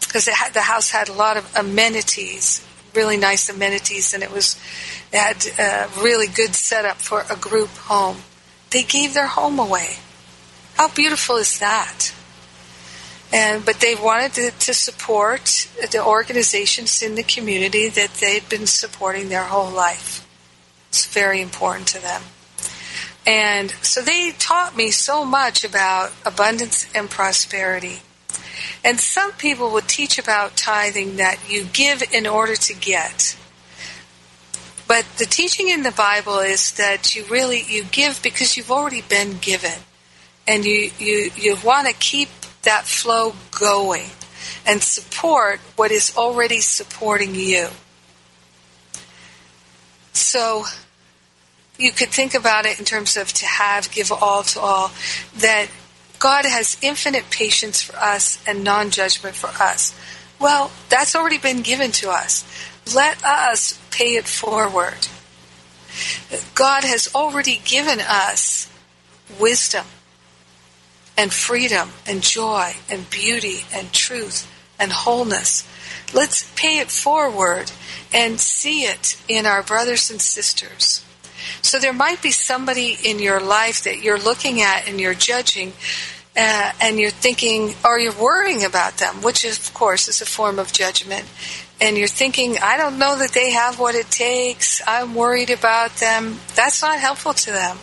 Because 0.02 0.26
the 0.26 0.62
house 0.62 0.90
had 0.92 1.08
a 1.08 1.14
lot 1.14 1.38
of 1.38 1.50
amenities 1.56 2.66
really 2.94 3.18
nice 3.18 3.50
amenities, 3.50 4.14
and 4.14 4.24
it 4.24 4.32
was 4.32 4.60
had 5.12 5.46
a 5.60 5.90
really 6.02 6.28
good 6.28 6.56
setup 6.56 6.98
for 6.98 7.26
a 7.30 7.36
group 7.36 7.70
home. 7.70 8.18
They 8.70 8.84
gave 8.84 9.14
their 9.14 9.28
home 9.28 9.60
away. 9.60 9.98
How 10.76 10.90
beautiful 10.90 11.36
is 11.38 11.60
that? 11.60 12.14
And 13.34 13.66
but 13.66 13.80
they 13.80 13.96
wanted 13.96 14.34
to, 14.34 14.52
to 14.52 14.74
support 14.74 15.68
the 15.92 16.04
organizations 16.04 17.02
in 17.02 17.16
the 17.16 17.24
community 17.24 17.88
that 17.90 18.16
they'd 18.16 18.48
been 18.50 18.68
supporting 18.68 19.30
their 19.30 19.46
whole 19.46 19.72
life. 19.72 20.28
It's 20.90 21.06
very 21.06 21.42
important 21.42 21.88
to 21.90 22.02
them. 22.02 22.22
And 23.26 23.72
so 23.82 24.02
they 24.02 24.32
taught 24.32 24.76
me 24.76 24.92
so 24.92 25.24
much 25.24 25.64
about 25.64 26.12
abundance 26.26 26.88
and 26.96 27.10
prosperity. 27.10 28.02
And 28.84 29.00
some 29.00 29.32
people 29.34 29.70
will 29.70 29.82
teach 29.82 30.18
about 30.18 30.58
tithing 30.58 31.18
that 31.18 31.40
you 31.48 31.66
give 31.66 32.04
in 32.12 32.26
order 32.26 32.56
to 32.56 32.74
get. 32.74 33.38
But 34.92 35.06
the 35.20 35.26
teaching 35.26 35.70
in 35.70 35.84
the 35.84 35.92
Bible 35.94 36.40
is 36.40 36.74
that 36.74 37.16
you 37.16 37.24
really 37.30 37.64
you 37.66 37.86
give 37.86 38.20
because 38.22 38.58
you've 38.58 38.70
already 38.70 39.02
been 39.02 39.38
given. 39.38 39.80
And 40.46 40.66
you, 40.66 40.92
you, 41.00 41.32
you 41.34 41.56
want 41.64 41.88
to 41.88 41.94
keep 41.94 42.28
that 42.64 42.84
flow 42.84 43.32
going 43.52 44.08
and 44.66 44.84
support 44.84 45.62
what 45.78 45.92
is 45.92 46.18
already 46.18 46.60
supporting 46.60 47.36
you. 47.36 47.70
So 50.12 50.66
you 51.78 51.94
could 51.94 52.10
think 52.10 52.34
about 52.34 52.66
it 52.66 52.78
in 52.78 52.84
terms 52.84 53.16
of 53.16 53.32
to 53.32 53.46
have, 53.46 53.90
give 53.92 54.12
all 54.12 54.44
to 54.44 54.60
all, 54.60 54.92
that 55.38 55.68
God 56.20 56.44
has 56.44 56.76
infinite 56.82 57.30
patience 57.30 57.82
for 57.82 57.96
us 57.96 58.44
and 58.46 58.66
non 58.66 58.90
judgment 58.90 59.38
for 59.38 59.52
us. 59.64 59.98
Well, 60.38 60.70
that's 60.90 61.16
already 61.16 61.38
been 61.38 61.62
given 61.62 61.92
to 61.94 62.10
us. 62.10 62.44
Let 62.94 63.24
us 63.24 63.80
pay 63.92 64.16
it 64.16 64.26
forward. 64.26 65.08
God 66.56 66.84
has 66.84 67.14
already 67.14 67.62
given 67.64 68.00
us 68.00 68.70
wisdom 69.40 69.86
and 71.18 71.34
freedom 71.34 71.90
and 72.08 72.22
joy 72.22 72.74
and 72.90 73.10
beauty 73.10 73.66
and 73.74 73.92
truth 73.92 74.50
and 74.80 74.92
wholeness. 74.92 75.68
Let's 76.14 76.52
pay 76.56 76.80
it 76.80 76.90
forward 76.90 77.72
and 78.14 78.40
see 78.40 78.84
it 78.84 79.22
in 79.28 79.46
our 79.46 79.64
brothers 79.64 80.10
and 80.10 80.22
sisters. 80.22 81.06
So 81.62 81.80
there 81.80 81.94
might 81.94 82.22
be 82.22 82.32
somebody 82.32 82.98
in 83.04 83.20
your 83.20 83.40
life 83.40 83.84
that 83.84 84.02
you're 84.02 84.20
looking 84.20 84.62
at 84.62 84.88
and 84.88 85.00
you're 85.00 85.14
judging, 85.14 85.74
uh, 86.36 86.72
and 86.82 87.00
you're 87.00 87.10
thinking, 87.10 87.74
or 87.84 88.00
you're 88.00 88.14
worrying 88.14 88.64
about 88.64 88.98
them, 88.98 89.22
which 89.22 89.44
of 89.46 89.74
course 89.74 90.08
is 90.08 90.22
a 90.22 90.26
form 90.26 90.60
of 90.60 90.72
judgment. 90.72 91.26
And 91.82 91.98
you're 91.98 92.08
thinking, 92.08 92.58
I 92.62 92.78
don't 92.78 93.00
know 93.00 93.18
that 93.18 93.32
they 93.32 93.52
have 93.52 93.80
what 93.80 93.96
it 93.96 94.10
takes. 94.12 94.82
I'm 94.88 95.16
worried 95.16 95.50
about 95.50 95.96
them. 95.96 96.40
That's 96.56 96.82
not 96.84 97.00
helpful 97.00 97.34
to 97.34 97.52
them. 97.52 97.78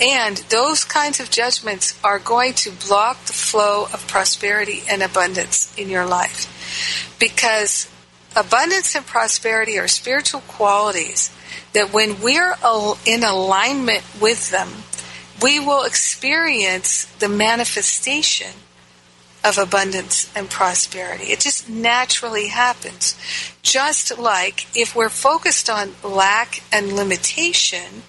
And 0.00 0.36
those 0.50 0.84
kinds 0.84 1.18
of 1.18 1.30
judgments 1.30 1.98
are 2.04 2.18
going 2.18 2.52
to 2.54 2.72
block 2.86 3.24
the 3.24 3.32
flow 3.32 3.84
of 3.84 4.06
prosperity 4.08 4.82
and 4.90 5.02
abundance 5.02 5.72
in 5.78 5.88
your 5.88 6.04
life. 6.04 7.16
Because 7.18 7.88
abundance 8.36 8.94
and 8.94 9.06
prosperity 9.06 9.78
are 9.78 9.88
spiritual 9.88 10.42
qualities 10.42 11.30
that 11.72 11.92
when 11.92 12.20
we're 12.20 12.54
in 13.06 13.24
alignment 13.24 14.04
with 14.20 14.50
them, 14.50 14.68
we 15.42 15.58
will 15.58 15.84
experience 15.84 17.06
the 17.18 17.28
manifestation 17.28 18.50
of 19.44 19.58
abundance 19.58 20.32
and 20.34 20.48
prosperity. 20.48 21.24
It 21.24 21.40
just 21.40 21.68
naturally 21.68 22.48
happens. 22.48 23.16
Just 23.62 24.18
like 24.18 24.66
if 24.74 24.96
we're 24.96 25.10
focused 25.10 25.68
on 25.68 25.92
lack 26.02 26.62
and 26.72 26.94
limitation, 26.94 28.02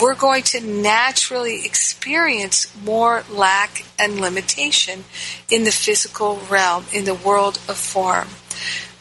we're 0.00 0.14
going 0.14 0.44
to 0.44 0.60
naturally 0.60 1.64
experience 1.66 2.72
more 2.84 3.24
lack 3.30 3.84
and 3.98 4.20
limitation 4.20 5.04
in 5.50 5.64
the 5.64 5.72
physical 5.72 6.38
realm, 6.48 6.84
in 6.92 7.04
the 7.04 7.14
world 7.14 7.56
of 7.68 7.76
form. 7.76 8.28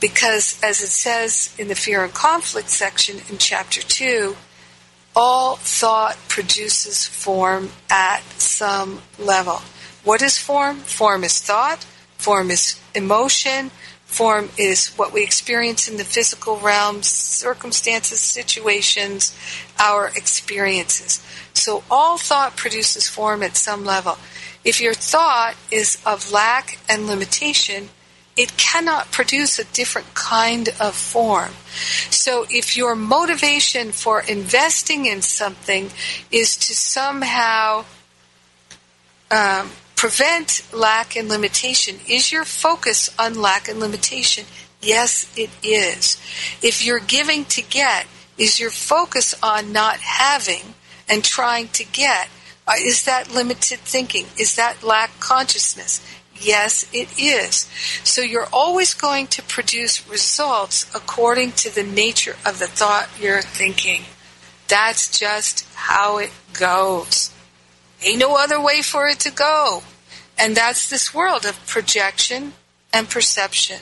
Because 0.02 0.60
as 0.64 0.82
it 0.82 0.88
says 0.88 1.54
in 1.58 1.68
the 1.68 1.76
fear 1.76 2.04
and 2.04 2.14
conflict 2.14 2.70
section 2.70 3.18
in 3.30 3.38
chapter 3.38 3.82
2, 3.82 4.36
all 5.16 5.56
thought 5.56 6.18
produces 6.28 7.08
form 7.08 7.70
at 7.90 8.22
some 8.40 9.02
level. 9.18 9.62
What 10.06 10.22
is 10.22 10.38
form? 10.38 10.78
Form 10.78 11.24
is 11.24 11.42
thought, 11.42 11.84
form 12.18 12.52
is 12.52 12.80
emotion, 12.94 13.72
form 14.06 14.50
is 14.56 14.90
what 14.90 15.12
we 15.12 15.24
experience 15.24 15.88
in 15.88 15.98
the 15.98 16.04
physical 16.04 16.58
realm, 16.58 17.02
circumstances, 17.02 18.22
situations, 18.22 19.36
our 19.80 20.10
experiences. 20.10 21.26
So 21.54 21.84
all 21.90 22.20
thought 22.20 22.56
produces 22.56 23.10
form 23.10 23.42
at 23.42 23.58
some 23.58 23.84
level. 23.84 24.20
If 24.64 24.80
your 24.80 24.94
thought 24.94 25.56
is 25.72 25.98
of 26.06 26.32
lack 26.32 26.78
and 26.88 27.08
limitation, 27.08 27.90
it 28.38 28.58
cannot 28.58 29.12
produce 29.12 29.58
a 29.58 29.64
different 29.64 30.14
kind 30.14 30.70
of 30.80 30.94
form. 30.94 31.54
So 32.12 32.46
if 32.50 32.78
your 32.78 32.96
motivation 32.96 33.92
for 33.92 34.22
investing 34.22 35.08
in 35.08 35.24
something 35.24 35.90
is 36.32 36.56
to 36.58 36.76
somehow 36.76 37.86
um, 39.32 39.72
prevent 39.96 40.62
lack 40.74 41.16
and 41.16 41.30
limitation, 41.30 42.00
is 42.08 42.32
your 42.32 42.46
focus 42.46 43.14
on 43.18 43.36
lack 43.36 43.68
and 43.68 43.80
limitation? 43.80 44.46
Yes, 44.82 45.32
it 45.36 45.50
is. 45.64 46.22
If 46.62 46.86
you're 46.86 47.00
giving 47.00 47.46
to 47.46 47.62
get, 47.62 48.06
is 48.38 48.60
your 48.60 48.70
focus 48.70 49.34
on 49.42 49.72
not 49.72 50.00
having 50.00 50.76
and 51.10 51.24
trying 51.24 51.70
to 51.70 51.86
get? 51.86 52.30
Uh, 52.68 52.74
is 52.80 53.06
that 53.06 53.34
limited 53.34 53.80
thinking? 53.80 54.26
Is 54.38 54.56
that 54.56 54.84
lack 54.84 55.20
consciousness? 55.20 56.06
Yes, 56.40 56.86
it 56.94 57.18
is. 57.18 57.70
So 58.04 58.22
you're 58.22 58.50
always 58.52 58.94
going 58.94 59.28
to 59.28 59.42
produce 59.44 60.08
results 60.10 60.86
according 60.94 61.54
to 61.54 61.74
the 61.74 61.84
nature 61.84 62.36
of 62.46 62.60
the 62.60 62.68
thought 62.68 63.10
you're 63.20 63.42
thinking. 63.42 64.04
That's 64.68 65.18
just 65.18 65.66
how 65.74 66.18
it 66.18 66.32
goes. 66.54 67.32
Ain't 68.04 68.20
no 68.20 68.36
other 68.38 68.62
way 68.62 68.82
for 68.82 69.08
it 69.08 69.20
to 69.22 69.32
go. 69.32 69.84
And 70.38 70.56
that's 70.56 70.90
this 70.90 71.14
world 71.14 71.46
of 71.46 71.66
projection 71.66 72.54
and 72.92 73.10
perception. 73.10 73.80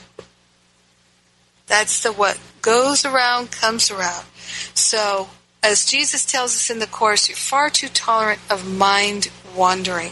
That's 1.67 2.03
the 2.03 2.11
what 2.11 2.39
goes 2.61 3.05
around 3.05 3.51
comes 3.51 3.89
around. 3.89 4.25
So, 4.73 5.29
as 5.63 5.85
Jesus 5.85 6.25
tells 6.25 6.55
us 6.55 6.69
in 6.69 6.79
the 6.79 6.87
Course, 6.87 7.29
you're 7.29 7.37
far 7.37 7.69
too 7.69 7.87
tolerant 7.87 8.41
of 8.49 8.69
mind 8.69 9.29
wandering. 9.55 10.11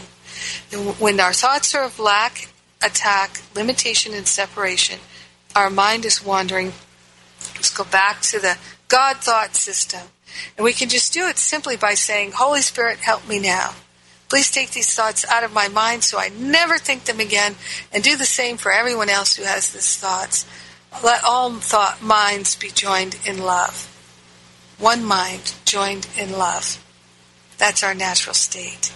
When 0.98 1.20
our 1.20 1.32
thoughts 1.32 1.74
are 1.74 1.84
of 1.84 1.98
lack, 1.98 2.48
attack, 2.82 3.42
limitation, 3.54 4.14
and 4.14 4.26
separation, 4.26 4.98
our 5.54 5.70
mind 5.70 6.04
is 6.04 6.24
wandering. 6.24 6.72
Let's 7.54 7.70
go 7.70 7.84
back 7.84 8.22
to 8.22 8.40
the 8.40 8.56
God 8.88 9.18
thought 9.18 9.54
system. 9.54 10.08
And 10.56 10.64
we 10.64 10.72
can 10.72 10.88
just 10.88 11.12
do 11.12 11.26
it 11.26 11.38
simply 11.38 11.76
by 11.76 11.94
saying, 11.94 12.32
Holy 12.32 12.62
Spirit, 12.62 12.98
help 12.98 13.28
me 13.28 13.38
now. 13.38 13.74
Please 14.32 14.50
take 14.50 14.70
these 14.70 14.94
thoughts 14.94 15.26
out 15.26 15.44
of 15.44 15.52
my 15.52 15.68
mind 15.68 16.02
so 16.02 16.18
I 16.18 16.30
never 16.30 16.78
think 16.78 17.04
them 17.04 17.20
again, 17.20 17.54
and 17.92 18.02
do 18.02 18.16
the 18.16 18.24
same 18.24 18.56
for 18.56 18.72
everyone 18.72 19.10
else 19.10 19.36
who 19.36 19.42
has 19.42 19.70
these 19.70 19.98
thoughts. 19.98 20.46
Let 21.04 21.22
all 21.22 21.50
thought 21.56 22.00
minds 22.00 22.56
be 22.56 22.70
joined 22.70 23.18
in 23.26 23.42
love. 23.42 23.94
One 24.78 25.04
mind 25.04 25.54
joined 25.66 26.08
in 26.18 26.32
love. 26.32 26.82
That's 27.58 27.84
our 27.84 27.92
natural 27.92 28.32
state. 28.32 28.90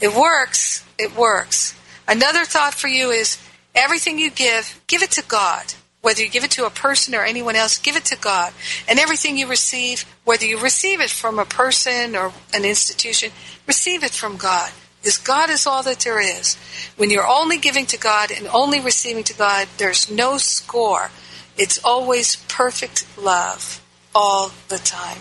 It 0.00 0.14
works. 0.14 0.84
It 1.00 1.16
works. 1.16 1.74
Another 2.06 2.44
thought 2.44 2.74
for 2.74 2.86
you 2.86 3.10
is 3.10 3.38
everything 3.74 4.20
you 4.20 4.30
give, 4.30 4.80
give 4.86 5.02
it 5.02 5.10
to 5.10 5.24
God. 5.26 5.74
Whether 6.04 6.22
you 6.22 6.28
give 6.28 6.44
it 6.44 6.50
to 6.50 6.66
a 6.66 6.70
person 6.70 7.14
or 7.14 7.24
anyone 7.24 7.56
else, 7.56 7.78
give 7.78 7.96
it 7.96 8.04
to 8.06 8.16
God. 8.16 8.52
And 8.86 8.98
everything 8.98 9.38
you 9.38 9.48
receive, 9.48 10.04
whether 10.24 10.44
you 10.44 10.60
receive 10.60 11.00
it 11.00 11.08
from 11.08 11.38
a 11.38 11.46
person 11.46 12.14
or 12.14 12.34
an 12.52 12.66
institution, 12.66 13.30
receive 13.66 14.04
it 14.04 14.10
from 14.10 14.36
God. 14.36 14.70
Because 15.00 15.16
God 15.16 15.48
is 15.48 15.66
all 15.66 15.82
that 15.82 16.00
there 16.00 16.20
is. 16.20 16.58
When 16.98 17.08
you're 17.08 17.26
only 17.26 17.56
giving 17.56 17.86
to 17.86 17.96
God 17.96 18.30
and 18.30 18.46
only 18.48 18.80
receiving 18.80 19.24
to 19.24 19.34
God, 19.34 19.66
there's 19.78 20.10
no 20.10 20.36
score. 20.36 21.10
It's 21.56 21.82
always 21.82 22.36
perfect 22.48 23.06
love 23.16 23.82
all 24.14 24.52
the 24.68 24.76
time. 24.76 25.20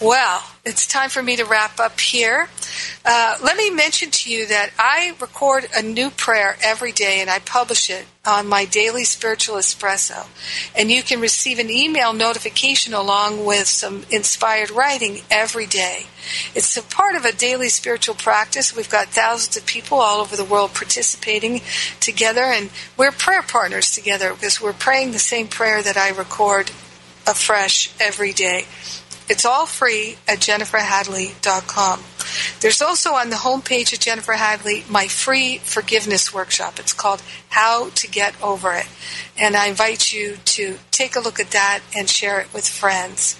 Well, 0.00 0.42
it's 0.64 0.86
time 0.86 1.10
for 1.10 1.22
me 1.22 1.36
to 1.36 1.44
wrap 1.44 1.78
up 1.78 2.00
here. 2.00 2.48
Uh, 3.04 3.36
let 3.42 3.56
me 3.58 3.68
mention 3.68 4.10
to 4.10 4.32
you 4.32 4.46
that 4.46 4.70
I 4.78 5.14
record 5.20 5.68
a 5.76 5.82
new 5.82 6.08
prayer 6.08 6.56
every 6.62 6.90
day 6.90 7.20
and 7.20 7.28
I 7.28 7.38
publish 7.40 7.90
it 7.90 8.06
on 8.24 8.48
my 8.48 8.64
daily 8.64 9.04
spiritual 9.04 9.56
espresso. 9.56 10.26
And 10.74 10.90
you 10.90 11.02
can 11.02 11.20
receive 11.20 11.58
an 11.58 11.68
email 11.68 12.14
notification 12.14 12.94
along 12.94 13.44
with 13.44 13.66
some 13.66 14.06
inspired 14.10 14.70
writing 14.70 15.20
every 15.30 15.66
day. 15.66 16.06
It's 16.54 16.74
a 16.78 16.82
part 16.82 17.14
of 17.14 17.26
a 17.26 17.32
daily 17.32 17.68
spiritual 17.68 18.14
practice. 18.14 18.74
We've 18.74 18.88
got 18.88 19.08
thousands 19.08 19.58
of 19.58 19.66
people 19.66 19.98
all 19.98 20.22
over 20.22 20.34
the 20.34 20.44
world 20.44 20.72
participating 20.72 21.60
together, 22.00 22.44
and 22.44 22.70
we're 22.96 23.12
prayer 23.12 23.42
partners 23.42 23.90
together 23.90 24.32
because 24.32 24.62
we're 24.62 24.72
praying 24.72 25.12
the 25.12 25.18
same 25.18 25.48
prayer 25.48 25.82
that 25.82 25.98
I 25.98 26.08
record 26.08 26.70
afresh 27.26 27.92
every 28.00 28.32
day. 28.32 28.64
It's 29.28 29.44
all 29.44 29.66
free 29.66 30.18
at 30.28 30.38
jenniferhadley.com. 30.38 32.02
There's 32.60 32.82
also 32.82 33.12
on 33.14 33.30
the 33.30 33.36
homepage 33.36 33.92
of 33.92 34.00
Jennifer 34.00 34.34
Hadley 34.34 34.84
my 34.88 35.08
free 35.08 35.58
forgiveness 35.58 36.32
workshop. 36.32 36.78
It's 36.78 36.92
called 36.92 37.22
How 37.48 37.90
to 37.90 38.08
Get 38.08 38.40
Over 38.42 38.74
It. 38.74 38.86
And 39.38 39.56
I 39.56 39.68
invite 39.68 40.12
you 40.12 40.36
to 40.44 40.78
take 40.90 41.16
a 41.16 41.20
look 41.20 41.40
at 41.40 41.52
that 41.52 41.80
and 41.96 42.08
share 42.08 42.40
it 42.40 42.52
with 42.52 42.68
friends. 42.68 43.38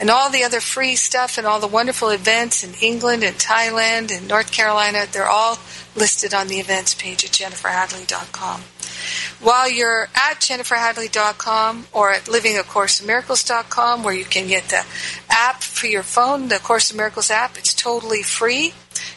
And 0.00 0.10
all 0.10 0.30
the 0.30 0.44
other 0.44 0.60
free 0.60 0.94
stuff 0.94 1.38
and 1.38 1.46
all 1.46 1.58
the 1.58 1.66
wonderful 1.66 2.10
events 2.10 2.62
in 2.62 2.74
England 2.80 3.24
and 3.24 3.36
Thailand 3.36 4.16
and 4.16 4.28
North 4.28 4.52
Carolina, 4.52 5.06
they're 5.10 5.28
all 5.28 5.58
listed 5.96 6.32
on 6.32 6.46
the 6.46 6.60
events 6.60 6.94
page 6.94 7.24
at 7.24 7.32
jenniferhadley.com. 7.32 8.62
While 9.40 9.70
you're 9.70 10.08
at 10.14 10.40
jenniferhadley.com 10.40 11.86
or 11.92 12.12
at 12.12 12.24
livingacourseinmiracles.com 12.24 14.02
where 14.02 14.14
you 14.14 14.24
can 14.24 14.48
get 14.48 14.64
the 14.64 14.84
app 15.30 15.62
for 15.62 15.86
your 15.86 16.02
phone, 16.02 16.48
the 16.48 16.58
Course 16.58 16.90
of 16.90 16.96
Miracles 16.96 17.30
app, 17.30 17.56
it's 17.56 17.72
totally 17.72 18.22
free 18.22 18.70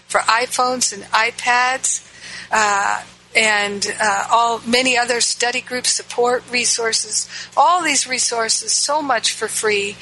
for 0.07 0.19
iPhones 0.21 0.93
and 0.93 1.03
iPads. 1.05 2.07
Uh, 2.51 3.03
and 3.33 3.95
uh, 4.01 4.27
all 4.29 4.59
many 4.67 4.97
other 4.97 5.21
study 5.21 5.61
group 5.61 5.87
support 5.87 6.43
resources. 6.51 7.29
All 7.55 7.81
these 7.81 8.05
resources, 8.05 8.73
so 8.73 9.01
much 9.01 9.31
for 9.31 9.47
free 9.47 9.95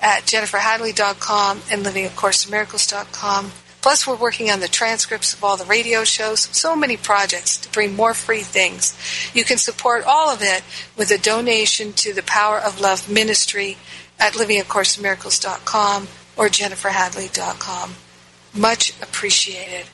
at 0.00 0.22
jenniferhadley.com 0.22 1.62
and 1.70 1.84
livingacourseinmiracles.com. 1.84 3.50
Plus, 3.86 4.04
we're 4.04 4.16
working 4.16 4.50
on 4.50 4.58
the 4.58 4.66
transcripts 4.66 5.32
of 5.32 5.44
all 5.44 5.56
the 5.56 5.64
radio 5.64 6.02
shows, 6.02 6.48
so 6.50 6.74
many 6.74 6.96
projects 6.96 7.56
to 7.56 7.70
bring 7.70 7.94
more 7.94 8.14
free 8.14 8.40
things. 8.40 8.98
You 9.32 9.44
can 9.44 9.58
support 9.58 10.02
all 10.04 10.28
of 10.28 10.40
it 10.42 10.64
with 10.96 11.12
a 11.12 11.18
donation 11.18 11.92
to 11.92 12.12
the 12.12 12.24
Power 12.24 12.58
of 12.58 12.80
Love 12.80 13.08
Ministry 13.08 13.76
at 14.18 14.32
livingacourseinmiracles.com 14.32 16.08
or 16.36 16.48
jenniferhadley.com. 16.48 17.94
Much 18.52 18.90
appreciated. 19.00 19.86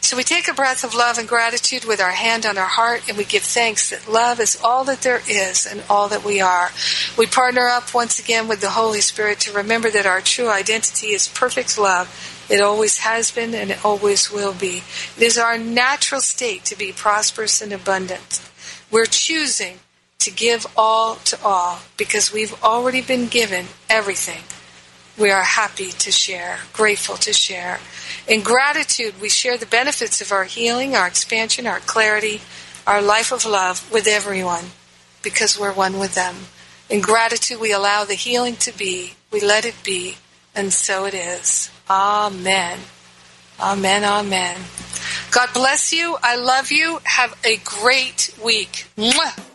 So 0.00 0.16
we 0.16 0.24
take 0.24 0.48
a 0.48 0.52
breath 0.52 0.82
of 0.82 0.92
love 0.92 1.16
and 1.16 1.28
gratitude 1.28 1.84
with 1.84 2.00
our 2.00 2.10
hand 2.10 2.44
on 2.44 2.58
our 2.58 2.66
heart 2.66 3.08
and 3.08 3.16
we 3.16 3.22
give 3.24 3.44
thanks 3.44 3.90
that 3.90 4.10
love 4.10 4.40
is 4.40 4.60
all 4.64 4.82
that 4.86 5.02
there 5.02 5.22
is 5.28 5.68
and 5.70 5.84
all 5.88 6.08
that 6.08 6.24
we 6.24 6.40
are. 6.40 6.70
We 7.16 7.26
partner 7.26 7.68
up 7.68 7.94
once 7.94 8.18
again 8.18 8.48
with 8.48 8.60
the 8.60 8.70
Holy 8.70 9.00
Spirit 9.00 9.38
to 9.40 9.52
remember 9.52 9.88
that 9.88 10.04
our 10.04 10.20
true 10.20 10.50
identity 10.50 11.12
is 11.12 11.28
perfect 11.28 11.78
love 11.78 12.08
it 12.50 12.60
always 12.60 12.98
has 12.98 13.30
been 13.30 13.54
and 13.54 13.70
it 13.70 13.84
always 13.84 14.30
will 14.30 14.54
be. 14.54 14.82
It 15.16 15.22
is 15.22 15.38
our 15.38 15.56
natural 15.56 16.20
state 16.20 16.64
to 16.66 16.76
be 16.76 16.92
prosperous 16.92 17.62
and 17.62 17.72
abundant. 17.72 18.42
We're 18.90 19.06
choosing 19.06 19.78
to 20.18 20.30
give 20.30 20.66
all 20.76 21.14
to 21.16 21.38
all 21.44 21.78
because 21.96 22.32
we've 22.32 22.60
already 22.62 23.02
been 23.02 23.28
given 23.28 23.66
everything. 23.88 24.42
We 25.16 25.30
are 25.30 25.42
happy 25.42 25.90
to 25.90 26.10
share, 26.10 26.58
grateful 26.72 27.16
to 27.16 27.32
share. 27.32 27.78
In 28.26 28.42
gratitude, 28.42 29.20
we 29.20 29.28
share 29.28 29.56
the 29.56 29.66
benefits 29.66 30.20
of 30.20 30.32
our 30.32 30.44
healing, 30.44 30.96
our 30.96 31.06
expansion, 31.06 31.66
our 31.66 31.80
clarity, 31.80 32.40
our 32.86 33.00
life 33.00 33.30
of 33.30 33.44
love 33.44 33.90
with 33.92 34.06
everyone 34.06 34.64
because 35.22 35.58
we're 35.58 35.72
one 35.72 35.98
with 35.98 36.14
them. 36.14 36.34
In 36.88 37.00
gratitude, 37.00 37.60
we 37.60 37.72
allow 37.72 38.04
the 38.04 38.14
healing 38.14 38.56
to 38.56 38.76
be, 38.76 39.14
we 39.30 39.40
let 39.40 39.64
it 39.64 39.76
be, 39.84 40.16
and 40.54 40.72
so 40.72 41.04
it 41.04 41.14
is. 41.14 41.70
Amen. 41.90 42.78
Amen. 43.60 44.04
Amen. 44.04 44.56
God 45.32 45.48
bless 45.52 45.92
you. 45.92 46.16
I 46.22 46.36
love 46.36 46.70
you. 46.70 47.00
Have 47.02 47.36
a 47.44 47.56
great 47.64 48.32
week. 48.42 48.86
Mwah. 48.96 49.49